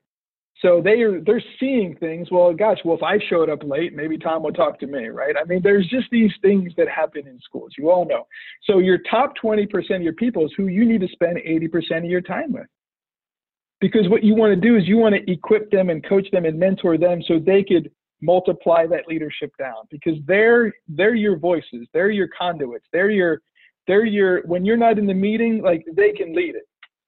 So 0.61 0.81
they 0.83 1.01
are 1.01 1.21
they're 1.21 1.43
seeing 1.59 1.97
things. 1.97 2.31
Well, 2.31 2.53
gosh, 2.53 2.79
well 2.85 2.97
if 2.97 3.03
I 3.03 3.19
showed 3.29 3.49
up 3.49 3.65
late, 3.65 3.95
maybe 3.95 4.19
Tom 4.19 4.43
would 4.45 4.55
talk 4.55 4.79
to 4.81 4.87
me, 4.87 5.09
right? 5.09 5.35
I 5.37 5.45
mean, 5.45 5.61
there's 5.63 5.89
just 5.89 6.07
these 6.11 6.31
things 6.43 6.73
that 6.77 6.89
happen 6.89 7.27
in 7.27 7.41
schools. 7.41 7.73
You 7.79 7.91
all 7.91 8.07
know. 8.07 8.27
So 8.65 8.79
your 8.79 8.99
top 9.11 9.33
20% 9.43 9.97
of 9.97 10.03
your 10.03 10.13
people 10.13 10.45
is 10.45 10.53
who 10.57 10.67
you 10.67 10.85
need 10.85 11.01
to 11.01 11.09
spend 11.09 11.39
80% 11.39 11.99
of 11.99 12.05
your 12.05 12.21
time 12.21 12.53
with. 12.53 12.67
Because 13.81 14.09
what 14.09 14.23
you 14.23 14.37
want 14.37 14.55
to 14.55 14.61
do 14.61 14.77
is 14.77 14.87
you 14.87 14.99
want 14.99 15.15
to 15.15 15.31
equip 15.31 15.71
them 15.73 15.91
and 15.91 16.07
coach 16.07 16.31
them 16.31 16.45
and 16.45 16.59
mentor 16.59 16.97
them 16.97 17.23
so 17.27 17.41
they 17.41 17.65
could 17.65 17.91
multiply 18.23 18.87
that 18.87 19.07
leadership 19.09 19.53
down 19.59 19.85
because 19.91 20.15
they're 20.27 20.73
they're 20.89 21.15
your 21.15 21.37
voices, 21.37 21.87
they're 21.93 22.11
your 22.11 22.29
conduits, 22.29 22.87
they're 22.93 23.11
your 23.11 23.43
they're 23.87 24.07
your 24.07 24.43
when 24.47 24.65
you're 24.65 24.77
not 24.77 24.99
in 24.99 25.07
the 25.07 25.15
meeting, 25.15 25.61
like 25.63 25.85
they 25.95 26.13
can 26.13 26.35
lead 26.35 26.55
it 26.55 26.65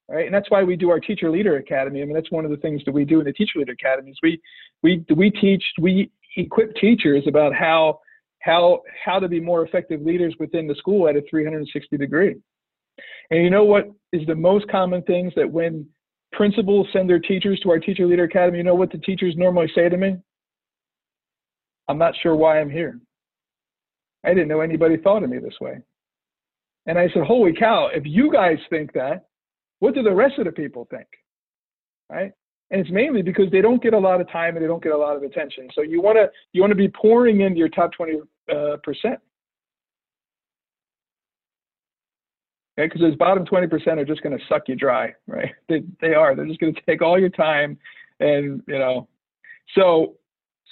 right? 0.07 0.25
And 0.25 0.33
that's 0.33 0.49
why 0.49 0.63
we 0.63 0.75
do 0.75 0.89
our 0.89 0.99
teacher 0.99 1.29
leader 1.29 1.57
academy. 1.57 2.01
I 2.01 2.05
mean, 2.05 2.13
that's 2.13 2.31
one 2.31 2.45
of 2.45 2.51
the 2.51 2.57
things 2.57 2.81
that 2.85 2.91
we 2.91 3.05
do 3.05 3.19
in 3.19 3.25
the 3.25 3.33
teacher 3.33 3.59
leader 3.59 3.73
academy 3.73 4.11
is 4.11 4.17
we 4.21 4.41
we 4.83 5.03
we 5.15 5.31
teach 5.31 5.63
we 5.81 6.11
equip 6.37 6.75
teachers 6.75 7.23
about 7.27 7.53
how 7.53 7.99
how 8.39 8.81
how 9.03 9.19
to 9.19 9.27
be 9.27 9.39
more 9.39 9.65
effective 9.65 10.01
leaders 10.01 10.35
within 10.39 10.67
the 10.67 10.75
school 10.75 11.07
at 11.07 11.15
a 11.15 11.21
360 11.29 11.97
degree. 11.97 12.35
And 13.31 13.43
you 13.43 13.49
know 13.49 13.63
what 13.63 13.89
is 14.13 14.25
the 14.27 14.35
most 14.35 14.67
common 14.69 15.01
things 15.03 15.33
that 15.35 15.49
when 15.49 15.87
principals 16.31 16.87
send 16.93 17.09
their 17.09 17.19
teachers 17.19 17.59
to 17.61 17.71
our 17.71 17.79
teacher 17.79 18.05
leader 18.05 18.25
academy, 18.25 18.57
you 18.59 18.63
know 18.63 18.75
what 18.75 18.91
the 18.91 18.97
teachers 18.99 19.35
normally 19.37 19.71
say 19.73 19.89
to 19.89 19.97
me? 19.97 20.17
I'm 21.87 21.97
not 21.97 22.13
sure 22.21 22.35
why 22.35 22.59
I'm 22.59 22.69
here. 22.69 22.99
I 24.23 24.29
didn't 24.29 24.47
know 24.47 24.61
anybody 24.61 24.97
thought 24.97 25.23
of 25.23 25.29
me 25.29 25.37
this 25.37 25.59
way. 25.61 25.79
And 26.87 26.97
I 26.97 27.07
said, 27.13 27.23
Holy 27.23 27.53
cow, 27.53 27.89
if 27.93 28.03
you 28.05 28.31
guys 28.31 28.57
think 28.69 28.93
that, 28.93 29.27
what 29.79 29.93
do 29.93 30.03
the 30.03 30.13
rest 30.13 30.39
of 30.39 30.45
the 30.45 30.51
people 30.51 30.87
think? 30.89 31.07
Right? 32.09 32.31
And 32.71 32.81
it's 32.81 32.91
mainly 32.91 33.21
because 33.21 33.51
they 33.51 33.61
don't 33.61 33.81
get 33.81 33.93
a 33.93 33.99
lot 33.99 34.21
of 34.21 34.29
time 34.31 34.55
and 34.55 34.63
they 34.63 34.67
don't 34.67 34.83
get 34.83 34.93
a 34.93 34.97
lot 34.97 35.15
of 35.15 35.23
attention. 35.23 35.67
So 35.73 35.81
you 35.81 36.01
want 36.01 36.17
to 36.17 36.29
you 36.53 36.61
want 36.61 36.71
to 36.71 36.75
be 36.75 36.87
pouring 36.87 37.41
into 37.41 37.57
your 37.57 37.69
top 37.69 37.91
20 37.93 38.19
uh, 38.51 38.77
percent. 38.83 39.19
Okay, 42.77 42.87
because 42.87 42.99
those 42.99 43.15
bottom 43.15 43.45
20% 43.45 43.71
are 43.97 44.05
just 44.05 44.21
going 44.21 44.37
to 44.37 44.43
suck 44.49 44.63
you 44.67 44.75
dry, 44.75 45.13
right? 45.27 45.51
They, 45.69 45.83
they 46.01 46.13
are. 46.13 46.35
They're 46.35 46.45
just 46.45 46.59
going 46.59 46.75
to 46.75 46.81
take 46.81 47.01
all 47.01 47.17
your 47.17 47.29
time 47.29 47.77
and, 48.19 48.61
you 48.67 48.77
know, 48.79 49.07
so 49.75 50.15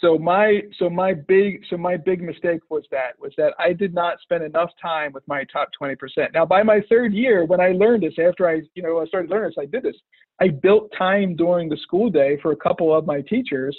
so 0.04 0.18
my 0.18 0.62
so 0.78 0.90
my 0.90 1.14
big 1.14 1.64
so 1.70 1.78
my 1.78 1.96
big 1.96 2.22
mistake 2.22 2.60
was 2.70 2.84
that 2.92 3.18
was 3.20 3.32
that 3.38 3.54
I 3.58 3.72
did 3.72 3.94
not 3.94 4.20
spend 4.22 4.44
enough 4.44 4.70
time 4.82 5.14
with 5.14 5.26
my 5.28 5.46
top 5.46 5.70
20%. 5.82 5.96
Now 6.34 6.46
by 6.46 6.62
my 6.62 6.82
third 6.90 7.14
year 7.14 7.46
when 7.46 7.62
I 7.62 7.70
learned 7.70 8.04
this 8.04 8.16
after 8.20 8.50
I 8.50 8.62
you 8.76 8.84
know 8.84 9.00
I 9.00 9.06
started 9.06 9.32
learning 9.32 9.52
this 9.56 9.64
I 9.64 9.66
did 9.66 9.84
this. 9.84 9.96
I 10.42 10.50
built 10.50 10.92
time 10.98 11.36
during 11.38 11.70
the 11.70 11.78
school 11.78 12.10
day 12.10 12.38
for 12.42 12.52
a 12.52 12.56
couple 12.58 12.94
of 12.94 13.06
my 13.06 13.22
teachers 13.22 13.78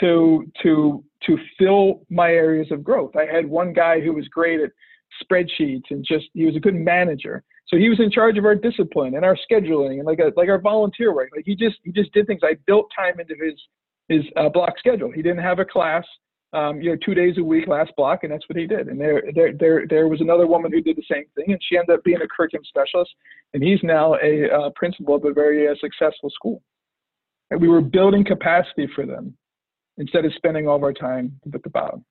to 0.00 0.50
to 0.62 1.04
to 1.26 1.38
fill 1.58 2.06
my 2.08 2.30
areas 2.30 2.68
of 2.70 2.82
growth. 2.82 3.14
I 3.14 3.26
had 3.30 3.46
one 3.46 3.74
guy 3.74 4.00
who 4.00 4.14
was 4.14 4.26
great 4.28 4.60
at 4.60 4.70
spreadsheets 5.22 5.90
and 5.90 6.04
just 6.06 6.26
he 6.32 6.46
was 6.46 6.56
a 6.56 6.60
good 6.60 6.74
manager. 6.74 7.44
So 7.66 7.76
he 7.76 7.90
was 7.90 8.00
in 8.00 8.10
charge 8.10 8.38
of 8.38 8.46
our 8.46 8.54
discipline 8.54 9.14
and 9.14 9.24
our 9.24 9.36
scheduling 9.50 9.98
and 9.98 10.06
like 10.06 10.20
a, 10.20 10.32
like 10.36 10.48
our 10.48 10.60
volunteer 10.60 11.14
work. 11.14 11.30
Like 11.36 11.44
he 11.44 11.54
just 11.54 11.76
he 11.84 11.92
just 11.92 12.12
did 12.12 12.26
things. 12.26 12.40
I 12.42 12.54
built 12.66 12.90
time 12.96 13.20
into 13.20 13.34
his 13.34 13.54
his 14.10 14.24
uh, 14.36 14.48
block 14.48 14.74
schedule. 14.78 15.10
He 15.10 15.22
didn't 15.22 15.42
have 15.42 15.60
a 15.60 15.64
class, 15.64 16.04
um, 16.52 16.82
you 16.82 16.90
know, 16.90 16.96
two 17.02 17.14
days 17.14 17.38
a 17.38 17.42
week 17.42 17.68
last 17.68 17.92
block, 17.96 18.24
and 18.24 18.32
that's 18.32 18.46
what 18.48 18.58
he 18.58 18.66
did. 18.66 18.88
And 18.88 19.00
there, 19.00 19.22
there, 19.34 19.52
there, 19.52 19.86
there 19.88 20.08
was 20.08 20.20
another 20.20 20.48
woman 20.48 20.72
who 20.72 20.82
did 20.82 20.96
the 20.96 21.04
same 21.10 21.24
thing, 21.36 21.52
and 21.52 21.60
she 21.66 21.78
ended 21.78 21.94
up 21.94 22.04
being 22.04 22.20
a 22.20 22.26
curriculum 22.26 22.64
specialist, 22.64 23.12
and 23.54 23.62
he's 23.62 23.78
now 23.84 24.16
a 24.16 24.50
uh, 24.50 24.70
principal 24.74 25.14
of 25.14 25.24
a 25.24 25.32
very 25.32 25.68
uh, 25.68 25.74
successful 25.80 26.28
school. 26.30 26.60
And 27.52 27.60
we 27.60 27.68
were 27.68 27.80
building 27.80 28.24
capacity 28.24 28.88
for 28.94 29.06
them 29.06 29.36
instead 29.96 30.24
of 30.24 30.32
spending 30.34 30.66
all 30.66 30.76
of 30.76 30.82
our 30.82 30.92
time 30.92 31.40
at 31.54 31.62
the 31.62 31.70
bottom. 31.70 32.04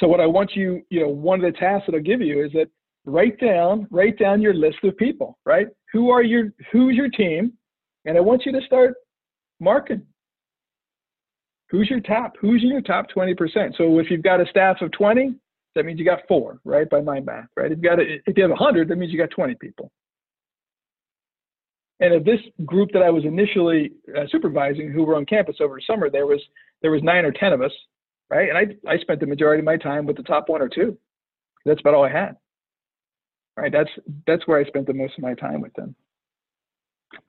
So 0.00 0.08
what 0.08 0.20
I 0.20 0.26
want 0.26 0.52
you, 0.54 0.82
you 0.90 1.00
know, 1.00 1.08
one 1.08 1.44
of 1.44 1.52
the 1.52 1.58
tasks 1.58 1.86
that 1.86 1.94
I'll 1.94 2.02
give 2.02 2.20
you 2.20 2.44
is 2.44 2.52
that 2.52 2.68
write 3.04 3.38
down, 3.40 3.86
write 3.90 4.18
down 4.18 4.40
your 4.42 4.54
list 4.54 4.78
of 4.82 4.96
people, 4.96 5.38
right? 5.44 5.68
Who 5.92 6.10
are 6.10 6.22
your, 6.22 6.52
who's 6.72 6.96
your 6.96 7.08
team? 7.08 7.52
And 8.04 8.16
I 8.16 8.20
want 8.20 8.46
you 8.46 8.52
to 8.52 8.60
start 8.66 8.94
marking 9.60 10.02
who's 11.70 11.88
your 11.90 12.00
top? 12.00 12.34
Who's 12.40 12.62
in 12.62 12.68
your 12.68 12.80
top 12.80 13.06
20%? 13.14 13.76
So 13.76 13.98
if 13.98 14.10
you've 14.10 14.22
got 14.22 14.40
a 14.40 14.46
staff 14.46 14.80
of 14.80 14.90
20, 14.92 15.34
that 15.74 15.84
means 15.84 15.98
you 15.98 16.04
got 16.04 16.20
four, 16.26 16.58
right? 16.64 16.88
By 16.88 17.00
my 17.00 17.20
math, 17.20 17.48
right? 17.56 17.70
If 17.70 17.78
you 17.78 17.84
got 17.84 18.00
a, 18.00 18.18
if 18.26 18.36
you 18.36 18.42
have 18.42 18.50
100, 18.50 18.88
that 18.88 18.96
means 18.96 19.12
you 19.12 19.18
got 19.18 19.30
20 19.30 19.54
people. 19.56 19.90
And 22.00 22.14
of 22.14 22.24
this 22.24 22.40
group 22.64 22.90
that 22.92 23.02
I 23.02 23.10
was 23.10 23.24
initially 23.24 23.92
uh, 24.16 24.24
supervising, 24.30 24.92
who 24.92 25.04
were 25.04 25.16
on 25.16 25.26
campus 25.26 25.56
over 25.60 25.80
summer, 25.80 26.08
there 26.10 26.26
was 26.26 26.40
there 26.80 26.92
was 26.92 27.02
nine 27.02 27.24
or 27.24 27.32
ten 27.32 27.52
of 27.52 27.60
us, 27.60 27.72
right? 28.30 28.48
And 28.48 28.56
I 28.56 28.92
I 28.92 28.98
spent 28.98 29.18
the 29.18 29.26
majority 29.26 29.60
of 29.60 29.64
my 29.64 29.76
time 29.76 30.06
with 30.06 30.16
the 30.16 30.22
top 30.22 30.48
one 30.48 30.62
or 30.62 30.68
two. 30.68 30.96
That's 31.64 31.80
about 31.80 31.94
all 31.94 32.04
I 32.04 32.12
had. 32.12 32.36
Right? 33.56 33.72
That's 33.72 33.90
that's 34.28 34.46
where 34.46 34.60
I 34.60 34.64
spent 34.64 34.86
the 34.86 34.94
most 34.94 35.14
of 35.18 35.24
my 35.24 35.34
time 35.34 35.60
with 35.60 35.72
them. 35.74 35.96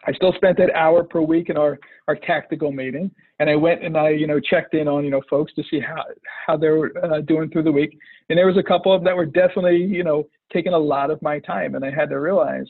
I 0.05 0.13
still 0.13 0.33
spent 0.33 0.57
that 0.57 0.73
hour 0.75 1.03
per 1.03 1.21
week 1.21 1.49
in 1.49 1.57
our, 1.57 1.79
our 2.07 2.15
tactical 2.15 2.71
meeting, 2.71 3.11
and 3.39 3.49
I 3.49 3.55
went 3.55 3.83
and 3.83 3.97
I, 3.97 4.09
you 4.09 4.27
know, 4.27 4.39
checked 4.39 4.73
in 4.73 4.87
on, 4.87 5.05
you 5.05 5.11
know, 5.11 5.21
folks 5.29 5.53
to 5.53 5.63
see 5.69 5.79
how 5.79 6.03
how 6.45 6.57
they 6.57 6.69
were 6.69 6.91
uh, 7.03 7.21
doing 7.21 7.49
through 7.49 7.63
the 7.63 7.71
week. 7.71 7.97
And 8.29 8.37
there 8.37 8.47
was 8.47 8.57
a 8.57 8.63
couple 8.63 8.93
of 8.93 9.01
them 9.01 9.05
that 9.05 9.15
were 9.15 9.25
definitely, 9.25 9.77
you 9.77 10.03
know, 10.03 10.27
taking 10.51 10.73
a 10.73 10.77
lot 10.77 11.11
of 11.11 11.21
my 11.21 11.39
time, 11.39 11.75
and 11.75 11.85
I 11.85 11.91
had 11.91 12.09
to 12.09 12.19
realize 12.19 12.67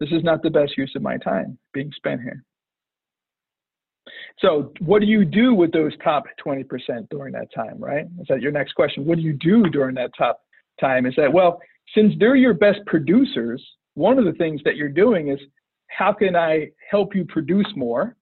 this 0.00 0.10
is 0.12 0.22
not 0.22 0.42
the 0.42 0.50
best 0.50 0.76
use 0.76 0.92
of 0.94 1.02
my 1.02 1.16
time 1.16 1.58
being 1.72 1.92
spent 1.96 2.20
here. 2.20 2.44
So, 4.40 4.72
what 4.80 5.00
do 5.00 5.06
you 5.06 5.24
do 5.24 5.54
with 5.54 5.72
those 5.72 5.92
top 6.02 6.24
20% 6.44 6.64
during 7.10 7.32
that 7.32 7.48
time, 7.54 7.78
right? 7.78 8.06
Is 8.20 8.26
that 8.28 8.40
your 8.40 8.52
next 8.52 8.72
question? 8.74 9.04
What 9.04 9.16
do 9.16 9.22
you 9.22 9.32
do 9.32 9.64
during 9.64 9.94
that 9.96 10.12
top 10.16 10.40
time? 10.80 11.06
Is 11.06 11.14
that, 11.16 11.32
well, 11.32 11.60
since 11.94 12.14
they're 12.18 12.36
your 12.36 12.54
best 12.54 12.78
producers, 12.86 13.62
one 13.94 14.18
of 14.18 14.24
the 14.24 14.32
things 14.32 14.60
that 14.64 14.76
you're 14.76 14.88
doing 14.88 15.28
is 15.28 15.40
how 15.88 16.12
can 16.12 16.36
I 16.36 16.70
help 16.90 17.14
you 17.14 17.24
produce 17.24 17.66
more? 17.76 18.16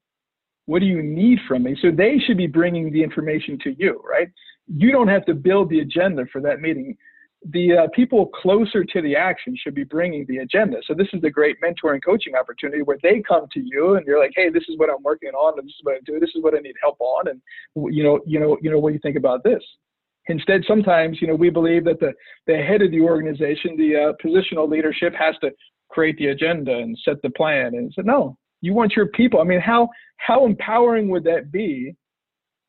What 0.67 0.81
do 0.81 0.87
you 0.87 1.03
need 1.03 1.39
from 1.47 1.63
me? 1.63 1.77
So 1.81 1.91
they 1.91 2.19
should 2.19 2.37
be 2.37 2.47
bringing 2.47 2.93
the 2.93 3.03
information 3.03 3.59
to 3.65 3.77
you, 3.79 4.03
right? 4.09 4.29
You 4.67 4.91
don't 4.91 5.09
have 5.09 5.25
to 5.27 5.35
build 5.35 5.71
the 5.71 5.81
agenda 5.81 6.25
for 6.33 6.41
that 6.41 6.61
meeting. 6.61 6.97
The 7.51 7.73
uh, 7.73 7.87
people 7.95 8.27
closer 8.27 8.83
to 8.83 9.03
the 9.03 9.15
action 9.15 9.57
should 9.63 9.75
be 9.75 9.85
bringing 9.85 10.27
the 10.27 10.39
agenda. 10.39 10.79
So 10.87 10.95
this 10.95 11.07
is 11.13 11.23
a 11.23 11.31
great 11.31 11.57
mentoring 11.63 12.01
coaching 12.05 12.35
opportunity 12.35 12.83
where 12.83 12.99
they 13.03 13.23
come 13.23 13.47
to 13.53 13.61
you 13.61 13.95
and 13.95 14.07
you're 14.07 14.19
like, 14.19 14.33
hey, 14.35 14.51
this 14.51 14.65
is 14.69 14.77
what 14.79 14.91
I'm 14.91 15.03
working 15.05 15.31
on, 15.31 15.59
and 15.59 15.69
this 15.69 15.75
is 15.75 15.81
what 15.85 15.95
I 15.95 16.01
do, 16.05 16.19
this 16.19 16.31
is 16.35 16.43
what 16.43 16.57
I 16.57 16.59
need 16.59 16.75
help 16.83 16.97
on, 16.99 17.29
and 17.29 17.41
you 17.95 18.03
know, 18.03 18.21
you 18.27 18.41
know, 18.41 18.59
you 18.61 18.71
know, 18.71 18.79
what 18.79 18.91
do 18.91 18.95
you 18.95 19.01
think 19.01 19.17
about 19.17 19.45
this? 19.45 19.63
Instead, 20.29 20.65
sometimes 20.67 21.19
you 21.21 21.29
know 21.29 21.37
we 21.37 21.51
believe 21.51 21.85
that 21.85 22.01
the 22.01 22.13
the 22.49 22.57
head 22.57 22.83
of 22.83 22.91
the 22.91 23.01
organization, 23.01 23.77
the 23.77 23.95
uh, 23.95 24.13
positional 24.27 24.69
leadership, 24.69 25.15
has 25.15 25.37
to 25.41 25.51
create 25.89 26.17
the 26.19 26.29
agenda 26.29 26.73
and 26.77 26.99
set 27.05 27.21
the 27.23 27.31
plan. 27.31 27.75
And 27.75 27.93
said, 27.95 28.07
no, 28.07 28.37
you 28.61 28.75
want 28.75 28.97
your 28.97 29.09
people. 29.09 29.41
I 29.41 29.45
mean, 29.45 29.61
how 29.61 29.89
how 30.19 30.47
empowering 30.47 31.09
would 31.11 31.25
that 31.25 31.53
be 31.53 31.95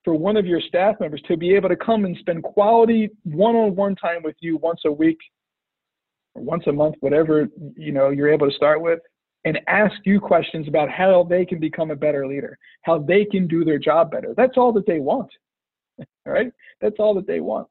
for 0.03 0.13
one 0.13 0.37
of 0.37 0.45
your 0.45 0.61
staff 0.61 0.95
members 0.99 1.21
to 1.27 1.37
be 1.37 1.53
able 1.55 1.69
to 1.69 1.75
come 1.75 2.05
and 2.05 2.15
spend 2.17 2.43
quality 2.43 3.09
one-on-one 3.23 3.95
time 3.95 4.23
with 4.23 4.35
you 4.39 4.57
once 4.57 4.81
a 4.85 4.91
week 4.91 5.17
or 6.35 6.43
once 6.43 6.63
a 6.67 6.71
month, 6.71 6.95
whatever 7.01 7.47
you 7.75 7.91
know 7.91 8.09
you're 8.09 8.31
able 8.31 8.49
to 8.49 8.55
start 8.55 8.81
with, 8.81 8.99
and 9.45 9.59
ask 9.67 9.95
you 10.05 10.19
questions 10.19 10.67
about 10.67 10.89
how 10.89 11.23
they 11.23 11.45
can 11.45 11.59
become 11.59 11.91
a 11.91 11.95
better 11.95 12.27
leader, 12.27 12.57
how 12.83 12.99
they 12.99 13.25
can 13.25 13.47
do 13.47 13.63
their 13.63 13.79
job 13.79 14.11
better. 14.11 14.33
That's 14.35 14.57
all 14.57 14.73
that 14.73 14.85
they 14.85 14.99
want. 14.99 15.29
All 15.99 16.05
right? 16.33 16.51
That's 16.81 16.97
all 16.99 17.13
that 17.15 17.27
they 17.27 17.39
want. 17.39 17.67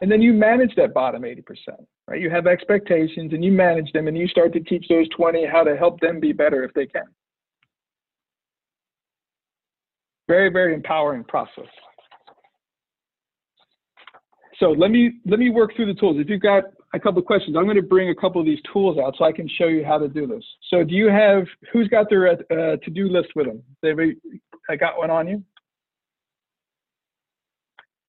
And 0.00 0.10
then 0.10 0.22
you 0.22 0.32
manage 0.32 0.74
that 0.76 0.94
bottom 0.94 1.22
80%, 1.22 1.42
right? 2.06 2.20
You 2.20 2.30
have 2.30 2.46
expectations 2.46 3.32
and 3.32 3.44
you 3.44 3.52
manage 3.52 3.92
them 3.92 4.08
and 4.08 4.16
you 4.16 4.26
start 4.28 4.52
to 4.54 4.60
teach 4.60 4.86
those 4.88 5.08
20 5.10 5.46
how 5.46 5.62
to 5.62 5.76
help 5.76 6.00
them 6.00 6.20
be 6.20 6.32
better 6.32 6.64
if 6.64 6.72
they 6.72 6.86
can. 6.86 7.04
Very, 10.26 10.48
very 10.50 10.74
empowering 10.74 11.24
process. 11.24 11.66
So 14.58 14.70
let 14.70 14.90
me 14.90 15.12
let 15.26 15.38
me 15.38 15.48
work 15.50 15.74
through 15.74 15.86
the 15.86 15.98
tools. 15.98 16.18
If 16.20 16.28
you've 16.28 16.42
got 16.42 16.64
a 16.92 17.00
couple 17.00 17.18
of 17.18 17.24
questions, 17.24 17.56
I'm 17.56 17.64
going 17.64 17.76
to 17.76 17.82
bring 17.82 18.10
a 18.10 18.14
couple 18.14 18.40
of 18.40 18.46
these 18.46 18.58
tools 18.70 18.98
out 18.98 19.14
so 19.18 19.24
I 19.24 19.32
can 19.32 19.48
show 19.48 19.66
you 19.66 19.84
how 19.84 19.98
to 19.98 20.06
do 20.06 20.26
this. 20.26 20.44
So 20.68 20.84
do 20.84 20.94
you 20.94 21.08
have 21.08 21.46
who's 21.72 21.88
got 21.88 22.10
their 22.10 22.28
uh, 22.28 22.76
to-do 22.76 23.08
list 23.08 23.28
with 23.34 23.46
them? 23.46 23.62
They 23.82 23.92
I 24.68 24.76
got 24.76 24.98
one 24.98 25.10
on 25.10 25.26
you. 25.26 25.42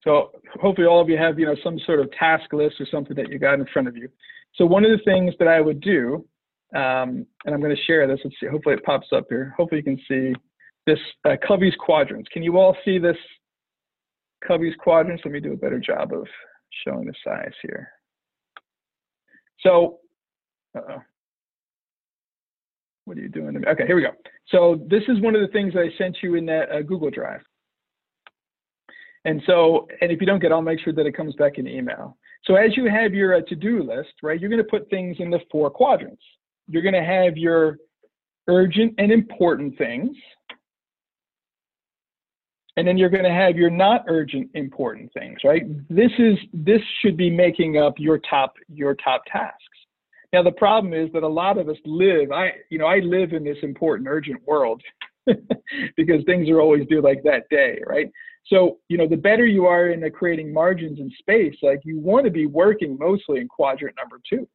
So 0.04 0.32
hopefully 0.60 0.86
all 0.86 1.00
of 1.00 1.08
you 1.08 1.16
have, 1.16 1.38
you 1.38 1.46
know, 1.46 1.56
some 1.62 1.78
sort 1.86 2.00
of 2.00 2.10
task 2.12 2.52
list 2.52 2.80
or 2.80 2.86
something 2.90 3.16
that 3.16 3.30
you 3.30 3.38
got 3.38 3.54
in 3.54 3.66
front 3.72 3.88
of 3.88 3.96
you. 3.96 4.08
So 4.54 4.66
one 4.66 4.84
of 4.84 4.90
the 4.90 5.04
things 5.04 5.34
that 5.38 5.48
I 5.48 5.60
would 5.60 5.80
do, 5.80 6.26
um, 6.74 7.26
and 7.44 7.54
I'm 7.54 7.60
going 7.60 7.74
to 7.74 7.82
share 7.84 8.06
this. 8.06 8.20
Let's 8.24 8.36
see. 8.40 8.46
Hopefully 8.46 8.74
it 8.74 8.84
pops 8.84 9.08
up 9.12 9.26
here. 9.28 9.54
Hopefully 9.56 9.82
you 9.84 9.96
can 9.96 10.00
see 10.08 10.34
this 10.86 10.98
uh, 11.24 11.36
Covey's 11.46 11.74
quadrants. 11.78 12.28
Can 12.32 12.42
you 12.42 12.58
all 12.58 12.76
see 12.84 12.98
this 12.98 13.16
Covey's 14.46 14.74
quadrants? 14.78 15.22
Let 15.24 15.32
me 15.32 15.40
do 15.40 15.52
a 15.52 15.56
better 15.56 15.78
job 15.78 16.12
of 16.12 16.26
showing 16.84 17.06
the 17.06 17.14
size 17.24 17.54
here. 17.62 17.88
So, 19.60 20.00
uh 20.76 20.80
-oh. 20.80 21.02
what 23.04 23.16
are 23.16 23.22
you 23.22 23.28
doing? 23.28 23.56
Okay, 23.68 23.86
here 23.86 23.94
we 23.94 24.02
go. 24.02 24.14
So 24.46 24.76
this 24.88 25.04
is 25.08 25.20
one 25.20 25.36
of 25.36 25.42
the 25.42 25.52
things 25.52 25.74
I 25.76 25.96
sent 25.96 26.22
you 26.22 26.34
in 26.34 26.46
that 26.46 26.70
uh, 26.70 26.82
Google 26.82 27.10
Drive. 27.10 27.44
And 29.24 29.42
so, 29.46 29.86
and 30.00 30.10
if 30.10 30.20
you 30.20 30.26
don't 30.26 30.40
get, 30.40 30.52
I'll 30.52 30.62
make 30.62 30.80
sure 30.80 30.92
that 30.92 31.06
it 31.06 31.16
comes 31.16 31.34
back 31.36 31.58
in 31.58 31.68
email. 31.68 32.16
So 32.44 32.56
as 32.56 32.76
you 32.76 32.90
have 32.90 33.14
your 33.14 33.36
uh, 33.36 33.40
to-do 33.48 33.82
list, 33.82 34.14
right, 34.22 34.40
you're 34.40 34.50
going 34.50 34.62
to 34.62 34.68
put 34.68 34.90
things 34.90 35.16
in 35.20 35.30
the 35.30 35.38
four 35.50 35.70
quadrants. 35.70 36.22
You're 36.66 36.82
going 36.82 36.94
to 36.94 37.04
have 37.04 37.36
your 37.36 37.78
urgent 38.48 38.94
and 38.98 39.12
important 39.12 39.78
things. 39.78 40.16
And 42.76 42.88
then 42.88 42.96
you're 42.96 43.10
going 43.10 43.24
to 43.24 43.30
have 43.30 43.56
your 43.56 43.70
not 43.70 44.04
urgent 44.08 44.50
important 44.54 45.12
things, 45.12 45.38
right? 45.44 45.62
This 45.90 46.10
is 46.18 46.38
this 46.54 46.80
should 47.02 47.18
be 47.18 47.28
making 47.28 47.76
up 47.76 47.94
your 47.98 48.18
top 48.18 48.54
your 48.72 48.94
top 48.94 49.22
tasks. 49.30 49.58
Now 50.32 50.42
the 50.42 50.52
problem 50.52 50.94
is 50.94 51.12
that 51.12 51.22
a 51.22 51.28
lot 51.28 51.58
of 51.58 51.68
us 51.68 51.76
live 51.84 52.32
I 52.32 52.52
you 52.70 52.78
know 52.78 52.86
I 52.86 53.00
live 53.00 53.34
in 53.34 53.44
this 53.44 53.58
important 53.62 54.08
urgent 54.08 54.40
world 54.46 54.82
because 55.96 56.24
things 56.24 56.48
are 56.48 56.62
always 56.62 56.88
due 56.88 57.02
like 57.02 57.22
that 57.24 57.46
day, 57.50 57.78
right? 57.86 58.10
So, 58.46 58.78
you 58.88 58.98
know, 58.98 59.06
the 59.06 59.16
better 59.16 59.46
you 59.46 59.66
are 59.66 59.90
in 59.90 60.08
creating 60.10 60.52
margins 60.52 60.98
and 60.98 61.12
space, 61.18 61.54
like 61.62 61.80
you 61.84 61.98
want 61.98 62.24
to 62.24 62.30
be 62.30 62.46
working 62.46 62.96
mostly 62.98 63.40
in 63.40 63.48
quadrant 63.48 63.96
number 63.96 64.20
two. 64.28 64.48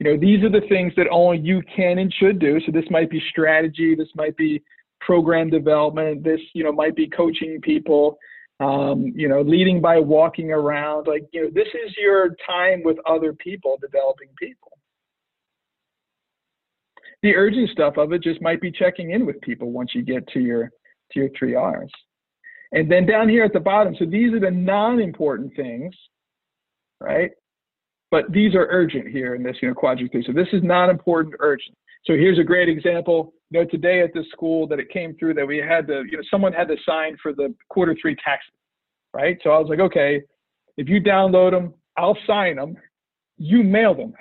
You 0.00 0.10
know, 0.10 0.16
these 0.16 0.42
are 0.42 0.50
the 0.50 0.66
things 0.68 0.92
that 0.96 1.08
only 1.10 1.38
you 1.38 1.62
can 1.74 1.98
and 1.98 2.12
should 2.12 2.38
do. 2.38 2.58
So 2.64 2.72
this 2.72 2.84
might 2.90 3.10
be 3.10 3.22
strategy, 3.30 3.94
this 3.94 4.08
might 4.14 4.36
be 4.36 4.62
program 5.00 5.50
development, 5.50 6.24
this, 6.24 6.40
you 6.54 6.64
know, 6.64 6.72
might 6.72 6.96
be 6.96 7.06
coaching 7.06 7.60
people, 7.60 8.18
um, 8.60 9.12
you 9.14 9.28
know, 9.28 9.42
leading 9.42 9.80
by 9.80 9.98
walking 9.98 10.52
around. 10.52 11.06
Like, 11.06 11.24
you 11.32 11.44
know, 11.44 11.50
this 11.52 11.68
is 11.68 11.94
your 11.98 12.30
time 12.48 12.82
with 12.82 12.96
other 13.06 13.32
people, 13.34 13.78
developing 13.80 14.28
people. 14.38 14.72
The 17.22 17.36
urgent 17.36 17.68
stuff 17.70 17.98
of 17.98 18.12
it 18.12 18.22
just 18.22 18.40
might 18.40 18.62
be 18.62 18.72
checking 18.72 19.10
in 19.10 19.26
with 19.26 19.40
people 19.42 19.70
once 19.70 19.94
you 19.94 20.02
get 20.02 20.26
to 20.28 20.40
your 20.40 20.70
to 21.12 21.20
your 21.20 21.28
three 21.38 21.54
R's. 21.54 21.90
And 22.72 22.90
then 22.90 23.06
down 23.06 23.28
here 23.28 23.44
at 23.44 23.52
the 23.52 23.60
bottom, 23.60 23.96
so 23.98 24.04
these 24.04 24.32
are 24.32 24.40
the 24.40 24.50
non-important 24.50 25.54
things, 25.56 25.94
right? 27.00 27.30
But 28.10 28.30
these 28.32 28.54
are 28.54 28.66
urgent 28.70 29.08
here 29.08 29.34
in 29.34 29.42
this, 29.42 29.56
you 29.60 29.68
know, 29.68 29.74
quadrant 29.74 30.12
three. 30.12 30.24
So 30.26 30.32
this 30.32 30.48
is 30.52 30.62
not 30.62 30.88
important, 30.88 31.34
urgent. 31.40 31.76
So 32.04 32.14
here's 32.14 32.38
a 32.38 32.44
great 32.44 32.68
example. 32.68 33.32
You 33.50 33.60
know, 33.60 33.66
today 33.66 34.02
at 34.02 34.12
the 34.12 34.24
school 34.32 34.66
that 34.68 34.78
it 34.78 34.88
came 34.90 35.16
through 35.16 35.34
that 35.34 35.46
we 35.46 35.58
had 35.58 35.86
to, 35.88 36.04
you 36.08 36.16
know, 36.16 36.22
someone 36.30 36.52
had 36.52 36.68
to 36.68 36.76
sign 36.86 37.16
for 37.22 37.32
the 37.32 37.54
quarter 37.68 37.96
three 38.00 38.16
taxes, 38.24 38.52
right? 39.12 39.38
So 39.42 39.50
I 39.50 39.58
was 39.58 39.68
like, 39.68 39.80
okay, 39.80 40.22
if 40.76 40.88
you 40.88 41.00
download 41.00 41.50
them, 41.50 41.74
I'll 41.96 42.16
sign 42.26 42.56
them. 42.56 42.76
You 43.36 43.62
mail 43.62 43.94
them, 43.94 44.14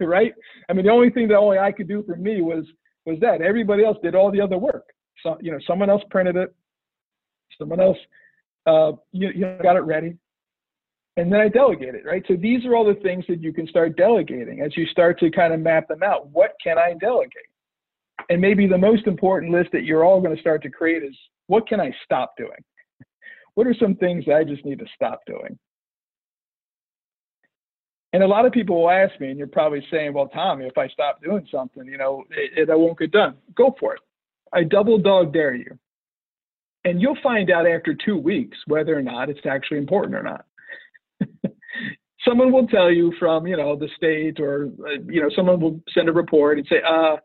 right? 0.00 0.32
I 0.68 0.72
mean, 0.72 0.86
the 0.86 0.92
only 0.92 1.10
thing 1.10 1.28
that 1.28 1.36
only 1.36 1.58
I 1.58 1.72
could 1.72 1.88
do 1.88 2.02
for 2.04 2.16
me 2.16 2.40
was 2.40 2.64
was 3.04 3.18
that. 3.20 3.42
Everybody 3.42 3.84
else 3.84 3.98
did 4.02 4.14
all 4.14 4.30
the 4.30 4.40
other 4.40 4.58
work. 4.58 4.84
So 5.22 5.36
you 5.40 5.50
know, 5.50 5.58
someone 5.66 5.90
else 5.90 6.02
printed 6.08 6.36
it, 6.36 6.54
someone 7.58 7.80
else 7.80 7.98
uh, 8.66 8.92
you, 9.12 9.30
you 9.34 9.56
got 9.62 9.76
it 9.76 9.80
ready 9.80 10.16
and 11.16 11.32
then 11.32 11.40
i 11.40 11.48
delegate 11.48 11.94
it 11.94 12.04
right? 12.04 12.24
So 12.28 12.36
these 12.36 12.64
are 12.64 12.74
all 12.74 12.84
the 12.84 13.00
things 13.00 13.24
that 13.28 13.42
you 13.42 13.52
can 13.52 13.66
start 13.66 13.96
delegating 13.96 14.60
as 14.60 14.76
you 14.76 14.86
start 14.86 15.18
to 15.20 15.30
kind 15.30 15.52
of 15.52 15.60
map 15.60 15.88
them 15.88 16.02
out. 16.02 16.28
What 16.30 16.52
can 16.62 16.78
i 16.78 16.94
delegate? 17.00 17.48
And 18.28 18.40
maybe 18.40 18.66
the 18.66 18.78
most 18.78 19.06
important 19.06 19.52
list 19.52 19.70
that 19.72 19.84
you're 19.84 20.04
all 20.04 20.20
going 20.20 20.34
to 20.34 20.40
start 20.40 20.62
to 20.62 20.70
create 20.70 21.02
is 21.02 21.16
what 21.46 21.66
can 21.66 21.80
i 21.80 21.92
stop 22.04 22.34
doing? 22.36 22.50
What 23.54 23.66
are 23.66 23.74
some 23.74 23.96
things 23.96 24.24
that 24.26 24.36
i 24.36 24.44
just 24.44 24.64
need 24.64 24.78
to 24.78 24.86
stop 24.94 25.20
doing? 25.26 25.58
And 28.14 28.22
a 28.22 28.26
lot 28.26 28.46
of 28.46 28.52
people 28.52 28.80
will 28.80 28.90
ask 28.90 29.18
me 29.20 29.28
and 29.28 29.38
you're 29.38 29.46
probably 29.46 29.86
saying 29.90 30.14
well 30.14 30.28
tommy 30.28 30.66
if 30.66 30.78
i 30.78 30.88
stop 30.88 31.22
doing 31.22 31.46
something 31.50 31.86
you 31.86 31.98
know 31.98 32.24
it, 32.30 32.68
it 32.68 32.78
won't 32.78 32.98
get 32.98 33.10
done. 33.10 33.36
Go 33.54 33.74
for 33.78 33.94
it. 33.94 34.00
I 34.54 34.64
double 34.64 34.98
dog 34.98 35.32
dare 35.32 35.54
you 35.54 35.78
and 36.84 37.00
you'll 37.00 37.18
find 37.22 37.50
out 37.50 37.66
after 37.66 37.94
two 37.94 38.18
weeks 38.18 38.58
whether 38.66 38.96
or 38.96 39.02
not 39.02 39.28
it's 39.28 39.46
actually 39.48 39.78
important 39.78 40.16
or 40.16 40.22
not. 40.22 40.44
someone 42.26 42.52
will 42.52 42.66
tell 42.66 42.90
you 42.90 43.12
from, 43.18 43.46
you 43.46 43.56
know, 43.56 43.76
the 43.76 43.88
state 43.96 44.40
or, 44.40 44.70
uh, 44.86 45.00
you 45.06 45.20
know, 45.20 45.28
someone 45.34 45.60
will 45.60 45.80
send 45.92 46.08
a 46.08 46.12
report 46.12 46.58
and 46.58 46.66
say, 46.68 46.76
uh, 46.88 47.16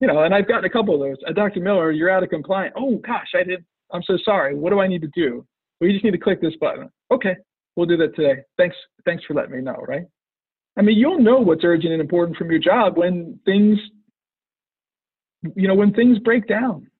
you 0.00 0.06
know, 0.06 0.22
and 0.22 0.34
I've 0.34 0.48
gotten 0.48 0.64
a 0.64 0.70
couple 0.70 0.94
of 0.94 1.00
those. 1.00 1.16
Uh, 1.26 1.32
Dr. 1.32 1.60
Miller, 1.60 1.90
you're 1.90 2.10
out 2.10 2.22
of 2.22 2.30
compliance. 2.30 2.74
Oh 2.76 2.96
gosh, 3.06 3.28
I 3.34 3.42
did. 3.42 3.64
I'm 3.92 4.02
so 4.02 4.18
sorry. 4.24 4.54
What 4.54 4.70
do 4.70 4.80
I 4.80 4.86
need 4.86 5.02
to 5.02 5.10
do? 5.14 5.46
Well, 5.80 5.88
you 5.88 5.94
just 5.94 6.04
need 6.04 6.12
to 6.12 6.18
click 6.18 6.40
this 6.40 6.56
button. 6.60 6.90
Okay, 7.10 7.36
we'll 7.76 7.86
do 7.86 7.96
that 7.98 8.14
today. 8.14 8.42
Thanks. 8.56 8.76
Thanks 9.04 9.24
for 9.24 9.34
letting 9.34 9.52
me 9.52 9.60
know. 9.60 9.84
Right. 9.86 10.04
I 10.78 10.82
mean, 10.82 10.98
you'll 10.98 11.20
know 11.20 11.38
what's 11.38 11.64
urgent 11.64 11.92
and 11.92 12.02
important 12.02 12.36
from 12.36 12.50
your 12.50 12.60
job 12.60 12.98
when 12.98 13.38
things, 13.46 13.78
you 15.54 15.66
know, 15.66 15.74
when 15.74 15.94
things 15.94 16.18
break 16.18 16.46
down. 16.46 16.90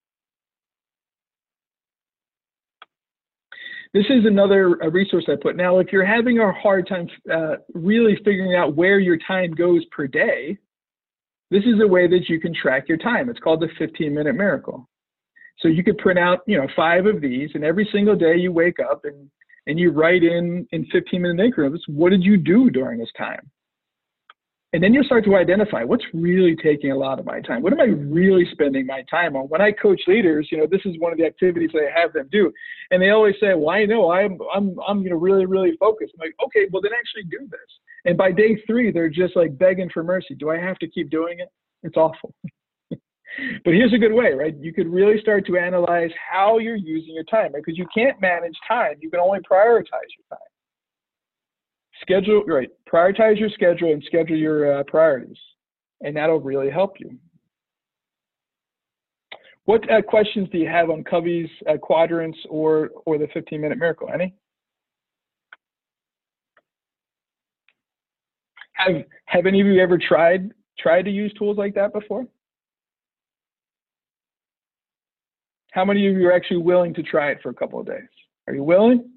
This 3.97 4.05
is 4.11 4.27
another 4.27 4.77
resource 4.93 5.25
I 5.27 5.37
put. 5.41 5.57
Now, 5.57 5.79
if 5.79 5.91
you're 5.91 6.05
having 6.05 6.39
a 6.39 6.53
hard 6.53 6.87
time 6.87 7.09
uh, 7.33 7.55
really 7.73 8.15
figuring 8.27 8.55
out 8.55 8.77
where 8.77 8.99
your 8.99 9.17
time 9.27 9.53
goes 9.53 9.87
per 9.87 10.07
day, 10.07 10.59
this 11.51 11.63
is 11.65 11.81
a 11.83 11.87
way 11.87 12.07
that 12.07 12.29
you 12.29 12.39
can 12.39 12.53
track 12.55 12.91
your 12.91 12.99
time. 12.99 13.31
It's 13.31 13.41
called 13.41 13.63
the 13.63 13.69
15 13.79 14.15
minute 14.15 14.35
miracle. 14.35 14.87
So 15.61 15.69
you 15.69 15.83
could 15.83 15.97
print 15.97 16.19
out, 16.19 16.41
you 16.47 16.59
know, 16.59 16.69
five 16.77 17.07
of 17.07 17.23
these, 17.23 17.49
and 17.55 17.65
every 17.65 17.89
single 17.91 18.15
day 18.15 18.37
you 18.37 18.53
wake 18.53 18.79
up 18.81 19.07
and 19.07 19.31
and 19.67 19.79
you 19.79 19.93
write 19.93 20.23
in 20.23 20.69
in 20.73 20.85
15 20.93 21.23
minute 21.23 21.43
increments. 21.43 21.83
What 21.89 22.11
did 22.11 22.23
you 22.23 22.37
do 22.37 22.69
during 22.69 22.99
this 22.99 23.09
time? 23.17 23.51
And 24.77 24.83
then 24.83 24.93
you'll 24.93 25.05
start 25.05 25.25
to 25.25 25.37
identify 25.37 25.85
what's 25.85 26.05
really 26.13 26.55
taking 26.55 26.93
a 26.93 26.95
lot 26.95 27.19
of 27.19 27.25
my 27.25 27.41
time. 27.41 27.63
What 27.63 27.73
am 27.73 27.81
I 27.81 27.85
really 27.85 28.47
spending 28.53 28.85
my 28.85 29.05
time 29.11 29.35
on? 29.35 29.45
When 29.49 29.63
I 29.63 29.73
coach 29.73 30.03
leaders, 30.07 30.49
you 30.53 30.59
know, 30.59 30.67
this 30.71 30.83
is 30.85 30.99
one 30.99 31.13
of 31.13 31.19
the 31.19 31.25
activities 31.25 31.71
I 31.75 31.99
have 31.99 32.13
them 32.13 32.29
do. 32.31 32.53
And 32.91 33.01
they 33.01 33.09
always 33.09 33.37
say, 33.41 33.55
Well, 33.55 33.71
I 33.71 33.87
know 33.87 34.13
I'm 34.13 34.39
I'm 34.55 34.77
I'm 34.87 35.01
you 35.01 35.09
know 35.09 35.17
really, 35.17 35.47
really 35.47 35.75
focused. 35.81 36.13
I'm 36.15 36.27
like, 36.27 36.35
okay, 36.45 36.69
well 36.71 36.83
then 36.83 36.93
actually 36.93 37.23
do 37.23 37.49
this. 37.51 37.71
And 38.05 38.19
by 38.19 38.33
day 38.33 38.63
three, 38.67 38.93
they're 38.93 39.09
just 39.09 39.35
like 39.35 39.57
begging 39.57 39.89
for 39.89 40.05
mercy. 40.05 40.35
Do 40.35 40.51
I 40.51 40.59
have 40.59 40.79
to 40.81 40.89
keep 40.89 41.09
doing 41.09 41.41
it? 41.41 41.49
It's 41.83 41.97
awful. 41.97 42.35
but 42.91 43.01
here's 43.65 43.95
a 43.95 43.99
good 43.99 44.13
way, 44.13 44.35
right? 44.35 44.55
You 44.61 44.75
could 44.75 44.89
really 44.89 45.19
start 45.23 45.47
to 45.47 45.57
analyze 45.57 46.11
how 46.31 46.59
you're 46.59 46.77
using 46.77 47.15
your 47.15 47.25
time, 47.25 47.55
right? 47.55 47.63
Because 47.65 47.79
you 47.79 47.87
can't 47.95 48.21
manage 48.21 48.57
time. 48.69 48.97
You 49.01 49.09
can 49.09 49.21
only 49.21 49.39
prioritize 49.39 50.13
your 50.13 50.27
time 50.29 50.51
schedule 52.03 52.45
right 52.45 52.71
prioritize 52.93 53.39
your 53.39 53.51
schedule 53.51 53.93
and 53.93 54.03
schedule 54.05 54.37
your 54.37 54.81
uh, 54.81 54.83
priorities 54.85 55.39
and 56.01 56.17
that'll 56.17 56.41
really 56.41 56.71
help 56.71 56.99
you. 57.01 57.17
What 59.65 59.91
uh, 59.91 60.01
questions 60.03 60.49
do 60.53 60.59
you 60.59 60.69
have 60.69 60.91
on 60.91 61.03
covey's 61.03 61.51
uh, 61.69 61.77
quadrants 61.77 62.39
or 62.49 62.91
or 63.05 63.19
the 63.19 63.27
15 63.35 63.61
minute 63.61 63.79
miracle? 63.79 64.09
Any? 64.13 64.35
Have 68.75 69.05
have 69.25 69.47
any 69.47 69.61
of 69.61 69.67
you 69.67 69.81
ever 69.81 69.99
tried 69.99 70.53
tried 70.79 71.03
to 71.03 71.11
use 71.11 71.33
tools 71.37 71.57
like 71.57 71.75
that 71.75 71.93
before? 71.93 72.27
How 75.73 75.85
many 75.85 76.07
of 76.07 76.17
you 76.17 76.29
are 76.29 76.33
actually 76.33 76.59
willing 76.59 76.95
to 76.95 77.03
try 77.03 77.31
it 77.33 77.39
for 77.43 77.51
a 77.51 77.55
couple 77.55 77.81
of 77.81 77.87
days? 77.87 78.09
Are 78.47 78.55
you 78.55 78.63
willing? 78.63 79.11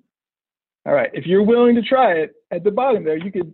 All 0.86 0.94
right, 0.94 1.12
if 1.14 1.28
you're 1.28 1.44
willing 1.44 1.76
to 1.76 1.82
try 1.82 2.14
it, 2.14 2.34
at 2.52 2.64
the 2.64 2.72
bottom 2.72 3.04
there, 3.04 3.18
you 3.18 3.32
could 3.32 3.54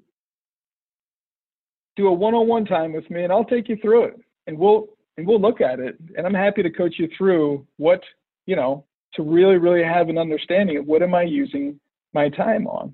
do 1.95 2.07
a 2.07 2.13
one-on-one 2.13 2.65
time 2.65 2.93
with 2.93 3.09
me, 3.09 3.23
and 3.23 3.31
I'll 3.31 3.45
take 3.45 3.69
you 3.69 3.77
through 3.81 4.05
it, 4.05 4.19
and 4.47 4.57
we'll 4.57 4.87
and 5.17 5.25
we'll 5.25 5.39
look 5.39 5.61
at 5.61 5.79
it, 5.79 5.97
and 6.17 6.27
I'm 6.27 6.33
happy 6.33 6.61
to 6.61 6.69
coach 6.69 6.95
you 6.97 7.07
through 7.17 7.65
what 7.77 8.01
you 8.45 8.55
know 8.55 8.85
to 9.13 9.23
really 9.23 9.57
really 9.57 9.83
have 9.83 10.09
an 10.09 10.17
understanding 10.17 10.77
of 10.77 10.85
what 10.85 11.01
am 11.01 11.15
I 11.15 11.23
using 11.23 11.79
my 12.13 12.29
time 12.29 12.67
on. 12.67 12.93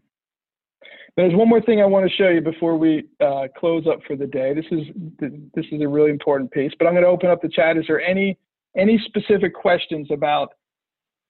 There's 1.17 1.35
one 1.35 1.49
more 1.49 1.61
thing 1.61 1.81
I 1.81 1.85
want 1.85 2.09
to 2.09 2.15
show 2.15 2.29
you 2.29 2.41
before 2.41 2.77
we 2.77 3.03
uh, 3.19 3.47
close 3.57 3.85
up 3.85 3.99
for 4.07 4.15
the 4.15 4.27
day. 4.27 4.53
This 4.53 4.65
is 4.71 4.87
this 5.53 5.65
is 5.71 5.81
a 5.81 5.87
really 5.87 6.11
important 6.11 6.51
piece, 6.51 6.71
but 6.77 6.87
I'm 6.87 6.93
going 6.93 7.03
to 7.03 7.09
open 7.09 7.29
up 7.29 7.41
the 7.41 7.49
chat. 7.49 7.77
Is 7.77 7.85
there 7.87 8.01
any 8.01 8.37
any 8.77 9.01
specific 9.05 9.53
questions 9.53 10.07
about 10.11 10.53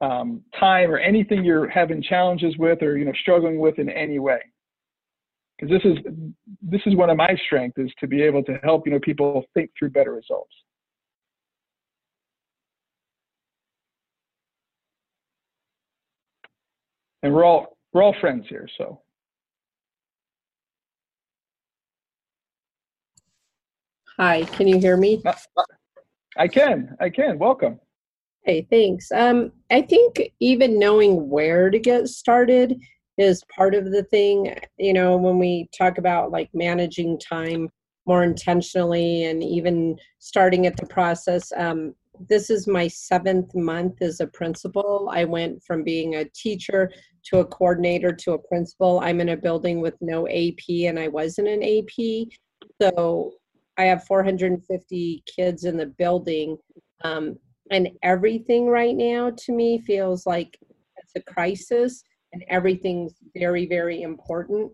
um, 0.01 0.41
time 0.59 0.91
or 0.91 0.97
anything 0.97 1.43
you're 1.43 1.69
having 1.69 2.03
challenges 2.03 2.57
with 2.57 2.81
or 2.81 2.97
you 2.97 3.05
know 3.05 3.13
struggling 3.21 3.59
with 3.59 3.79
in 3.79 3.89
any 3.89 4.19
way 4.19 4.41
because 5.61 5.81
this 5.81 5.91
is 5.91 6.13
this 6.61 6.81
is 6.85 6.95
one 6.95 7.09
of 7.09 7.17
my 7.17 7.35
strengths 7.45 7.77
is 7.77 7.91
to 7.99 8.07
be 8.07 8.21
able 8.21 8.43
to 8.43 8.53
help 8.63 8.85
you 8.85 8.93
know 8.93 8.99
people 8.99 9.45
think 9.53 9.69
through 9.77 9.89
better 9.89 10.13
results. 10.13 10.53
And 17.23 17.33
we're 17.33 17.45
all 17.45 17.77
we're 17.93 18.01
all 18.01 18.15
friends 18.19 18.45
here 18.49 18.67
so. 18.77 19.01
Hi 24.17 24.43
can 24.43 24.67
you 24.67 24.79
hear 24.79 24.97
me? 24.97 25.21
I 26.37 26.47
can 26.47 26.95
i 26.99 27.09
can 27.09 27.37
welcome. 27.37 27.79
Hey, 28.43 28.65
thanks. 28.71 29.11
Um, 29.11 29.51
I 29.69 29.83
think 29.83 30.19
even 30.39 30.79
knowing 30.79 31.29
where 31.29 31.69
to 31.69 31.77
get 31.77 32.07
started 32.07 32.81
is 33.17 33.43
part 33.55 33.75
of 33.75 33.91
the 33.91 34.03
thing. 34.03 34.55
You 34.77 34.93
know, 34.93 35.17
when 35.17 35.37
we 35.37 35.69
talk 35.77 35.97
about 35.97 36.31
like 36.31 36.49
managing 36.53 37.19
time, 37.19 37.69
more 38.05 38.23
intentionally 38.23 39.25
and 39.25 39.43
even 39.43 39.97
starting 40.19 40.65
at 40.65 40.75
the 40.77 40.85
process. 40.85 41.51
Um, 41.55 41.93
this 42.27 42.49
is 42.49 42.67
my 42.67 42.87
seventh 42.87 43.55
month 43.55 44.01
as 44.01 44.19
a 44.19 44.27
principal. 44.27 45.09
I 45.11 45.23
went 45.25 45.63
from 45.63 45.83
being 45.83 46.15
a 46.15 46.25
teacher 46.25 46.91
to 47.25 47.39
a 47.39 47.45
coordinator 47.45 48.11
to 48.11 48.33
a 48.33 48.39
principal. 48.39 48.99
I'm 49.01 49.21
in 49.21 49.29
a 49.29 49.37
building 49.37 49.81
with 49.81 49.95
no 50.01 50.27
AP 50.27 50.87
and 50.87 50.99
I 50.99 51.07
wasn't 51.07 51.47
an 51.47 51.63
AP. 51.63 52.27
So 52.81 53.33
I 53.77 53.83
have 53.83 54.03
450 54.05 55.23
kids 55.35 55.63
in 55.65 55.77
the 55.77 55.85
building. 55.85 56.57
Um, 57.03 57.37
and 57.69 57.89
everything 58.03 58.67
right 58.67 58.95
now 58.95 59.31
to 59.45 59.53
me 59.53 59.79
feels 59.79 60.25
like 60.25 60.57
it's 60.97 61.13
a 61.15 61.21
crisis 61.21 62.03
and 62.33 62.43
everything's 62.49 63.13
very, 63.35 63.65
very 63.65 64.01
important. 64.01 64.71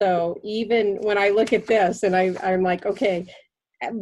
So 0.00 0.38
even 0.44 0.96
when 1.02 1.18
I 1.18 1.30
look 1.30 1.52
at 1.52 1.66
this 1.66 2.02
and 2.02 2.14
I, 2.14 2.34
I'm 2.42 2.62
like, 2.62 2.86
okay, 2.86 3.26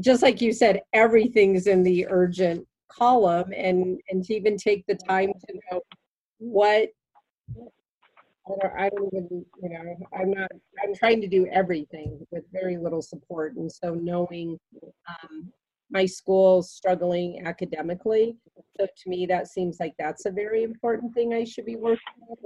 just 0.00 0.22
like 0.22 0.40
you 0.40 0.52
said, 0.52 0.80
everything's 0.92 1.66
in 1.66 1.82
the 1.82 2.06
urgent 2.08 2.66
column 2.88 3.52
and, 3.54 4.00
and 4.10 4.24
to 4.24 4.34
even 4.34 4.56
take 4.56 4.84
the 4.86 4.94
time 4.94 5.32
to 5.46 5.60
know 5.70 5.80
what 6.38 6.88
I 8.48 8.54
don't, 8.60 8.72
I 8.78 8.88
don't 8.90 9.14
even, 9.14 9.44
you 9.62 9.68
know, 9.70 9.96
I'm 10.16 10.30
not, 10.30 10.50
I'm 10.82 10.94
trying 10.94 11.20
to 11.20 11.26
do 11.26 11.46
everything 11.48 12.24
with 12.30 12.44
very 12.52 12.76
little 12.76 13.02
support. 13.02 13.56
And 13.56 13.70
so 13.70 13.94
knowing 13.94 14.58
um, 15.08 15.52
my 15.90 16.06
school 16.06 16.62
struggling 16.62 17.44
academically, 17.44 18.36
so 18.78 18.86
to 18.86 19.10
me, 19.10 19.26
that 19.26 19.48
seems 19.48 19.78
like 19.80 19.94
that's 19.98 20.26
a 20.26 20.30
very 20.30 20.62
important 20.62 21.12
thing 21.14 21.34
I 21.34 21.44
should 21.44 21.66
be 21.66 21.76
working 21.76 21.98
with. 22.28 22.38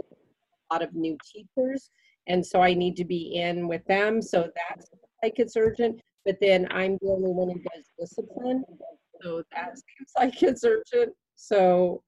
Lot 0.70 0.82
of 0.82 0.94
new 0.94 1.16
teachers. 1.32 1.90
And 2.26 2.44
so 2.44 2.62
I 2.62 2.74
need 2.74 2.96
to 2.96 3.04
be 3.04 3.34
in 3.36 3.66
with 3.66 3.84
them. 3.86 4.22
So 4.22 4.48
that's 4.68 4.88
like 5.22 5.38
it's 5.38 5.56
urgent. 5.56 6.00
But 6.24 6.36
then 6.40 6.68
I'm 6.70 6.98
the 7.00 7.08
only 7.08 7.30
one 7.30 7.48
who 7.48 7.60
does 7.60 7.86
discipline. 7.98 8.64
So 9.22 9.42
that 9.54 9.76
seems 9.76 10.10
like 10.18 10.42
it's 10.42 10.64
urgent. 10.92 11.14
So 11.36 12.02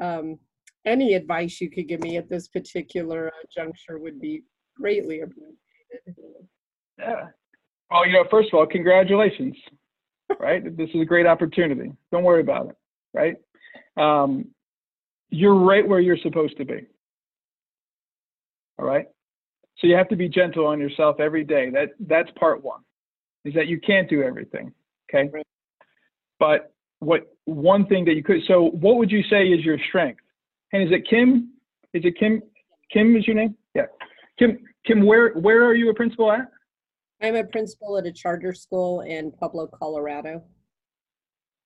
um, 0.00 0.38
any 0.86 1.14
advice 1.14 1.60
you 1.60 1.70
could 1.70 1.88
give 1.88 2.00
me 2.00 2.16
at 2.16 2.28
this 2.28 2.48
particular 2.48 3.28
uh, 3.28 3.46
juncture 3.54 3.98
would 3.98 4.20
be 4.20 4.42
greatly 4.76 5.20
appreciated. 5.20 5.56
Yeah. 6.98 7.26
Well, 7.90 8.06
you 8.06 8.12
know, 8.12 8.24
first 8.30 8.48
of 8.52 8.58
all, 8.58 8.66
congratulations. 8.66 9.56
Right. 10.38 10.64
this 10.76 10.88
is 10.94 11.00
a 11.00 11.04
great 11.04 11.26
opportunity. 11.26 11.92
Don't 12.12 12.24
worry 12.24 12.40
about 12.40 12.68
it. 12.68 12.76
Right. 13.12 13.36
Um, 13.96 14.46
you're 15.30 15.56
right 15.56 15.86
where 15.86 16.00
you're 16.00 16.18
supposed 16.18 16.56
to 16.58 16.64
be. 16.64 16.86
All 18.80 18.86
right. 18.86 19.06
So 19.78 19.86
you 19.86 19.94
have 19.94 20.08
to 20.08 20.16
be 20.16 20.28
gentle 20.28 20.66
on 20.66 20.80
yourself 20.80 21.20
every 21.20 21.44
day. 21.44 21.70
That 21.70 21.90
that's 22.00 22.30
part 22.38 22.64
one. 22.64 22.80
Is 23.44 23.54
that 23.54 23.66
you 23.66 23.78
can't 23.80 24.08
do 24.08 24.22
everything. 24.22 24.72
Okay. 25.12 25.28
Right. 25.32 25.46
But 26.38 26.72
what 27.00 27.34
one 27.44 27.86
thing 27.86 28.04
that 28.06 28.14
you 28.14 28.22
could 28.22 28.40
so 28.48 28.70
what 28.70 28.96
would 28.96 29.10
you 29.10 29.22
say 29.30 29.48
is 29.48 29.64
your 29.64 29.78
strength? 29.88 30.20
And 30.72 30.82
is 30.82 30.90
it 30.92 31.08
Kim? 31.08 31.52
Is 31.92 32.02
it 32.04 32.18
Kim? 32.18 32.42
Kim 32.92 33.16
is 33.16 33.26
your 33.26 33.36
name? 33.36 33.56
Yeah. 33.74 33.86
Kim, 34.38 34.58
Kim, 34.86 35.04
where 35.04 35.32
where 35.34 35.64
are 35.64 35.74
you 35.74 35.90
a 35.90 35.94
principal 35.94 36.32
at? 36.32 36.50
I'm 37.22 37.36
a 37.36 37.44
principal 37.44 37.98
at 37.98 38.06
a 38.06 38.12
charter 38.12 38.54
school 38.54 39.02
in 39.02 39.30
Pueblo, 39.30 39.66
Colorado. 39.66 40.42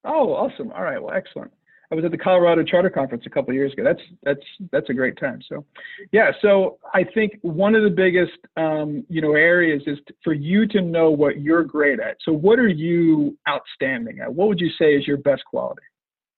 Oh, 0.05 0.33
awesome. 0.35 0.73
All 0.73 0.83
right. 0.83 1.01
Well, 1.01 1.15
excellent. 1.15 1.53
I 1.95 1.97
was 1.97 2.05
at 2.05 2.11
the 2.11 2.19
Colorado 2.19 2.65
Charter 2.65 2.91
Conference 2.91 3.23
a 3.25 3.31
couple 3.31 3.51
of 3.51 3.55
years 3.55 3.73
ago. 3.73 3.85
That's 3.85 4.03
that's 4.25 4.47
that's 4.73 4.91
a 4.91 4.95
great 4.95 5.17
time. 5.17 5.41
So, 5.49 5.65
yeah. 6.11 6.33
So 6.43 6.79
I 6.93 7.05
think 7.05 7.39
one 7.43 7.77
of 7.77 7.85
the 7.85 7.91
biggest 7.91 8.33
um, 8.57 9.05
you 9.09 9.21
know 9.21 9.35
areas 9.35 9.81
is 9.87 9.99
t- 10.09 10.15
for 10.25 10.33
you 10.33 10.67
to 10.69 10.81
know 10.81 11.13
what 11.13 11.41
you're 11.41 11.63
great 11.63 12.01
at. 12.01 12.17
So, 12.25 12.33
what 12.33 12.59
are 12.59 12.69
you 12.69 13.39
outstanding 13.49 14.19
at? 14.19 14.35
What 14.35 14.49
would 14.49 14.59
you 14.59 14.71
say 14.77 14.97
is 14.97 15.07
your 15.07 15.19
best 15.19 15.45
quality? 15.45 15.83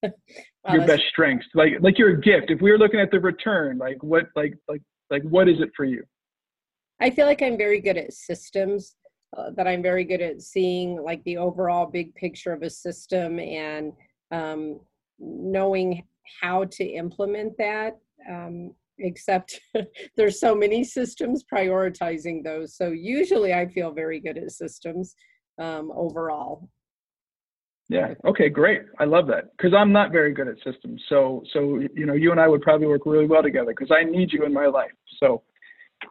Wow, 0.65 0.73
your 0.73 0.85
best 0.85 1.03
strengths 1.09 1.45
like 1.53 1.73
like 1.79 1.97
your 1.97 2.17
gift 2.17 2.51
if 2.51 2.59
we 2.59 2.71
were 2.71 2.77
looking 2.77 2.99
at 2.99 3.09
the 3.09 3.21
return 3.21 3.77
like 3.77 4.03
what 4.03 4.25
like 4.35 4.53
like 4.67 4.81
like 5.09 5.23
what 5.23 5.47
is 5.47 5.61
it 5.61 5.69
for 5.77 5.85
you 5.85 6.03
I 6.99 7.09
feel 7.09 7.25
like 7.25 7.41
I'm 7.41 7.57
very 7.57 7.79
good 7.79 7.95
at 7.95 8.11
systems, 8.11 8.95
uh, 9.37 9.51
that 9.51 9.67
I'm 9.67 9.81
very 9.81 10.03
good 10.03 10.21
at 10.21 10.41
seeing 10.41 11.01
like 11.01 11.23
the 11.23 11.37
overall 11.37 11.85
big 11.85 12.13
picture 12.15 12.53
of 12.53 12.63
a 12.63 12.69
system 12.69 13.39
and 13.39 13.93
um, 14.31 14.79
knowing 15.19 16.03
how 16.41 16.65
to 16.65 16.83
implement 16.83 17.57
that. 17.57 17.97
Um, 18.29 18.73
except 18.99 19.59
there's 20.17 20.39
so 20.39 20.55
many 20.55 20.83
systems 20.83 21.43
prioritizing 21.51 22.43
those. 22.43 22.75
So 22.75 22.89
usually 22.89 23.53
I 23.53 23.67
feel 23.67 23.91
very 23.91 24.19
good 24.19 24.37
at 24.37 24.51
systems 24.51 25.15
um, 25.59 25.91
overall. 25.95 26.69
yeah 27.89 28.13
okay 28.25 28.49
great 28.49 28.81
i 28.99 29.05
love 29.05 29.27
that 29.27 29.45
because 29.55 29.73
i'm 29.73 29.91
not 29.91 30.11
very 30.11 30.33
good 30.33 30.47
at 30.47 30.55
systems 30.63 31.01
so 31.07 31.41
so 31.53 31.79
you 31.95 32.05
know 32.05 32.13
you 32.13 32.31
and 32.31 32.39
i 32.39 32.47
would 32.47 32.61
probably 32.61 32.87
work 32.87 33.05
really 33.05 33.25
well 33.25 33.41
together 33.41 33.71
because 33.71 33.91
i 33.91 34.03
need 34.03 34.31
you 34.31 34.43
in 34.45 34.53
my 34.53 34.65
life 34.65 34.91
so 35.19 35.41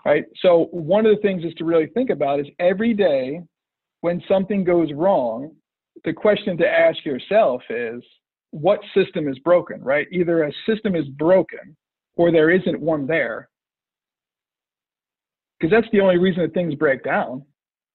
right 0.04 0.24
so 0.42 0.68
one 0.70 1.06
of 1.06 1.14
the 1.14 1.22
things 1.22 1.44
is 1.44 1.54
to 1.54 1.64
really 1.64 1.86
think 1.88 2.10
about 2.10 2.40
is 2.40 2.46
every 2.58 2.94
day 2.94 3.40
when 4.00 4.22
something 4.26 4.64
goes 4.64 4.90
wrong 4.92 5.50
the 6.04 6.12
question 6.12 6.56
to 6.56 6.66
ask 6.66 7.04
yourself 7.04 7.62
is 7.70 8.02
what 8.56 8.80
system 8.94 9.28
is 9.28 9.38
broken 9.40 9.82
right? 9.82 10.06
Either 10.10 10.44
a 10.44 10.52
system 10.66 10.94
is 10.96 11.06
broken 11.08 11.76
or 12.16 12.32
there 12.32 12.50
isn't 12.50 12.80
one 12.80 13.06
there. 13.06 13.48
Because 15.58 15.70
that's 15.70 15.90
the 15.92 16.00
only 16.00 16.18
reason 16.18 16.42
that 16.42 16.54
things 16.54 16.74
break 16.74 17.04
down 17.04 17.44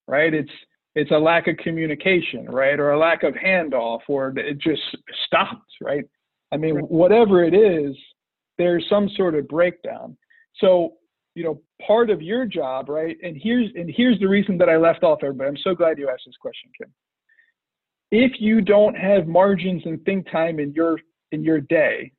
right? 0.07 0.33
It's 0.33 0.51
it's 0.93 1.11
a 1.11 1.17
lack 1.17 1.47
of 1.47 1.57
communication 1.57 2.45
right? 2.45 2.79
Or 2.79 2.91
a 2.91 2.99
lack 2.99 3.23
of 3.23 3.33
handoff 3.33 4.01
or 4.07 4.33
it 4.37 4.59
just 4.59 4.81
stops 5.25 5.71
right? 5.81 6.05
I 6.51 6.57
mean 6.57 6.75
whatever 6.81 7.43
it 7.43 7.53
is 7.53 7.95
there's 8.57 8.85
some 8.89 9.09
sort 9.15 9.33
of 9.33 9.47
breakdown. 9.47 10.17
So 10.57 10.93
you 11.35 11.43
know 11.43 11.61
part 11.85 12.09
of 12.09 12.21
your 12.21 12.45
job 12.45 12.89
right 12.89 13.17
and 13.23 13.37
here's 13.41 13.69
and 13.75 13.91
here's 13.95 14.19
the 14.19 14.27
reason 14.27 14.57
that 14.57 14.69
i 14.69 14.77
left 14.77 15.03
off 15.03 15.19
everybody 15.23 15.49
i'm 15.49 15.57
so 15.63 15.73
glad 15.73 15.97
you 15.97 16.09
asked 16.09 16.23
this 16.25 16.35
question 16.41 16.69
kim 16.77 16.91
if 18.11 18.33
you 18.39 18.61
don't 18.61 18.95
have 18.95 19.27
margins 19.27 19.81
and 19.85 20.03
think 20.05 20.29
time 20.29 20.59
in 20.59 20.73
your 20.73 20.99
in 21.31 21.43
your 21.43 21.61
day 21.61 22.11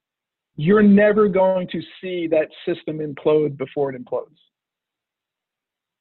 you're 0.57 0.83
never 0.83 1.29
going 1.29 1.67
to 1.69 1.81
see 2.01 2.27
that 2.29 2.49
system 2.67 2.99
implode 2.99 3.57
before 3.57 3.93
it 3.93 4.03
implodes. 4.03 4.37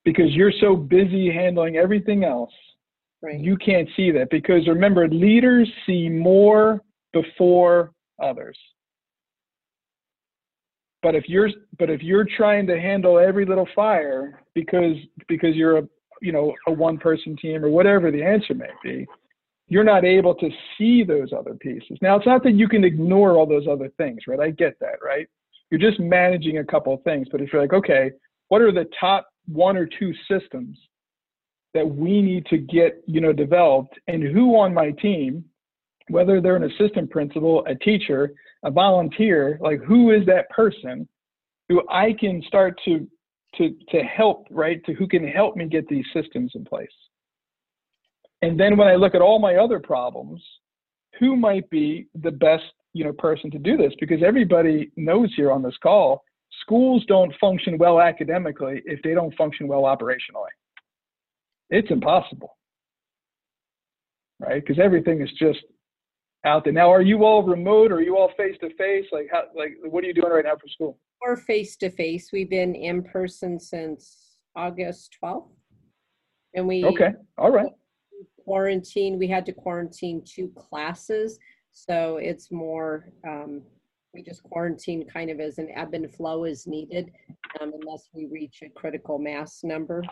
Because 0.04 0.32
you're 0.32 0.52
so 0.60 0.76
busy 0.76 1.32
handling 1.32 1.78
everything 1.78 2.24
else 2.24 2.52
Right. 3.24 3.40
you 3.40 3.56
can't 3.56 3.88
see 3.96 4.10
that. 4.12 4.32
Because 4.32 4.68
remember 4.68 5.08
leaders 5.08 5.70
see 5.86 6.10
more 6.10 6.82
before 7.14 7.92
others. 8.22 8.58
But 11.04 11.14
if 11.14 11.30
you're 11.30 11.50
but 11.78 11.90
if 11.90 12.02
you're 12.02 12.26
trying 12.38 12.66
to 12.68 12.80
handle 12.80 13.20
every 13.20 13.46
little 13.46 13.68
fire 13.76 14.42
because 14.56 14.96
because 15.28 15.56
you're 15.56 15.78
a 15.80 15.84
you 16.20 16.32
know 16.32 16.54
a 16.68 16.72
one 16.72 16.98
person 16.98 17.36
team 17.38 17.64
or 17.64 17.70
whatever 17.70 18.12
the 18.12 18.24
answer 18.24 18.54
may 18.54 18.70
be 18.84 19.08
you're 19.72 19.84
not 19.86 20.04
able 20.04 20.36
to 20.36 20.50
see 20.78 21.02
those 21.02 21.32
other 21.32 21.54
pieces. 21.54 21.98
Now 22.02 22.18
it's 22.18 22.26
not 22.26 22.44
that 22.44 22.56
you 22.56 22.68
can 22.68 22.84
ignore 22.84 23.38
all 23.38 23.46
those 23.46 23.68
other 23.68 23.90
things 23.98 24.22
right? 24.28 24.40
I 24.40 24.52
get 24.52 24.78
that 24.82 25.02
right? 25.04 25.28
You're 25.70 25.80
just 25.80 26.00
managing 26.00 26.58
a 26.58 26.66
couple 26.66 26.94
of 26.94 27.02
things 27.04 27.28
but 27.32 27.42
if 27.42 27.52
you're 27.52 27.62
like 27.62 27.74
okay 27.74 28.12
what 28.50 28.62
are 28.62 28.72
the 28.72 28.90
top 29.00 29.28
one 29.48 29.78
or 29.78 29.88
two 29.88 30.14
systems 30.30 30.78
that 31.74 31.88
we 31.88 32.22
need 32.22 32.46
to 32.48 32.58
get 32.58 33.02
you 33.08 33.22
know 33.22 33.32
developed 33.32 33.98
and 34.08 34.22
who 34.22 34.58
on 34.58 34.74
my 34.74 34.92
team 34.92 35.44
whether 36.10 36.42
they're 36.42 36.58
an 36.58 36.70
assistant 36.72 37.10
principal 37.10 37.66
a 37.68 37.76
teacher 37.76 38.34
a 38.64 38.72
volunteer 38.72 39.58
like 39.62 39.82
who 39.82 40.12
is 40.12 40.26
that 40.26 40.50
person 40.50 41.08
who 41.70 41.82
i 41.90 42.14
can 42.20 42.44
start 42.48 42.78
to 42.84 43.08
to 43.56 43.76
to 43.90 44.04
help 44.04 44.48
right? 44.50 44.84
To 44.86 44.94
who 44.94 45.08
can 45.08 45.28
help 45.28 45.56
me 45.56 45.66
get 45.68 45.88
these 45.88 46.06
systems 46.14 46.52
in 46.56 46.66
place 46.66 46.90
and 48.42 48.60
then 48.60 48.78
when 48.78 48.88
i 48.88 48.96
look 48.96 49.16
at 49.16 49.22
all 49.22 49.40
my 49.40 49.56
other 49.56 49.80
problems 49.80 50.42
who 51.20 51.36
might 51.36 51.70
be 51.70 52.08
the 52.24 52.32
best 52.32 52.64
you 52.94 53.04
know 53.04 53.14
person 53.14 53.50
to 53.52 53.60
do 53.60 53.78
this? 53.78 53.94
Because 54.00 54.22
everybody 54.24 54.92
knows 54.98 55.32
here 55.36 55.52
on 55.52 55.62
this 55.62 55.78
call 55.82 56.24
schools 56.62 57.04
don't 57.08 57.34
function 57.40 57.78
well 57.78 58.02
academically 58.02 58.82
if 58.86 59.02
they 59.04 59.14
don't 59.14 59.34
function 59.36 59.68
well 59.68 59.84
operationally. 59.84 60.52
It's 61.70 61.90
impossible. 61.90 62.58
Right? 64.40 64.62
Because 64.66 64.80
everything 64.84 65.22
is 65.22 65.30
just 65.40 65.60
out 66.46 66.64
there. 66.64 66.74
Now 66.74 66.92
are 66.92 67.02
you 67.02 67.24
all 67.24 67.44
remote? 67.44 67.92
Or 67.92 67.96
are 67.96 68.02
you 68.02 68.18
all 68.18 68.32
face 68.36 68.56
to 68.62 68.74
face 68.76 69.06
like 69.12 69.28
how 69.32 69.44
like 69.56 69.78
what 69.84 70.04
are 70.04 70.08
you 70.08 70.14
doing 70.14 70.32
right 70.32 70.46
now 70.46 70.56
for 70.56 70.68
school? 70.68 70.98
We're 71.22 71.38
face 71.38 71.78
to 71.78 71.90
face. 71.90 72.32
We've 72.34 72.50
been 72.50 72.76
in 72.76 73.04
person 73.04 73.60
since 73.60 74.38
August 74.56 75.16
12th. 75.24 75.50
And 76.56 76.68
we 76.68 76.84
okay. 76.84 77.12
All 77.38 77.52
right 77.52 77.72
quarantine, 78.44 79.18
we 79.18 79.28
had 79.28 79.46
to 79.46 79.54
quarantine 79.54 80.24
two 80.26 80.50
classes. 80.56 81.40
So 81.72 82.18
it's 82.18 82.52
more, 82.52 83.10
um, 83.28 83.62
we 84.14 84.24
just 84.24 84.44
quarantine 84.44 85.08
kind 85.08 85.30
of 85.30 85.40
as 85.40 85.58
an 85.58 85.70
ebb 85.76 85.94
and 85.94 86.14
flow 86.14 86.44
as 86.44 86.68
needed, 86.68 87.12
um, 87.62 87.74
unless 87.82 88.10
we 88.14 88.28
reach 88.28 88.60
a 88.64 88.70
critical 88.70 89.18
mass 89.18 89.64
number. 89.64 90.04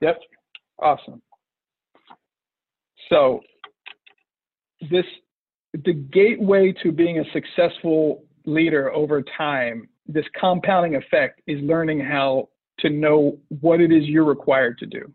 Yep. 0.00 0.20
Awesome. 0.80 1.20
So 3.08 3.40
this 4.90 5.04
the 5.84 5.92
gateway 5.92 6.72
to 6.82 6.92
being 6.92 7.18
a 7.18 7.24
successful 7.32 8.24
leader 8.46 8.92
over 8.92 9.22
time, 9.36 9.88
this 10.06 10.24
compounding 10.40 10.96
effect 10.96 11.42
is 11.46 11.60
learning 11.62 12.00
how 12.00 12.48
to 12.78 12.90
know 12.90 13.38
what 13.60 13.80
it 13.80 13.92
is 13.92 14.04
you're 14.04 14.24
required 14.24 14.78
to 14.78 14.86
do. 14.86 15.12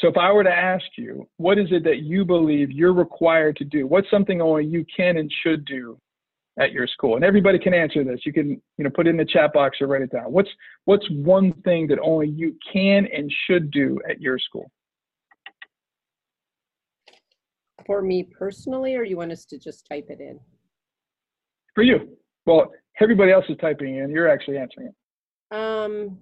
So 0.00 0.08
if 0.08 0.16
I 0.16 0.32
were 0.32 0.44
to 0.44 0.50
ask 0.50 0.84
you, 0.96 1.28
what 1.36 1.58
is 1.58 1.66
it 1.70 1.84
that 1.84 1.98
you 1.98 2.24
believe 2.24 2.70
you're 2.70 2.94
required 2.94 3.56
to 3.56 3.64
do? 3.64 3.86
What's 3.86 4.10
something 4.10 4.40
only 4.40 4.64
you 4.64 4.84
can 4.94 5.18
and 5.18 5.30
should 5.42 5.64
do 5.66 5.98
at 6.58 6.72
your 6.72 6.86
school? 6.86 7.16
And 7.16 7.24
everybody 7.24 7.58
can 7.58 7.74
answer 7.74 8.02
this. 8.02 8.20
You 8.24 8.32
can, 8.32 8.60
you 8.78 8.84
know, 8.84 8.90
put 8.90 9.06
it 9.06 9.10
in 9.10 9.18
the 9.18 9.26
chat 9.26 9.52
box 9.52 9.76
or 9.80 9.88
write 9.88 10.00
it 10.00 10.10
down. 10.10 10.32
What's 10.32 10.48
what's 10.86 11.06
one 11.10 11.52
thing 11.64 11.86
that 11.88 11.98
only 12.00 12.28
you 12.28 12.56
can 12.72 13.06
and 13.14 13.30
should 13.46 13.70
do 13.70 13.98
at 14.08 14.22
your 14.22 14.38
school? 14.38 14.70
For 17.84 18.00
me 18.00 18.22
personally, 18.22 18.96
or 18.96 19.04
you 19.04 19.18
want 19.18 19.32
us 19.32 19.44
to 19.46 19.58
just 19.58 19.86
type 19.86 20.06
it 20.08 20.20
in? 20.20 20.40
For 21.74 21.82
you. 21.82 22.16
Well, 22.46 22.72
everybody 23.00 23.32
else 23.32 23.44
is 23.50 23.56
typing 23.60 23.98
in. 23.98 24.10
You're 24.10 24.28
actually 24.28 24.56
answering 24.56 24.88
it. 24.88 25.54
Um, 25.54 26.18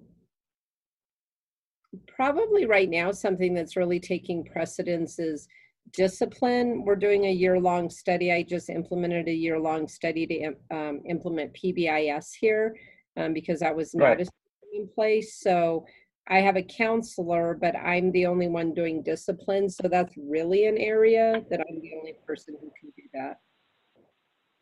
probably 2.07 2.67
right 2.67 2.89
now, 2.89 3.13
something 3.13 3.55
that's 3.55 3.77
really 3.77 4.01
taking 4.01 4.45
precedence 4.45 5.19
is 5.19 5.49
discipline. 5.93 6.85
We're 6.85 6.97
doing 6.97 7.27
a 7.27 7.33
year 7.33 7.59
long 7.59 7.91
study. 7.91 8.33
I 8.33 8.43
just 8.43 8.69
implemented 8.69 9.29
a 9.29 9.33
year 9.33 9.59
long 9.59 9.89
study 9.89 10.27
to 10.27 10.77
um, 10.77 11.01
implement 11.09 11.55
PBIS 11.55 12.35
here 12.39 12.77
um, 13.17 13.33
because 13.33 13.61
that 13.61 13.75
was 13.75 13.95
not 13.95 14.19
Right. 14.19 14.29
in 14.75 14.89
place. 14.89 15.41
So 15.41 15.87
I 16.29 16.41
have 16.41 16.57
a 16.57 16.63
counselor, 16.63 17.57
but 17.59 17.75
I'm 17.75 18.13
the 18.13 18.27
only 18.27 18.49
one 18.49 18.75
doing 18.75 19.03
discipline. 19.03 19.71
So 19.71 19.89
that's 19.89 20.15
really 20.17 20.67
an 20.67 20.77
area 20.77 21.43
that 21.51 21.61
I'm 21.61 21.81
the 21.81 21.95
only 21.97 22.17
person 22.27 22.55
who 22.61 22.71
can 22.79 22.93
do 22.97 23.03
that. 23.15 23.39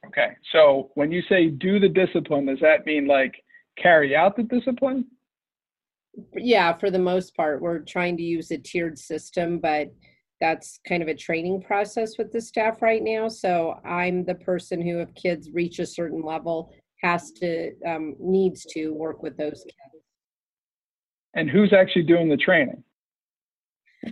Okay. 0.06 0.36
So 0.52 0.92
when 0.94 1.10
you 1.10 1.22
say 1.28 1.48
do 1.48 1.80
the 1.80 1.88
discipline, 1.88 2.46
does 2.46 2.60
that 2.60 2.86
mean 2.86 3.08
like 3.08 3.34
carry 3.76 4.14
out 4.14 4.36
the 4.36 4.44
discipline? 4.44 5.06
Yeah, 6.34 6.72
for 6.76 6.90
the 6.90 6.98
most 6.98 7.36
part, 7.36 7.60
we're 7.60 7.80
trying 7.80 8.16
to 8.16 8.22
use 8.22 8.50
a 8.50 8.58
tiered 8.58 8.98
system, 8.98 9.58
but 9.58 9.92
that's 10.40 10.80
kind 10.86 11.02
of 11.02 11.08
a 11.08 11.14
training 11.14 11.62
process 11.62 12.18
with 12.18 12.32
the 12.32 12.40
staff 12.40 12.82
right 12.82 13.02
now. 13.02 13.28
So 13.28 13.80
I'm 13.84 14.24
the 14.24 14.34
person 14.34 14.80
who, 14.80 15.00
if 15.00 15.14
kids 15.14 15.50
reach 15.52 15.78
a 15.78 15.86
certain 15.86 16.22
level, 16.22 16.72
has 17.02 17.30
to, 17.32 17.72
um, 17.86 18.16
needs 18.18 18.64
to 18.70 18.90
work 18.90 19.22
with 19.22 19.36
those 19.36 19.62
kids. 19.64 20.04
And 21.34 21.50
who's 21.50 21.72
actually 21.72 22.04
doing 22.04 22.28
the 22.28 22.36
training? 22.36 22.82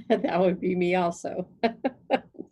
That 0.09 0.41
would 0.41 0.61
be 0.61 0.75
me 0.75 0.97
also. 0.97 1.47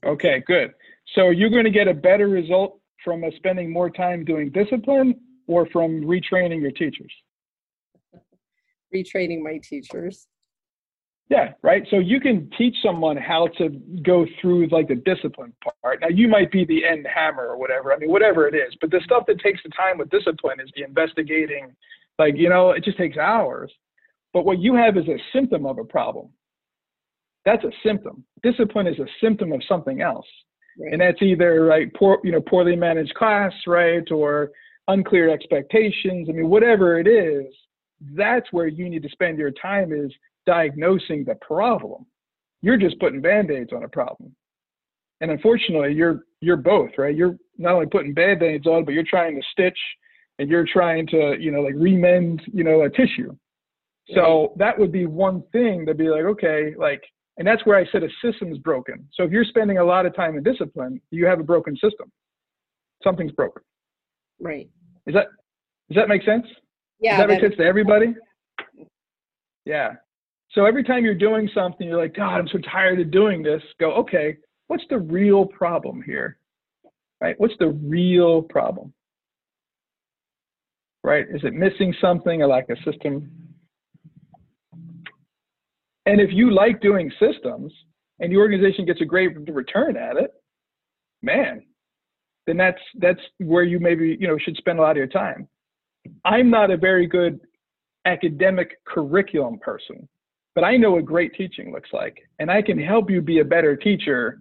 Okay, 0.05 0.43
good. 0.47 0.73
So 1.15 1.31
you're 1.31 1.51
going 1.51 1.65
to 1.65 1.71
get 1.71 1.87
a 1.87 1.95
better 1.95 2.29
result 2.29 2.81
from 3.05 3.25
spending 3.37 3.73
more 3.73 3.91
time 3.91 4.25
doing 4.25 4.51
discipline 4.51 5.15
or 5.47 5.67
from 5.67 6.03
retraining 6.03 6.61
your 6.61 6.71
teachers? 6.71 7.13
Retraining 8.95 9.43
my 9.43 9.59
teachers. 9.63 10.27
Yeah, 11.29 11.53
right. 11.63 11.87
So 11.91 11.99
you 11.99 12.21
can 12.21 12.51
teach 12.59 12.77
someone 12.85 13.17
how 13.17 13.47
to 13.59 13.71
go 14.03 14.27
through 14.41 14.69
like 14.69 14.89
the 14.89 14.97
discipline 14.97 15.55
part. 15.83 16.01
Now 16.03 16.09
you 16.09 16.29
might 16.29 16.51
be 16.53 16.65
the 16.67 16.85
end 16.85 17.07
hammer 17.13 17.47
or 17.47 17.57
whatever. 17.57 17.93
I 17.93 17.97
mean, 17.97 18.11
whatever 18.11 18.47
it 18.47 18.55
is. 18.55 18.75
But 18.81 18.91
the 18.91 19.01
stuff 19.05 19.25
that 19.29 19.41
takes 19.41 19.61
the 19.63 19.71
time 19.71 19.97
with 19.99 20.11
discipline 20.11 20.61
is 20.61 20.71
the 20.77 20.85
investigating. 20.85 21.75
Like 22.19 22.35
you 22.37 22.49
know, 22.51 22.73
it 22.73 22.85
just 22.85 22.99
takes 22.99 23.17
hours. 23.17 23.73
But 24.35 24.45
what 24.45 24.59
you 24.59 24.75
have 24.75 24.97
is 24.97 25.09
a 25.09 25.17
symptom 25.33 25.65
of 25.65 25.79
a 25.79 25.85
problem. 25.85 26.29
That's 27.45 27.65
a 27.65 27.71
symptom. 27.85 28.25
Discipline 28.43 28.87
is 28.87 28.99
a 28.99 29.07
symptom 29.21 29.53
of 29.53 29.63
something 29.69 30.01
else, 30.01 30.27
Right. 30.79 30.93
and 30.93 31.01
that's 31.01 31.21
either 31.23 31.67
like 31.67 31.93
poor, 31.95 32.19
you 32.25 32.33
know, 32.33 32.41
poorly 32.41 32.77
managed 32.77 33.15
class, 33.15 33.53
right, 33.67 34.09
or 34.11 34.53
unclear 34.89 35.29
expectations. 35.31 36.29
I 36.29 36.33
mean, 36.33 36.49
whatever 36.49 36.99
it 36.99 37.07
is, 37.07 37.47
that's 38.15 38.47
where 38.53 38.67
you 38.67 38.89
need 38.89 39.03
to 39.03 39.09
spend 39.11 39.39
your 39.39 39.51
time 39.51 39.93
is 39.93 40.13
diagnosing 40.47 41.25
the 41.25 41.37
problem. 41.37 42.07
You're 42.61 42.77
just 42.77 42.99
putting 43.01 43.21
band-aids 43.21 43.73
on 43.73 43.85
a 43.85 43.89
problem. 43.89 44.35
And 45.21 45.31
unfortunately, 45.31 45.93
you're 45.95 46.25
you're 46.41 46.57
both, 46.57 46.91
right? 46.99 47.15
You're 47.15 47.37
not 47.57 47.75
only 47.75 47.87
putting 47.87 48.13
band-aids 48.13 48.67
on, 48.67 48.85
but 48.85 48.95
you're 48.95 49.05
trying 49.09 49.37
to 49.37 49.43
stitch 49.53 49.79
and 50.39 50.51
you're 50.51 50.67
trying 50.67 51.07
to, 51.09 51.37
you 51.39 51.53
know, 51.53 51.61
like 51.61 51.75
remend, 51.75 52.41
you 52.53 52.65
know, 52.65 52.83
a 52.83 52.91
tissue. 52.91 53.37
So 54.15 54.53
that 54.57 54.77
would 54.79 54.91
be 54.91 55.07
one 55.07 55.45
thing 55.53 55.87
to 55.87 55.95
be 55.95 56.09
like, 56.09 56.25
okay, 56.25 56.75
like, 56.77 57.03
and 57.39 57.47
that's 57.47 57.65
where 57.65 57.79
I 57.79 57.87
said 57.91 58.03
a 58.03 58.09
system's 58.21 58.59
broken. 58.59 59.09
So 59.15 59.23
if 59.23 59.31
you're 59.31 59.45
spending 59.45 59.79
a 59.79 59.85
lot 59.85 60.05
of 60.07 60.15
time 60.15 60.37
in 60.37 60.43
discipline, 60.43 61.01
you 61.11 61.25
have 61.27 61.41
a 61.41 61.45
broken 61.45 61.75
system. 61.77 62.11
Something's 63.03 63.33
broken. 63.33 63.63
Right. 64.41 64.69
Is 65.07 65.15
that 65.15 65.29
does 65.89 65.97
that 65.97 66.09
make 66.09 66.25
sense? 66.25 66.47
Yeah. 67.03 67.17
Does 67.17 67.23
that 67.23 67.29
make 67.29 67.41
sense 67.41 67.57
to 67.57 67.65
everybody? 67.65 68.15
Yeah. 69.65 69.95
So 70.53 70.65
every 70.65 70.85
time 70.85 71.05
you're 71.05 71.15
doing 71.15 71.51
something, 71.55 71.87
you're 71.89 72.01
like, 72.01 72.15
God, 72.15 72.39
I'm 72.39 72.49
so 72.49 72.59
tired 72.59 73.01
of 73.01 73.11
doing 73.11 73.43
this. 73.43 73.63
Go, 73.81 73.93
okay, 73.95 74.37
what's 74.69 74.85
the 74.89 74.99
real 74.99 75.45
problem 75.45 76.03
here? 76.03 76.39
Right? 77.21 77.35
What's 77.39 77.55
the 77.59 77.69
real 77.69 78.43
problem? 78.43 78.93
Right? 81.03 81.27
Is 81.29 81.43
it 81.43 81.55
missing 81.55 81.95
something 82.01 82.41
or 82.41 82.47
like 82.47 82.69
a 82.69 82.77
system? 82.91 83.31
And 86.07 86.21
if 86.21 86.31
you 86.33 86.53
like 86.53 86.81
doing 86.81 87.11
systems 87.19 87.73
and 88.21 88.31
your 88.31 88.43
organization 88.43 88.85
gets 88.85 89.01
a 89.01 89.05
great 89.05 89.37
return 89.49 89.97
at 89.97 90.17
it, 90.17 90.31
man, 91.23 91.63
then 92.47 92.57
that's 92.57 92.81
that's 92.99 93.21
where 93.39 93.63
you 93.63 93.81
maybe 93.81 94.17
you 94.21 94.29
know 94.29 94.37
should 94.39 94.57
spend 94.57 94.79
a 94.79 94.83
lot 94.83 94.93
of 94.93 94.97
your 94.97 95.07
time. 95.07 95.49
I'm 96.25 96.51
not 96.51 96.71
a 96.71 96.77
very 96.77 97.07
good 97.07 97.41
academic 98.05 98.79
curriculum 98.87 99.59
person, 99.59 100.09
but 100.55 100.65
I 100.65 100.77
know 100.77 100.93
what 100.93 101.05
great 101.05 101.35
teaching 101.35 101.73
looks 101.73 101.91
like, 101.93 102.17
and 102.39 102.51
I 102.51 102.63
can 102.63 102.79
help 102.79 103.11
you 103.11 103.21
be 103.21 103.41
a 103.41 103.45
better 103.45 103.77
teacher. 103.77 104.39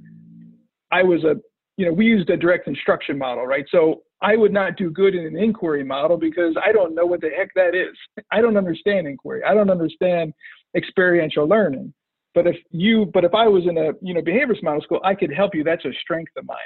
I 0.92 1.04
was 1.04 1.24
a, 1.24 1.36
you 1.78 1.86
know, 1.86 1.94
we 1.94 2.06
used 2.06 2.30
a 2.30 2.38
direct 2.38 2.68
instruction 2.68 3.18
model, 3.18 3.46
right? 3.46 3.66
So 3.72 4.04
I 4.22 4.36
would 4.36 4.54
not 4.54 4.78
do 4.78 4.92
good 4.92 5.16
in 5.16 5.26
an 5.26 5.38
inquiry 5.38 5.84
model 5.84 6.18
because 6.18 6.56
I 6.64 6.72
don't 6.72 6.94
know 6.94 7.06
what 7.06 7.22
the 7.22 7.30
heck 7.30 7.50
that 7.56 7.74
is. 7.76 7.96
I 8.32 8.42
don't 8.42 8.58
understand 8.58 9.08
inquiry. 9.08 9.44
I 9.44 9.54
don't 9.54 9.70
understand 9.70 10.34
experiential 10.76 11.48
learning. 11.48 11.94
But 12.34 12.48
if 12.48 12.56
you, 12.70 13.08
but 13.14 13.26
if 13.26 13.34
I 13.34 13.48
was 13.48 13.64
in 13.68 13.78
a, 13.78 13.92
you 14.02 14.14
know, 14.14 14.22
behaviorist 14.22 14.64
model 14.64 14.82
school, 14.82 15.02
I 15.04 15.16
could 15.16 15.34
help 15.34 15.54
you. 15.54 15.64
That's 15.64 15.84
a 15.86 15.94
strength 16.02 16.32
of 16.38 16.46
mine. 16.46 16.58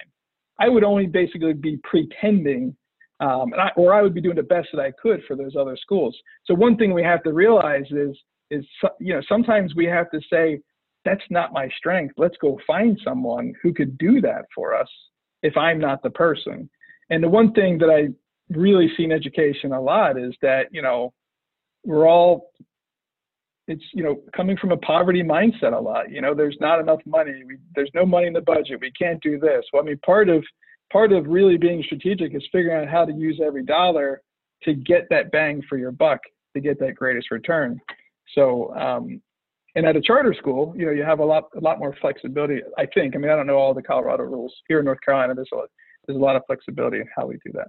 I 0.59 0.69
would 0.69 0.83
only 0.83 1.07
basically 1.07 1.53
be 1.53 1.77
pretending 1.83 2.75
um, 3.19 3.53
I, 3.57 3.69
or 3.77 3.93
I 3.93 4.01
would 4.01 4.13
be 4.13 4.21
doing 4.21 4.35
the 4.35 4.43
best 4.43 4.69
that 4.73 4.81
I 4.81 4.91
could 5.01 5.21
for 5.27 5.35
those 5.35 5.55
other 5.55 5.77
schools. 5.77 6.15
So 6.45 6.53
one 6.53 6.77
thing 6.77 6.93
we 6.93 7.03
have 7.03 7.23
to 7.23 7.33
realize 7.33 7.85
is, 7.91 8.17
is 8.51 8.65
you 8.99 9.13
know, 9.13 9.21
sometimes 9.27 9.73
we 9.75 9.85
have 9.85 10.09
to 10.11 10.19
say, 10.29 10.59
that's 11.05 11.23
not 11.29 11.53
my 11.53 11.69
strength. 11.77 12.15
Let's 12.17 12.37
go 12.41 12.59
find 12.65 12.99
someone 13.03 13.53
who 13.61 13.73
could 13.73 13.97
do 13.97 14.21
that 14.21 14.45
for 14.53 14.75
us 14.75 14.89
if 15.43 15.55
I'm 15.55 15.79
not 15.79 16.01
the 16.01 16.09
person. 16.09 16.69
And 17.09 17.23
the 17.23 17.29
one 17.29 17.53
thing 17.53 17.77
that 17.77 17.89
I 17.89 18.09
really 18.49 18.91
see 18.95 19.03
in 19.03 19.11
education 19.11 19.71
a 19.71 19.81
lot 19.81 20.19
is 20.19 20.33
that 20.41 20.67
you 20.71 20.81
know 20.81 21.13
we're 21.83 22.07
all 22.07 22.51
it's 23.67 23.83
you 23.93 24.03
know 24.03 24.21
coming 24.35 24.55
from 24.57 24.71
a 24.71 24.77
poverty 24.77 25.23
mindset 25.23 25.73
a 25.73 25.79
lot 25.79 26.11
you 26.11 26.21
know 26.21 26.35
there's 26.35 26.57
not 26.59 26.79
enough 26.79 26.99
money 27.05 27.43
we, 27.47 27.57
there's 27.73 27.89
no 27.95 28.05
money 28.05 28.27
in 28.27 28.33
the 28.33 28.41
budget 28.41 28.79
we 28.81 28.91
can't 28.91 29.21
do 29.23 29.39
this 29.39 29.63
well 29.73 29.81
i 29.81 29.85
mean 29.85 29.97
part 30.05 30.29
of 30.29 30.43
part 30.95 31.11
of 31.11 31.27
really 31.27 31.57
being 31.57 31.83
strategic 31.83 32.33
is 32.33 32.41
figuring 32.53 32.81
out 32.81 32.89
how 32.89 33.03
to 33.03 33.11
use 33.11 33.41
every 33.45 33.65
dollar 33.65 34.21
to 34.63 34.73
get 34.73 35.05
that 35.09 35.29
bang 35.29 35.61
for 35.67 35.77
your 35.77 35.91
buck 35.91 36.21
to 36.53 36.61
get 36.61 36.79
that 36.79 36.95
greatest 36.95 37.31
return. 37.31 37.77
So 38.33 38.73
um, 38.75 39.21
and 39.75 39.85
at 39.85 39.97
a 39.97 40.01
charter 40.01 40.33
school 40.33 40.73
you 40.73 40.85
know 40.85 40.93
you 40.93 41.03
have 41.03 41.19
a 41.19 41.25
lot 41.25 41.49
a 41.57 41.59
lot 41.59 41.79
more 41.79 41.93
flexibility 41.99 42.61
i 42.77 42.85
think. 42.93 43.13
I 43.13 43.17
mean 43.17 43.29
i 43.29 43.35
don't 43.35 43.45
know 43.45 43.57
all 43.57 43.73
the 43.73 43.81
colorado 43.81 44.23
rules 44.23 44.53
here 44.69 44.79
in 44.79 44.85
north 44.85 44.99
carolina. 45.03 45.35
There's 45.35 45.49
a, 45.51 45.57
lot, 45.57 45.69
there's 46.07 46.17
a 46.17 46.23
lot 46.27 46.37
of 46.37 46.43
flexibility 46.47 46.99
in 47.01 47.07
how 47.13 47.25
we 47.25 47.35
do 47.45 47.51
that. 47.55 47.67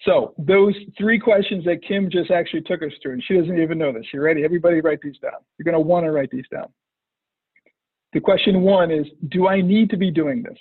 So 0.00 0.32
those 0.38 0.74
three 0.96 1.18
questions 1.18 1.62
that 1.66 1.84
kim 1.86 2.10
just 2.10 2.30
actually 2.30 2.62
took 2.62 2.82
us 2.82 2.92
through 3.02 3.12
and 3.12 3.24
she 3.28 3.34
doesn't 3.38 3.60
even 3.60 3.76
know 3.76 3.92
this. 3.92 4.06
You 4.14 4.22
ready? 4.22 4.44
Everybody 4.44 4.80
write 4.80 5.02
these 5.02 5.18
down. 5.18 5.40
You're 5.58 5.70
going 5.70 5.74
to 5.74 5.86
want 5.92 6.06
to 6.06 6.10
write 6.10 6.30
these 6.30 6.48
down 6.50 6.68
the 8.14 8.20
question 8.20 8.62
one 8.62 8.90
is 8.92 9.06
do 9.28 9.48
i 9.48 9.60
need 9.60 9.90
to 9.90 9.96
be 9.96 10.10
doing 10.10 10.42
this? 10.42 10.58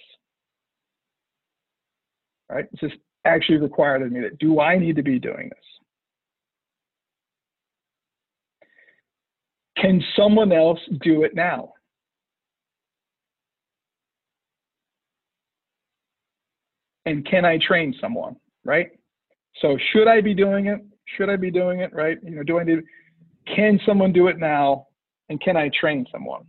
Right? 2.49 2.65
This 2.81 2.91
actually 3.25 3.59
required 3.59 4.01
of 4.01 4.11
me 4.11 4.19
that 4.21 4.39
do 4.39 4.59
i 4.59 4.77
need 4.77 4.95
to 4.97 5.03
be 5.03 5.19
doing 5.19 5.49
this? 5.49 5.59
Can 9.77 10.03
someone 10.17 10.51
else 10.51 10.79
do 11.01 11.23
it 11.23 11.35
now? 11.35 11.73
And 17.05 17.25
can 17.25 17.45
i 17.45 17.59
train 17.65 17.95
someone 18.01 18.35
right? 18.65 18.89
So 19.61 19.77
should 19.91 20.07
i 20.07 20.21
be 20.21 20.33
doing 20.33 20.65
it? 20.67 20.79
Should 21.17 21.29
i 21.29 21.35
be 21.35 21.51
doing 21.51 21.81
it 21.81 21.93
right? 21.93 22.17
You 22.23 22.31
know 22.31 22.43
do 22.43 22.59
i 22.59 22.63
need 22.63 22.79
can 23.55 23.79
someone 23.85 24.11
do 24.11 24.27
it 24.27 24.39
now? 24.39 24.87
And 25.29 25.39
can 25.39 25.55
i 25.55 25.69
train 25.79 26.07
someone 26.11 26.45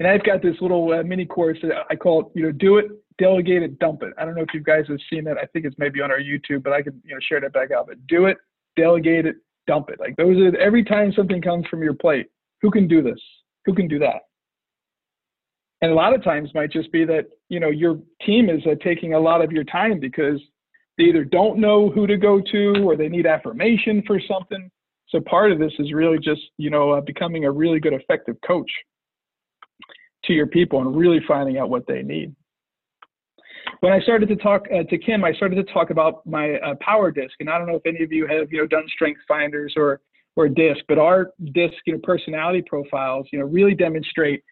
And 0.00 0.08
I've 0.08 0.24
got 0.24 0.40
this 0.40 0.56
little 0.62 0.92
uh, 0.92 1.02
mini 1.02 1.26
course 1.26 1.58
that 1.62 1.72
I 1.90 1.94
call 1.94 2.22
it, 2.22 2.26
you 2.34 2.42
know, 2.42 2.52
do 2.52 2.78
it, 2.78 2.86
delegate 3.18 3.62
it, 3.62 3.78
dump 3.78 4.02
it. 4.02 4.14
I 4.16 4.24
don't 4.24 4.34
know 4.34 4.40
if 4.40 4.54
you 4.54 4.60
guys 4.60 4.86
have 4.88 4.98
seen 5.10 5.24
that. 5.24 5.36
I 5.36 5.44
think 5.52 5.66
it's 5.66 5.76
maybe 5.78 6.00
on 6.00 6.10
our 6.10 6.18
YouTube, 6.18 6.62
but 6.62 6.72
I 6.72 6.80
can, 6.80 7.00
you 7.04 7.14
know, 7.14 7.20
share 7.20 7.38
that 7.42 7.52
back 7.52 7.70
out. 7.70 7.86
But 7.86 8.06
do 8.06 8.24
it, 8.24 8.38
delegate 8.76 9.26
it, 9.26 9.36
dump 9.66 9.90
it. 9.90 10.00
Like 10.00 10.16
those 10.16 10.38
are 10.38 10.56
every 10.56 10.84
time 10.84 11.12
something 11.14 11.42
comes 11.42 11.66
from 11.66 11.82
your 11.82 11.92
plate, 11.92 12.28
who 12.62 12.70
can 12.70 12.88
do 12.88 13.02
this? 13.02 13.20
Who 13.66 13.74
can 13.74 13.88
do 13.88 13.98
that? 13.98 14.22
And 15.82 15.92
a 15.92 15.94
lot 15.94 16.14
of 16.14 16.24
times 16.24 16.48
might 16.54 16.72
just 16.72 16.90
be 16.92 17.04
that, 17.04 17.26
you 17.50 17.60
know, 17.60 17.68
your 17.68 17.98
team 18.24 18.48
is 18.48 18.62
uh, 18.66 18.76
taking 18.82 19.12
a 19.12 19.20
lot 19.20 19.44
of 19.44 19.52
your 19.52 19.64
time 19.64 20.00
because 20.00 20.40
they 20.96 21.04
either 21.04 21.24
don't 21.24 21.58
know 21.58 21.90
who 21.90 22.06
to 22.06 22.16
go 22.16 22.40
to 22.40 22.74
or 22.84 22.96
they 22.96 23.08
need 23.10 23.26
affirmation 23.26 24.02
for 24.06 24.18
something. 24.26 24.70
So 25.08 25.20
part 25.20 25.52
of 25.52 25.58
this 25.58 25.72
is 25.78 25.92
really 25.92 26.18
just, 26.18 26.40
you 26.56 26.70
know, 26.70 26.92
uh, 26.92 27.00
becoming 27.02 27.44
a 27.44 27.50
really 27.50 27.80
good, 27.80 27.92
effective 27.92 28.36
coach 28.46 28.70
to 30.24 30.32
your 30.32 30.46
people 30.46 30.80
and 30.80 30.96
really 30.96 31.20
finding 31.26 31.58
out 31.58 31.70
what 31.70 31.86
they 31.86 32.02
need. 32.02 32.34
When 33.80 33.92
I 33.92 34.00
started 34.00 34.28
to 34.28 34.36
talk 34.36 34.66
uh, 34.72 34.82
to 34.84 34.98
Kim, 34.98 35.24
I 35.24 35.32
started 35.32 35.56
to 35.56 35.72
talk 35.72 35.90
about 35.90 36.26
my 36.26 36.54
uh, 36.56 36.74
power 36.80 37.10
disc, 37.10 37.34
and 37.40 37.48
I 37.48 37.58
don't 37.58 37.66
know 37.66 37.76
if 37.76 37.86
any 37.86 38.02
of 38.02 38.12
you 38.12 38.26
have, 38.26 38.52
you 38.52 38.58
know, 38.58 38.66
done 38.66 38.84
strength 38.88 39.20
finders 39.26 39.74
or 39.76 40.00
or 40.36 40.48
disc, 40.48 40.80
but 40.88 40.98
our 40.98 41.32
disc, 41.52 41.74
you 41.86 41.94
know, 41.94 42.00
personality 42.02 42.62
profiles, 42.62 43.26
you 43.32 43.38
know, 43.38 43.46
really 43.46 43.74
demonstrate 43.74 44.42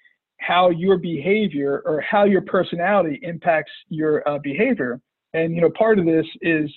how 0.41 0.71
your 0.71 0.99
behavior 0.99 1.83
or 1.85 2.01
how 2.01 2.25
your 2.25 2.43
personality 2.43 3.21
impacts 3.23 3.71
your 3.89 4.27
uh, 4.29 4.39
behavior. 4.39 5.01
And 5.35 5.55
you 5.55 5.61
know, 5.61 5.71
part 5.71 5.99
of 5.99 6.07
this 6.07 6.27
is 6.41 6.71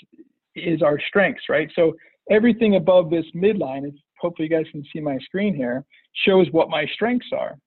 is 0.55 0.81
our 0.81 0.99
strengths, 1.07 1.43
right? 1.49 1.69
So 1.75 1.93
everything 2.29 2.75
above 2.75 3.09
this 3.09 3.25
midline, 3.35 3.91
hopefully 4.19 4.47
you 4.49 4.55
guys 4.55 4.69
can 4.71 4.83
see 4.91 4.99
my 4.99 5.17
screen 5.19 5.55
here, 5.55 5.85
shows 6.25 6.47
what 6.51 6.69
my 6.69 6.85
strengths 6.93 7.29
are. 7.31 7.57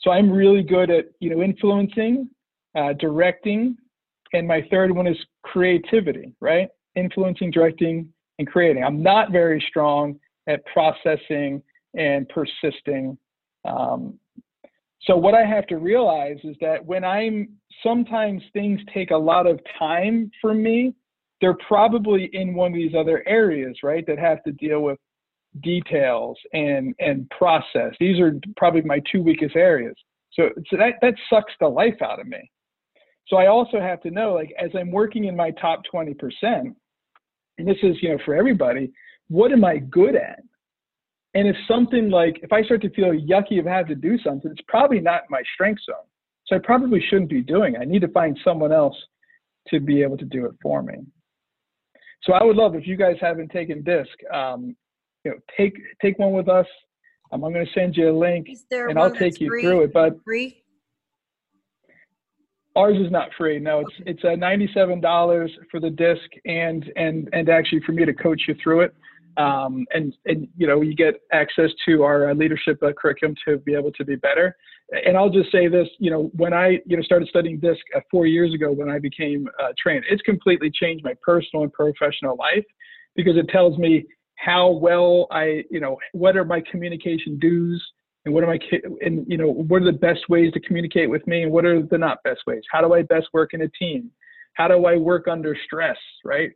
So 0.00 0.10
I'm 0.10 0.30
really 0.30 0.62
good 0.62 0.90
at 0.90 1.06
you 1.20 1.30
know 1.30 1.42
influencing, 1.42 2.28
uh, 2.76 2.94
directing, 2.94 3.76
and 4.32 4.46
my 4.46 4.66
third 4.70 4.90
one 4.90 5.06
is 5.06 5.16
creativity, 5.42 6.34
right? 6.40 6.68
Influencing, 6.96 7.50
directing, 7.50 8.12
and 8.38 8.48
creating. 8.48 8.82
I'm 8.84 9.02
not 9.02 9.30
very 9.32 9.64
strong 9.68 10.18
at 10.48 10.64
processing 10.66 11.62
and 11.94 12.28
persisting. 12.28 13.18
Um, 13.64 14.18
so 15.02 15.16
what 15.16 15.34
I 15.34 15.44
have 15.44 15.66
to 15.68 15.76
realize 15.76 16.38
is 16.44 16.56
that 16.60 16.84
when 16.84 17.04
I'm 17.04 17.48
sometimes 17.82 18.42
things 18.52 18.80
take 18.92 19.10
a 19.10 19.16
lot 19.16 19.46
of 19.46 19.60
time 19.78 20.30
for 20.40 20.54
me, 20.54 20.94
they're 21.40 21.56
probably 21.66 22.28
in 22.32 22.54
one 22.54 22.72
of 22.72 22.74
these 22.74 22.94
other 22.94 23.26
areas, 23.26 23.78
right? 23.82 24.06
That 24.06 24.18
have 24.18 24.42
to 24.44 24.52
deal 24.52 24.80
with 24.80 24.98
details 25.62 26.38
and 26.52 26.94
and 26.98 27.28
process. 27.30 27.94
These 27.98 28.20
are 28.20 28.38
probably 28.56 28.82
my 28.82 29.00
two 29.10 29.22
weakest 29.22 29.56
areas. 29.56 29.94
So, 30.32 30.50
so 30.68 30.76
that 30.76 30.94
that 31.02 31.14
sucks 31.28 31.52
the 31.60 31.68
life 31.68 32.00
out 32.02 32.20
of 32.20 32.26
me. 32.26 32.50
So 33.30 33.36
I 33.36 33.46
also 33.46 33.80
have 33.80 34.00
to 34.02 34.10
know, 34.10 34.34
like, 34.34 34.52
as 34.58 34.70
I'm 34.76 34.90
working 34.90 35.26
in 35.26 35.36
my 35.36 35.52
top 35.52 35.82
20%, 35.92 36.14
and 36.42 36.74
this 37.58 37.76
is, 37.82 37.96
you 38.02 38.10
know, 38.10 38.18
for 38.24 38.34
everybody, 38.34 38.90
what 39.28 39.52
am 39.52 39.64
I 39.64 39.78
good 39.78 40.16
at? 40.16 40.40
And 41.34 41.46
if 41.46 41.54
something 41.68 42.10
like, 42.10 42.40
if 42.42 42.52
I 42.52 42.64
start 42.64 42.82
to 42.82 42.90
feel 42.90 43.12
yucky 43.12 43.60
of 43.60 43.66
having 43.66 43.94
to 43.94 43.94
do 43.94 44.18
something, 44.18 44.50
it's 44.50 44.60
probably 44.66 44.98
not 44.98 45.22
my 45.30 45.42
strength 45.54 45.82
zone. 45.86 45.94
So 46.46 46.56
I 46.56 46.58
probably 46.58 47.00
shouldn't 47.08 47.30
be 47.30 47.42
doing 47.42 47.76
it. 47.76 47.80
I 47.80 47.84
need 47.84 48.00
to 48.00 48.08
find 48.08 48.36
someone 48.42 48.72
else 48.72 48.96
to 49.68 49.78
be 49.78 50.02
able 50.02 50.18
to 50.18 50.24
do 50.24 50.46
it 50.46 50.52
for 50.60 50.82
me. 50.82 50.94
So 52.24 52.32
I 52.32 52.42
would 52.42 52.56
love 52.56 52.74
if 52.74 52.86
you 52.86 52.96
guys 52.96 53.16
haven't 53.20 53.50
taken 53.52 53.84
DISC, 53.84 54.10
um, 54.34 54.76
you 55.24 55.32
know, 55.32 55.36
take 55.56 55.74
take 56.00 56.18
one 56.18 56.32
with 56.32 56.48
us. 56.48 56.66
Um, 57.32 57.44
I'm 57.44 57.52
going 57.52 57.64
to 57.64 57.72
send 57.72 57.96
you 57.96 58.10
a 58.10 58.16
link, 58.16 58.48
and 58.70 58.98
I'll 58.98 59.14
take 59.14 59.40
you 59.40 59.48
free? 59.48 59.62
through 59.62 59.84
it. 59.84 59.92
But 59.92 60.18
Free? 60.24 60.62
ours 62.76 62.96
is 62.98 63.10
not 63.10 63.30
free. 63.36 63.58
No, 63.58 63.80
it's 63.80 63.94
it's 64.06 64.24
a 64.24 64.36
ninety-seven 64.36 65.00
dollars 65.00 65.50
for 65.70 65.80
the 65.80 65.90
disc, 65.90 66.28
and 66.44 66.90
and 66.96 67.28
and 67.32 67.48
actually 67.48 67.80
for 67.86 67.92
me 67.92 68.04
to 68.04 68.14
coach 68.14 68.42
you 68.48 68.54
through 68.62 68.80
it. 68.80 68.94
Um, 69.36 69.86
and 69.92 70.14
and 70.26 70.48
you 70.56 70.66
know 70.66 70.80
you 70.80 70.94
get 70.94 71.14
access 71.32 71.70
to 71.86 72.02
our 72.02 72.30
uh, 72.30 72.34
leadership 72.34 72.82
uh, 72.82 72.92
curriculum 73.00 73.36
to 73.46 73.58
be 73.58 73.74
able 73.74 73.92
to 73.92 74.04
be 74.04 74.16
better. 74.16 74.56
And 75.06 75.16
I'll 75.16 75.30
just 75.30 75.52
say 75.52 75.68
this, 75.68 75.86
you 76.00 76.10
know, 76.10 76.32
when 76.34 76.52
I 76.52 76.80
you 76.84 76.96
know 76.96 77.02
started 77.02 77.28
studying 77.28 77.60
disc 77.60 77.80
uh, 77.94 78.00
four 78.10 78.26
years 78.26 78.52
ago 78.52 78.72
when 78.72 78.90
I 78.90 78.98
became 78.98 79.48
uh, 79.62 79.68
trained, 79.80 80.04
it's 80.10 80.22
completely 80.22 80.70
changed 80.70 81.04
my 81.04 81.14
personal 81.22 81.62
and 81.62 81.72
professional 81.72 82.36
life 82.36 82.64
because 83.14 83.36
it 83.36 83.48
tells 83.48 83.78
me 83.78 84.04
how 84.40 84.70
well 84.70 85.26
I 85.30 85.64
you 85.70 85.80
know 85.80 85.98
what 86.12 86.36
are 86.36 86.44
my 86.44 86.62
communication 86.70 87.38
dues 87.38 87.84
and 88.24 88.32
what 88.32 88.42
am 88.42 88.50
I 88.50 88.58
and 89.02 89.24
you 89.28 89.36
know 89.36 89.50
what 89.50 89.82
are 89.82 89.92
the 89.92 89.98
best 89.98 90.28
ways 90.28 90.52
to 90.54 90.60
communicate 90.60 91.10
with 91.10 91.26
me 91.26 91.42
and 91.42 91.52
what 91.52 91.64
are 91.64 91.82
the 91.82 91.98
not 91.98 92.22
best 92.24 92.40
ways? 92.46 92.62
How 92.70 92.80
do 92.80 92.94
I 92.94 93.02
best 93.02 93.28
work 93.32 93.52
in 93.52 93.62
a 93.62 93.68
team? 93.68 94.10
How 94.54 94.68
do 94.68 94.86
I 94.86 94.96
work 94.96 95.28
under 95.28 95.56
stress? 95.64 95.98
Right? 96.24 96.50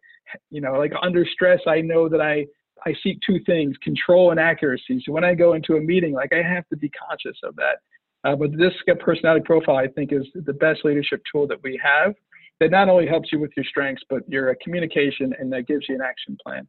You 0.50 0.62
know, 0.62 0.72
like 0.72 0.92
under 1.02 1.26
stress, 1.26 1.60
I 1.66 1.82
know 1.82 2.08
that 2.08 2.20
I 2.20 2.46
I 2.86 2.94
seek 3.02 3.18
two 3.26 3.38
things: 3.44 3.76
control 3.82 4.30
and 4.30 4.40
accuracy. 4.40 5.02
So 5.04 5.12
when 5.12 5.24
I 5.24 5.34
go 5.34 5.52
into 5.52 5.76
a 5.76 5.80
meeting, 5.80 6.14
like 6.14 6.32
I 6.32 6.42
have 6.42 6.66
to 6.68 6.76
be 6.76 6.90
conscious 6.90 7.38
of 7.42 7.54
that. 7.56 7.78
Uh, 8.24 8.34
but 8.34 8.56
this 8.56 8.72
personality 9.00 9.44
profile, 9.44 9.76
I 9.76 9.88
think, 9.88 10.10
is 10.10 10.24
the 10.34 10.54
best 10.54 10.82
leadership 10.84 11.20
tool 11.30 11.46
that 11.48 11.62
we 11.62 11.78
have. 11.84 12.14
That 12.60 12.70
not 12.70 12.88
only 12.88 13.06
helps 13.06 13.30
you 13.30 13.40
with 13.40 13.50
your 13.56 13.64
strengths, 13.66 14.02
but 14.08 14.26
your 14.26 14.56
communication, 14.62 15.34
and 15.38 15.52
that 15.52 15.66
gives 15.66 15.86
you 15.88 15.96
an 15.96 16.00
action 16.00 16.38
plan. 16.42 16.66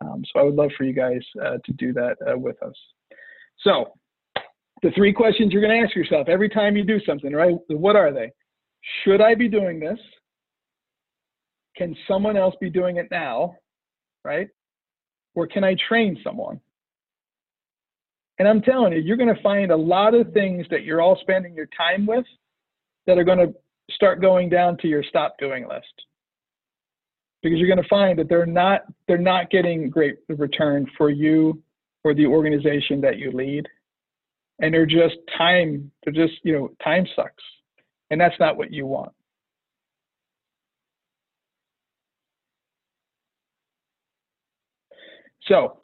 Um, 0.00 0.22
so 0.32 0.40
I 0.40 0.42
would 0.42 0.54
love 0.54 0.70
for 0.76 0.84
you 0.84 0.92
guys 0.92 1.20
uh, 1.42 1.58
to 1.64 1.72
do 1.72 1.92
that 1.94 2.16
uh, 2.28 2.36
with 2.36 2.62
us. 2.62 2.74
So 3.60 3.92
the 4.82 4.90
three 4.90 5.12
questions 5.12 5.52
you're 5.52 5.62
going 5.62 5.80
to 5.80 5.86
ask 5.86 5.96
yourself 5.96 6.28
every 6.28 6.48
time 6.48 6.76
you 6.76 6.84
do 6.84 7.00
something, 7.06 7.32
right? 7.32 7.56
What 7.68 7.96
are 7.96 8.12
they? 8.12 8.30
Should 9.02 9.20
I 9.20 9.34
be 9.34 9.48
doing 9.48 9.80
this? 9.80 9.98
Can 11.76 11.96
someone 12.06 12.36
else 12.36 12.54
be 12.60 12.70
doing 12.70 12.96
it 12.96 13.08
now? 13.10 13.54
Right? 14.24 14.48
Or 15.34 15.46
can 15.46 15.64
I 15.64 15.76
train 15.88 16.18
someone? 16.22 16.60
And 18.38 18.46
I'm 18.46 18.60
telling 18.60 18.92
you, 18.92 19.00
you're 19.00 19.16
going 19.16 19.34
to 19.34 19.42
find 19.42 19.70
a 19.70 19.76
lot 19.76 20.14
of 20.14 20.32
things 20.32 20.66
that 20.70 20.84
you're 20.84 21.00
all 21.00 21.18
spending 21.20 21.54
your 21.54 21.68
time 21.76 22.06
with 22.06 22.24
that 23.06 23.18
are 23.18 23.24
going 23.24 23.38
to 23.38 23.54
start 23.92 24.20
going 24.20 24.48
down 24.48 24.76
to 24.78 24.88
your 24.88 25.02
stop 25.02 25.36
doing 25.38 25.66
list. 25.68 25.86
Because 27.42 27.58
you're 27.58 27.68
going 27.68 27.82
to 27.82 27.88
find 27.88 28.18
that 28.18 28.28
they're 28.28 28.46
not 28.46 28.82
they're 29.06 29.18
not 29.18 29.50
getting 29.50 29.88
great 29.90 30.16
return 30.28 30.86
for 30.96 31.10
you 31.10 31.62
or 32.02 32.14
the 32.14 32.26
organization 32.26 33.00
that 33.02 33.18
you 33.18 33.30
lead. 33.30 33.66
And 34.60 34.72
they're 34.72 34.86
just 34.86 35.16
time 35.36 35.90
they're 36.04 36.12
just 36.12 36.40
you 36.44 36.52
know 36.52 36.70
time 36.82 37.06
sucks. 37.14 37.42
And 38.10 38.20
that's 38.20 38.38
not 38.40 38.56
what 38.56 38.72
you 38.72 38.86
want. 38.86 39.12
So 45.42 45.78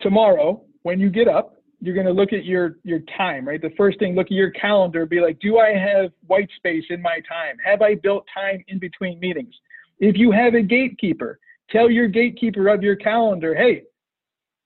tomorrow 0.00 0.62
when 0.82 1.00
you 1.00 1.10
get 1.10 1.28
up 1.28 1.56
you're 1.80 1.94
going 1.94 2.06
to 2.06 2.12
look 2.12 2.32
at 2.32 2.44
your 2.44 2.76
your 2.84 3.00
time 3.16 3.46
right? 3.46 3.60
The 3.60 3.72
first 3.76 3.98
thing 3.98 4.14
look 4.14 4.26
at 4.26 4.32
your 4.32 4.50
calendar 4.50 5.06
be 5.06 5.20
like 5.20 5.38
do 5.40 5.58
i 5.58 5.70
have 5.70 6.10
white 6.26 6.48
space 6.56 6.84
in 6.90 7.00
my 7.02 7.20
time? 7.28 7.56
Have 7.64 7.82
i 7.82 7.94
built 7.94 8.24
time 8.32 8.62
in 8.68 8.78
between 8.78 9.18
meetings 9.18 9.54
if 9.98 10.16
you 10.16 10.30
have 10.30 10.54
a 10.54 10.62
gatekeeper 10.62 11.38
tell 11.70 11.90
your 11.90 12.08
gatekeeper 12.08 12.68
of 12.68 12.82
your 12.82 12.96
calendar 12.96 13.54
hey 13.54 13.82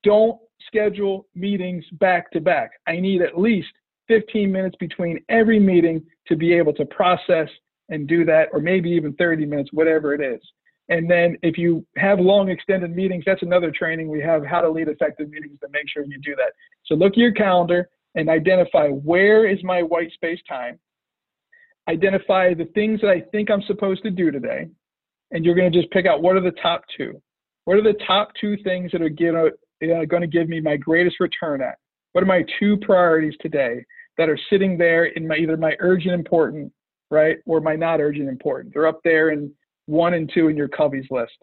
don't 0.05 0.39
schedule 0.67 1.27
meetings 1.35 1.85
back 1.93 2.31
to 2.33 2.41
back. 2.41 2.71
I 2.87 3.01
need 3.01 3.23
at 3.23 3.39
least 3.39 3.69
15 4.09 4.51
minutes 4.51 4.77
between 4.79 5.23
every 5.29 5.59
meeting 5.59 6.03
to 6.27 6.37
be 6.37 6.53
able 6.53 6.73
to 6.75 6.85
process 6.87 7.49
and 7.89 8.07
do 8.07 8.25
that, 8.27 8.49
or 8.53 8.61
maybe 8.61 8.91
even 8.91 9.15
30 9.15 9.47
minutes, 9.47 9.71
whatever 9.73 10.15
it 10.15 10.21
is. 10.21 10.41
And 10.91 11.11
then 11.11 11.37
if 11.43 11.59
you 11.59 11.87
have 11.97 12.19
long 12.19 12.49
extended 12.49 12.95
meetings, 12.95 13.25
that's 13.27 13.43
another 13.43 13.71
training 13.71 14.09
we 14.09 14.23
have 14.23 14.45
how 14.45 14.61
to 14.61 14.71
lead 14.71 14.89
effective 14.89 15.29
meetings 15.29 15.59
to 15.61 15.69
make 15.71 15.89
sure 15.89 16.05
you 16.05 16.19
do 16.19 16.35
that. 16.37 16.53
So 16.87 16.95
look 16.95 17.13
at 17.13 17.19
your 17.19 17.33
calendar 17.33 17.91
and 18.15 18.31
identify 18.31 18.89
where 18.89 19.47
is 19.47 19.63
my 19.63 19.83
white 19.83 20.13
space 20.13 20.41
time. 20.49 20.79
Identify 21.89 22.55
the 22.55 22.67
things 22.75 23.01
that 23.03 23.11
I 23.11 23.21
think 23.33 23.51
I'm 23.51 23.63
supposed 23.63 24.03
to 24.03 24.11
do 24.11 24.31
today. 24.31 24.69
And 25.31 25.45
you're 25.45 25.55
going 25.55 25.71
to 25.71 25.79
just 25.79 25.93
pick 25.93 26.07
out 26.07 26.23
what 26.23 26.37
are 26.37 26.41
the 26.41 26.53
top 26.63 26.83
two. 26.97 27.21
What 27.65 27.77
are 27.77 27.83
the 27.83 27.99
top 28.07 28.31
two 28.41 28.57
things 28.65 28.91
that 28.93 29.03
are 29.03 29.11
going 29.11 29.53
uh, 29.83 30.21
to 30.21 30.27
give 30.27 30.49
me 30.49 30.61
my 30.61 30.77
greatest 30.77 31.21
return 31.21 31.61
at? 31.61 31.77
What 32.13 32.23
are 32.23 32.27
my 32.27 32.45
two 32.59 32.79
priorities 32.79 33.35
today 33.41 33.85
that 34.17 34.31
are 34.31 34.39
sitting 34.51 34.79
there 34.79 35.07
in 35.07 35.27
my 35.29 35.37
either 35.37 35.57
my 35.57 35.77
urgent 35.81 36.15
important, 36.15 36.73
right, 37.11 37.37
or 37.47 37.61
my 37.61 37.77
not 37.77 38.01
urgent 38.01 38.29
important? 38.29 38.73
They're 38.73 38.87
up 38.87 39.01
there 39.05 39.31
in 39.31 39.53
one 39.87 40.15
and 40.15 40.31
two 40.33 40.49
in 40.49 40.57
your 40.57 40.69
Covey's 40.69 41.07
list. 41.11 41.37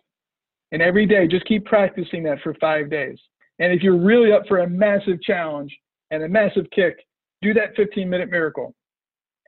And 0.71 0.81
every 0.81 1.05
day, 1.05 1.27
just 1.27 1.45
keep 1.45 1.65
practicing 1.65 2.23
that 2.23 2.41
for 2.41 2.55
five 2.55 2.89
days. 2.89 3.19
And 3.59 3.71
if 3.71 3.83
you're 3.83 3.97
really 3.97 4.33
up 4.33 4.43
for 4.47 4.59
a 4.59 4.69
massive 4.69 5.21
challenge 5.21 5.75
and 6.11 6.23
a 6.23 6.27
massive 6.27 6.65
kick, 6.75 6.97
do 7.41 7.53
that 7.53 7.75
15 7.75 8.09
minute 8.09 8.29
miracle 8.29 8.73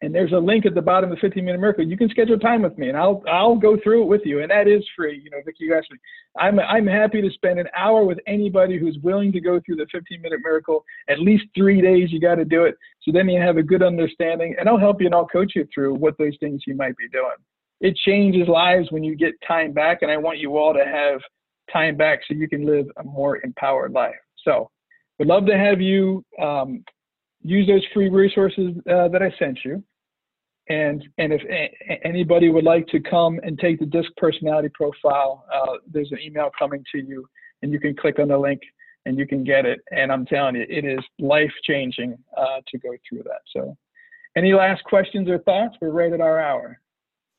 and 0.02 0.14
there's 0.14 0.32
a 0.32 0.38
link 0.38 0.66
at 0.66 0.76
the 0.76 0.82
bottom 0.82 1.12
of 1.12 1.18
the 1.18 1.22
15 1.22 1.44
minute 1.44 1.60
miracle. 1.60 1.86
You 1.86 1.98
can 1.98 2.10
schedule 2.10 2.38
time 2.38 2.62
with 2.62 2.78
me 2.78 2.90
and 2.90 2.98
I'll 2.98 3.24
I'll 3.28 3.56
go 3.56 3.78
through 3.84 4.04
it 4.04 4.08
with 4.08 4.22
you. 4.26 4.42
And 4.42 4.52
that 4.52 4.68
is 4.68 4.84
free. 4.96 5.20
You 5.24 5.32
know, 5.32 5.38
Vicki, 5.46 5.66
you 5.66 5.76
asked 5.76 5.92
me. 5.92 5.98
I'm 6.38 6.60
I'm 6.60 6.86
happy 6.86 7.22
to 7.22 7.32
spend 7.32 7.60
an 7.60 7.68
hour 7.76 8.04
with 8.06 8.20
anybody 8.28 8.78
who's 8.78 8.98
willing 9.02 9.32
to 9.32 9.40
go 9.40 9.60
through 9.66 9.78
the 9.78 9.88
15 9.92 10.22
minute 10.22 10.40
miracle. 10.44 10.86
At 11.10 11.20
least 11.20 11.46
three 11.56 11.82
days 11.82 12.12
you 12.12 12.20
got 12.20 12.36
to 12.36 12.46
do 12.46 12.64
it. 12.66 12.76
So 13.02 13.12
then 13.12 13.28
you 13.28 13.42
have 13.42 13.58
a 13.58 13.64
good 13.64 13.82
understanding, 13.82 14.56
and 14.60 14.70
I'll 14.70 14.78
help 14.78 15.02
you 15.02 15.08
and 15.08 15.16
I'll 15.16 15.28
coach 15.28 15.54
you 15.56 15.68
through 15.74 15.96
what 15.96 16.18
those 16.18 16.38
things 16.40 16.62
you 16.68 16.76
might 16.76 16.96
be 16.98 17.10
doing. 17.10 17.36
It 17.80 17.96
changes 17.96 18.48
lives 18.48 18.92
when 18.92 19.04
you 19.04 19.16
get 19.16 19.34
time 19.48 19.72
back, 19.72 20.00
and 20.02 20.12
I 20.12 20.18
want 20.18 20.40
you 20.40 20.58
all 20.58 20.74
to 20.74 20.86
have 20.86 21.22
time 21.72 21.96
back 21.96 22.20
so 22.28 22.36
you 22.36 22.48
can 22.48 22.66
live 22.66 22.86
a 22.98 23.04
more 23.04 23.40
empowered 23.44 23.94
life. 23.94 24.16
So, 24.44 24.70
would 25.20 25.28
love 25.28 25.46
to 25.48 25.58
have 25.58 25.82
you 25.82 26.24
um, 26.42 26.84
use 27.42 27.68
those 27.68 27.86
free 27.94 28.10
resources 28.10 28.72
uh, 28.90 29.08
that 29.10 29.22
I 29.22 29.32
sent 29.40 29.60
you. 29.64 29.84
And 30.70 31.04
and 31.18 31.32
if 31.32 31.42
a- 31.50 32.06
anybody 32.06 32.50
would 32.50 32.66
like 32.66 32.88
to 32.88 33.00
come 33.00 33.40
and 33.44 33.58
take 33.58 33.80
the 33.80 33.86
DISC 33.86 34.10
personality 34.18 34.70
profile, 34.74 35.46
uh, 35.54 35.78
there's 35.90 36.12
an 36.12 36.20
email 36.22 36.50
coming 36.60 36.84
to 36.94 36.98
you, 37.00 37.26
and 37.62 37.72
you 37.72 37.80
can 37.80 37.96
click 37.96 38.20
on 38.20 38.28
the 38.28 38.38
link 38.38 38.60
and 39.06 39.18
you 39.18 39.26
can 39.26 39.46
get 39.46 39.66
it. 39.66 39.80
And 39.92 40.12
I'm 40.12 40.26
telling 40.26 40.56
you, 40.56 40.66
it 40.68 40.84
is 40.84 41.00
life 41.20 41.54
changing 41.64 42.18
uh, 42.36 42.60
to 42.68 42.78
go 42.80 42.90
through 43.08 43.24
that. 43.24 43.40
So, 43.56 43.78
any 44.36 44.54
last 44.54 44.84
questions 44.84 45.30
or 45.30 45.38
thoughts? 45.40 45.78
We're 45.80 45.92
right 45.92 46.12
at 46.12 46.20
our 46.20 46.40
hour. 46.40 46.82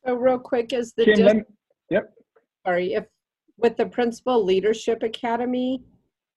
So 0.07 0.15
real 0.15 0.39
quick, 0.39 0.73
is 0.73 0.95
the, 0.95 1.05
Kim, 1.05 1.17
dis- 1.17 1.25
let 1.27 1.37
me- 1.37 1.43
yep. 1.91 2.15
sorry, 2.67 2.95
if, 2.95 3.05
with 3.59 3.77
the 3.77 3.85
Principal 3.85 4.43
Leadership 4.43 5.03
Academy, 5.03 5.83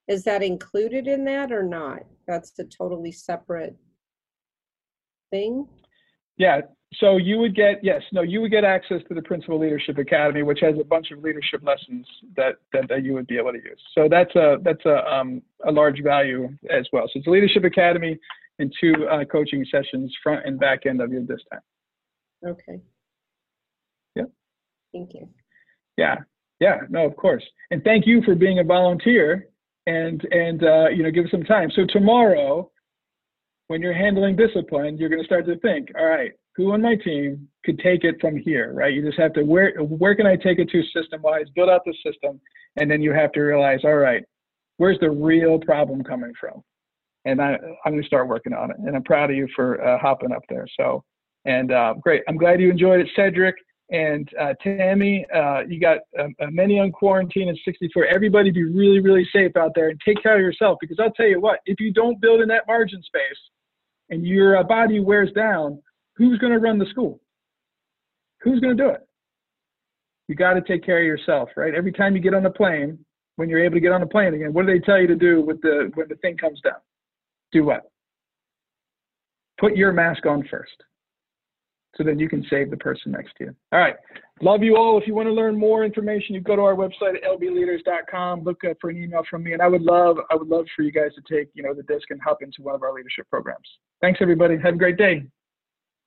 is 0.08 0.24
that 0.24 0.44
included 0.44 1.08
in 1.08 1.26
that 1.26 1.52
or 1.52 1.64
not? 1.64 2.04
That's 2.28 2.58
a 2.60 2.64
totally 2.66 3.12
separate 3.12 3.76
thing? 5.32 5.68
Yeah. 6.38 6.62
So 6.96 7.16
you 7.16 7.38
would 7.38 7.56
get 7.56 7.82
yes, 7.84 8.02
no, 8.12 8.22
you 8.22 8.42
would 8.42 8.52
get 8.52 8.66
access 8.66 9.02
to 9.08 9.14
the 9.14 9.22
Principal 9.22 9.58
Leadership 9.58 9.98
Academy, 9.98 10.44
which 10.44 10.60
has 10.62 10.76
a 10.80 10.84
bunch 10.84 11.12
of 11.12 11.20
leadership 11.20 11.62
lessons 11.64 12.06
that 12.36 12.56
that, 12.74 12.90
that 12.90 13.06
you 13.06 13.14
would 13.14 13.28
be 13.28 13.38
able 13.38 13.54
to 13.54 13.60
use. 13.60 13.80
So 13.96 14.10
that's 14.10 14.36
a 14.36 14.58
that's 14.62 14.84
a 14.86 15.06
um, 15.10 15.42
a 15.66 15.72
large 15.72 16.04
value 16.04 16.50
as 16.70 16.86
well. 16.92 17.06
So 17.06 17.20
it's 17.20 17.28
a 17.28 17.30
Leadership 17.30 17.64
Academy 17.64 18.20
and 18.60 18.74
two 18.82 18.94
uh, 19.10 19.24
coaching 19.24 19.66
sessions, 19.72 20.14
front 20.22 20.46
and 20.46 20.60
back 20.60 20.86
end 20.86 21.02
of 21.02 21.14
your 21.14 21.22
this 21.24 21.40
time. 21.50 21.62
Okay. 22.46 22.82
Yep. 24.16 24.30
Thank 24.92 25.14
you. 25.14 25.30
Yeah, 25.98 26.18
yeah, 26.60 26.82
no, 26.90 27.06
of 27.06 27.16
course. 27.16 27.44
And 27.72 27.84
thank 27.84 28.06
you 28.06 28.22
for 28.24 28.36
being 28.36 28.60
a 28.60 28.64
volunteer 28.64 29.48
and 29.88 30.24
and 30.32 30.64
uh, 30.64 30.90
you 30.90 31.04
know 31.04 31.12
give 31.12 31.26
us 31.26 31.32
some 31.32 31.44
time. 31.44 31.70
So 31.76 31.86
tomorrow, 31.88 32.70
when 33.68 33.82
you're 33.82 33.94
handling 33.94 34.36
discipline, 34.36 34.98
you're 34.98 35.10
going 35.10 35.22
to 35.22 35.26
start 35.26 35.46
to 35.48 35.58
think, 35.60 35.90
all 35.98 36.06
right, 36.06 36.32
who 36.56 36.72
on 36.72 36.82
my 36.82 36.96
team 36.96 37.48
could 37.66 37.80
take 37.80 38.04
it 38.04 38.16
from 38.22 38.38
here, 38.38 38.74
right? 38.74 38.94
You 38.94 39.06
just 39.06 39.20
have 39.20 39.34
to 39.34 39.44
where 39.44 39.74
where 39.80 40.16
can 40.16 40.28
I 40.28 40.36
take 40.36 40.60
it 40.60 40.70
to 40.70 40.84
system 40.96 41.22
wise? 41.22 41.46
Build 41.56 41.70
out 41.70 41.82
the 41.86 41.96
system, 42.06 42.40
and 42.78 42.90
then 42.90 43.02
you 43.02 43.12
have 43.14 43.32
to 43.34 43.42
realize, 43.42 43.80
all 43.84 43.96
right, 43.96 44.24
where's 44.78 45.00
the 45.00 45.12
real 45.12 45.60
problem 45.60 46.04
coming 46.04 46.34
from? 46.40 46.62
And 47.26 47.42
I 47.42 47.58
I'm 47.86 47.94
going 47.94 48.02
to 48.02 48.08
start 48.08 48.28
working 48.28 48.54
on 48.54 48.72
it. 48.72 48.78
And 48.80 48.96
I'm 48.96 49.04
proud 49.04 49.30
of 49.30 49.36
you 49.36 49.48
for 49.56 49.84
uh, 49.86 49.98
hopping 50.00 50.32
up 50.32 50.44
there. 50.50 50.68
So. 50.78 51.04
And 51.44 51.72
uh, 51.72 51.96
great. 52.00 52.22
I'm 52.28 52.38
glad 52.38 52.62
you 52.62 52.70
enjoyed 52.70 53.00
it, 53.00 53.10
Cedric. 53.16 53.56
And 53.92 54.30
uh, 54.40 54.54
Tammy, 54.64 55.26
uh, 55.36 55.62
you 55.68 55.78
got 55.78 56.00
um, 56.18 56.34
uh, 56.40 56.48
many 56.50 56.80
on 56.80 56.94
quarantine 56.94 57.50
and 57.50 57.60
64. 57.66 58.06
Everybody 58.06 58.50
be 58.50 58.64
really, 58.64 59.02
really 59.02 59.28
safe 59.34 59.58
out 59.58 59.74
there 59.76 59.90
and 59.90 60.00
take 60.04 60.24
care 60.24 60.36
of 60.36 60.42
yourself 60.42 60.78
because 60.80 60.98
I'll 61.00 61.12
tell 61.12 61.28
you 61.28 61.42
what, 61.42 61.60
if 61.66 61.80
you 61.82 61.92
don't 61.92 62.20
build 62.22 62.40
in 62.40 62.48
that 62.48 62.64
margin 62.68 63.04
space 63.04 63.22
and 64.10 64.26
your 64.26 64.58
uh, 64.58 64.64
body 64.64 65.02
wears 65.02 65.32
down, 65.34 65.82
who's 66.16 66.40
going 66.40 66.54
to 66.54 66.60
run 66.60 66.80
the 66.80 66.86
school? 66.86 67.20
Who's 68.42 68.62
going 68.62 68.78
to 68.78 68.82
do 68.82 68.90
it? 68.90 69.06
You 70.30 70.36
got 70.36 70.54
to 70.54 70.62
take 70.62 70.86
care 70.86 71.00
of 71.00 71.06
yourself, 71.06 71.50
right? 71.58 71.76
Every 71.76 71.92
time 71.92 72.16
you 72.16 72.22
get 72.22 72.34
on 72.34 72.44
the 72.44 72.50
plane, 72.50 72.98
when 73.36 73.50
you're 73.50 73.64
able 73.64 73.76
to 73.76 73.82
get 73.82 73.92
on 73.92 74.00
the 74.00 74.08
plane 74.08 74.34
again, 74.34 74.54
what 74.54 74.66
do 74.66 74.72
they 74.72 74.80
tell 74.80 75.02
you 75.02 75.08
to 75.08 75.16
do 75.16 75.42
with 75.42 75.62
the 75.62 75.92
when 75.96 76.08
the 76.08 76.16
thing 76.16 76.38
comes 76.38 76.62
down? 76.62 76.80
Do 77.52 77.66
what? 77.66 77.92
Put 79.60 79.76
your 79.76 79.92
mask 79.92 80.26
on 80.26 80.48
first 80.50 80.82
so 81.96 82.04
that 82.04 82.20
you 82.20 82.30
can 82.30 82.46
save 82.50 82.70
the 82.70 82.78
person 82.78 83.12
next 83.12 83.34
to 83.38 83.46
you. 83.46 83.56
All 83.72 83.80
right. 83.80 83.96
Love 84.42 84.64
you 84.64 84.76
all. 84.78 84.98
If 85.00 85.08
you 85.08 85.14
want 85.14 85.28
to 85.28 85.34
learn 85.34 85.58
more 85.58 85.84
information, 85.84 86.34
you 86.34 86.42
go 86.42 86.56
to 86.56 86.62
our 86.62 86.76
website 86.76 87.16
at 87.16 87.24
lbleaders.com, 87.24 88.44
look 88.44 88.64
up 88.64 88.78
for 88.82 88.90
an 88.90 89.02
email 89.02 89.24
from 89.30 89.44
me. 89.44 89.54
And 89.54 89.62
I 89.62 89.68
would 89.68 89.82
love, 89.82 90.18
I 90.32 90.36
would 90.36 90.48
love 90.48 90.66
for 90.76 90.84
you 90.84 90.92
guys 90.92 91.12
to 91.16 91.34
take, 91.34 91.50
you 91.54 91.64
know, 91.64 91.74
the 91.74 91.84
DISC 91.84 92.10
and 92.10 92.22
hop 92.22 92.42
into 92.42 92.62
one 92.62 92.74
of 92.74 92.82
our 92.82 92.94
leadership 92.94 93.30
programs. 93.30 93.68
Thanks 94.00 94.20
everybody. 94.22 94.58
Have 94.58 94.76
a 94.76 94.78
great 94.78 94.98
day. 94.98 95.26